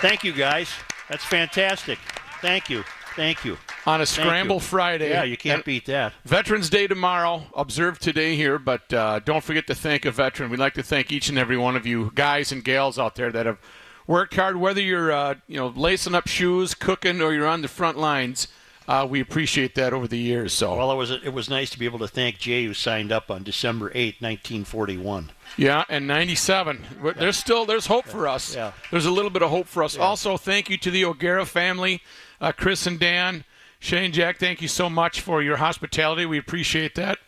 Thank 0.00 0.24
you, 0.24 0.32
guys. 0.32 0.70
That's 1.08 1.24
fantastic. 1.24 1.98
Thank 2.40 2.68
you. 2.68 2.82
Thank 3.14 3.44
you. 3.44 3.58
On 3.90 4.00
a 4.00 4.06
Scramble. 4.06 4.60
Friday. 4.60 5.10
Yeah, 5.10 5.24
you 5.24 5.36
can't 5.36 5.56
And 5.56 5.64
beat 5.64 5.86
that. 5.86 6.12
Veterans 6.24 6.70
Day 6.70 6.86
tomorrow. 6.86 7.42
Observed 7.54 8.00
today 8.02 8.36
here, 8.36 8.58
but 8.58 8.92
uh, 8.92 9.18
don't 9.20 9.42
forget 9.44 9.66
to 9.66 9.74
thank 9.74 10.04
a 10.04 10.10
veteran. 10.10 10.50
We'd 10.50 10.60
like 10.60 10.74
to 10.74 10.82
thank 10.82 11.10
each 11.12 11.28
and 11.28 11.38
every 11.38 11.56
one 11.56 11.76
of 11.76 11.86
you 11.86 12.12
guys 12.14 12.52
and 12.52 12.64
gals 12.64 12.98
out 12.98 13.14
there 13.16 13.30
that 13.32 13.46
have 13.46 13.58
worked 14.06 14.34
hard. 14.36 14.56
Whether 14.56 14.80
you're 14.80 15.12
uh, 15.12 15.34
you 15.46 15.56
know 15.56 15.68
lacing 15.68 16.14
up 16.14 16.28
shoes, 16.28 16.74
cooking, 16.74 17.20
or 17.20 17.32
you're 17.32 17.46
on 17.48 17.62
the 17.62 17.68
front 17.68 17.98
lines, 17.98 18.48
uh, 18.88 19.06
we 19.08 19.20
appreciate 19.20 19.74
that 19.76 19.92
over 19.92 20.08
the 20.08 20.18
years. 20.18 20.52
So 20.52 20.76
Well, 20.76 20.90
it 20.92 20.96
was 20.96 21.10
it 21.10 21.32
was 21.32 21.48
nice 21.50 21.70
to 21.70 21.78
be 21.78 21.84
able 21.84 21.98
to 22.00 22.08
thank 22.08 22.38
Jay, 22.38 22.64
who 22.64 22.74
signed 22.74 23.12
up 23.12 23.30
on 23.30 23.42
December 23.42 23.90
eighth, 23.94 24.20
1941. 24.20 25.30
Yeah, 25.56 25.84
and 25.88 26.06
97. 26.06 26.84
But 27.02 27.16
There's 27.16 27.36
still 27.36 27.66
there's 27.66 27.86
hope 27.86 28.06
for 28.06 28.28
us. 28.28 28.54
Yeah. 28.54 28.70
There's 28.92 29.06
a 29.06 29.10
little 29.10 29.30
bit 29.30 29.42
of 29.42 29.50
hope 29.50 29.66
for 29.66 29.82
us. 29.82 29.96
Also, 29.98 30.36
thank 30.36 30.70
you 30.70 30.78
to 30.78 30.90
the 30.92 31.04
O'Gara 31.04 31.44
family, 31.44 32.02
uh, 32.40 32.52
Chris 32.52 32.86
and 32.86 33.00
Dan, 33.00 33.44
Shane, 33.80 34.12
Jack. 34.12 34.36
Thank 34.38 34.60
you 34.62 34.68
so 34.68 34.88
much 34.90 35.20
for 35.22 35.42
your 35.42 35.56
hospitality. 35.56 36.26
We 36.26 36.38
appreciate 36.38 36.94
that. 36.96 37.18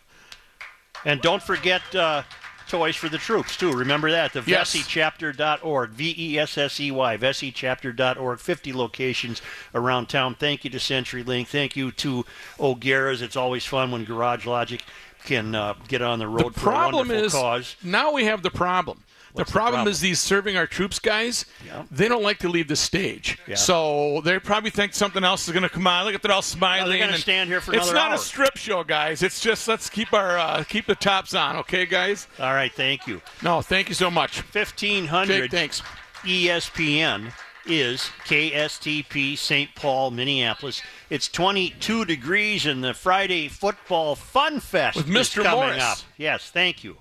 And 1.03 1.19
don't 1.19 1.41
forget 1.43 1.81
uh, 1.95 2.23
Toys 2.69 2.95
for 2.95 3.09
the 3.09 3.17
Troops, 3.17 3.57
too. 3.57 3.73
Remember 3.73 4.09
that. 4.11 4.31
The 4.33 4.43
Yes. 4.45 4.73
VesseyChapter.org, 4.75 5.89
V 5.89 6.15
E 6.17 6.39
S 6.39 6.57
S 6.57 6.79
E 6.79 6.91
Y, 6.91 7.17
VesseyChapter.org, 7.17 8.39
50 8.39 8.71
locations 8.73 9.41
around 9.73 10.07
town. 10.09 10.35
Thank 10.35 10.63
you 10.63 10.69
to 10.69 10.77
CenturyLink. 10.77 11.47
Thank 11.47 11.75
you 11.75 11.91
to 11.93 12.23
O'Gara's. 12.59 13.21
It's 13.21 13.35
always 13.35 13.65
fun 13.65 13.91
when 13.91 14.05
Garage 14.05 14.45
Logic 14.45 14.83
can 15.25 15.55
uh, 15.55 15.73
get 15.87 16.01
on 16.01 16.19
the 16.19 16.27
road 16.27 16.53
the 16.53 16.59
for 16.59 16.69
a 16.69 16.73
problem 16.73 17.07
wonderful 17.07 17.25
is 17.25 17.33
cause. 17.33 17.75
now 17.83 18.11
we 18.13 18.25
have 18.25 18.43
the 18.43 18.51
problem. 18.51 19.03
What's 19.33 19.49
the 19.49 19.53
the 19.53 19.57
problem, 19.57 19.73
problem? 19.79 19.91
is 19.91 19.99
these 19.99 20.19
serving 20.19 20.55
our 20.57 20.67
troops 20.67 20.99
guys. 20.99 21.45
Yeah. 21.65 21.83
They 21.91 22.07
don't 22.07 22.21
like 22.23 22.37
to 22.39 22.49
leave 22.49 22.67
the 22.67 22.75
stage, 22.75 23.37
Yeah. 23.47 23.55
so 23.55 24.21
they 24.23 24.37
probably 24.39 24.69
think 24.69 24.93
something 24.93 25.23
else 25.23 25.47
is 25.47 25.53
going 25.53 25.63
to 25.63 25.69
come 25.69 25.87
on. 25.87 26.05
Look 26.05 26.13
at 26.15 26.21
they're 26.21 26.31
all 26.31 26.41
smiling. 26.41 26.89
they're 26.89 26.99
gonna 27.05 27.17
stand 27.17 27.49
here 27.49 27.59
for 27.59 27.73
It's 27.75 27.91
not 27.91 28.09
hour. 28.11 28.15
a 28.15 28.17
strip 28.19 28.57
show, 28.57 28.83
guys. 28.83 29.23
It's 29.23 29.39
just 29.39 29.67
let's 29.67 29.89
keep 29.89 30.13
our 30.13 30.37
uh, 30.37 30.63
keep 30.63 30.85
the 30.85 30.95
tops 30.95 31.33
on, 31.33 31.55
okay, 31.57 31.85
guys? 31.85 32.27
All 32.39 32.53
right, 32.53 32.71
thank 32.71 33.07
you. 33.07 33.21
No, 33.41 33.61
thank 33.61 33.89
you 33.89 33.95
so 33.95 34.11
much. 34.11 34.37
1500 34.53 35.27
Jake, 35.43 35.51
thanks. 35.51 35.81
ESPN 36.23 37.33
is 37.65 38.09
KSTP 38.25 39.37
St. 39.37 39.73
Paul, 39.75 40.11
Minneapolis. 40.11 40.81
It's 41.09 41.27
22 41.27 42.05
degrees, 42.05 42.65
and 42.65 42.83
the 42.83 42.93
Friday 42.93 43.47
Football 43.47 44.15
Fun 44.15 44.59
Fest 44.59 44.97
With 44.97 45.09
is 45.09 45.15
Mr. 45.29 45.43
coming 45.43 45.59
Morris. 45.59 45.81
up. 45.83 45.97
Yes, 46.17 46.49
thank 46.49 46.83
you. 46.83 46.97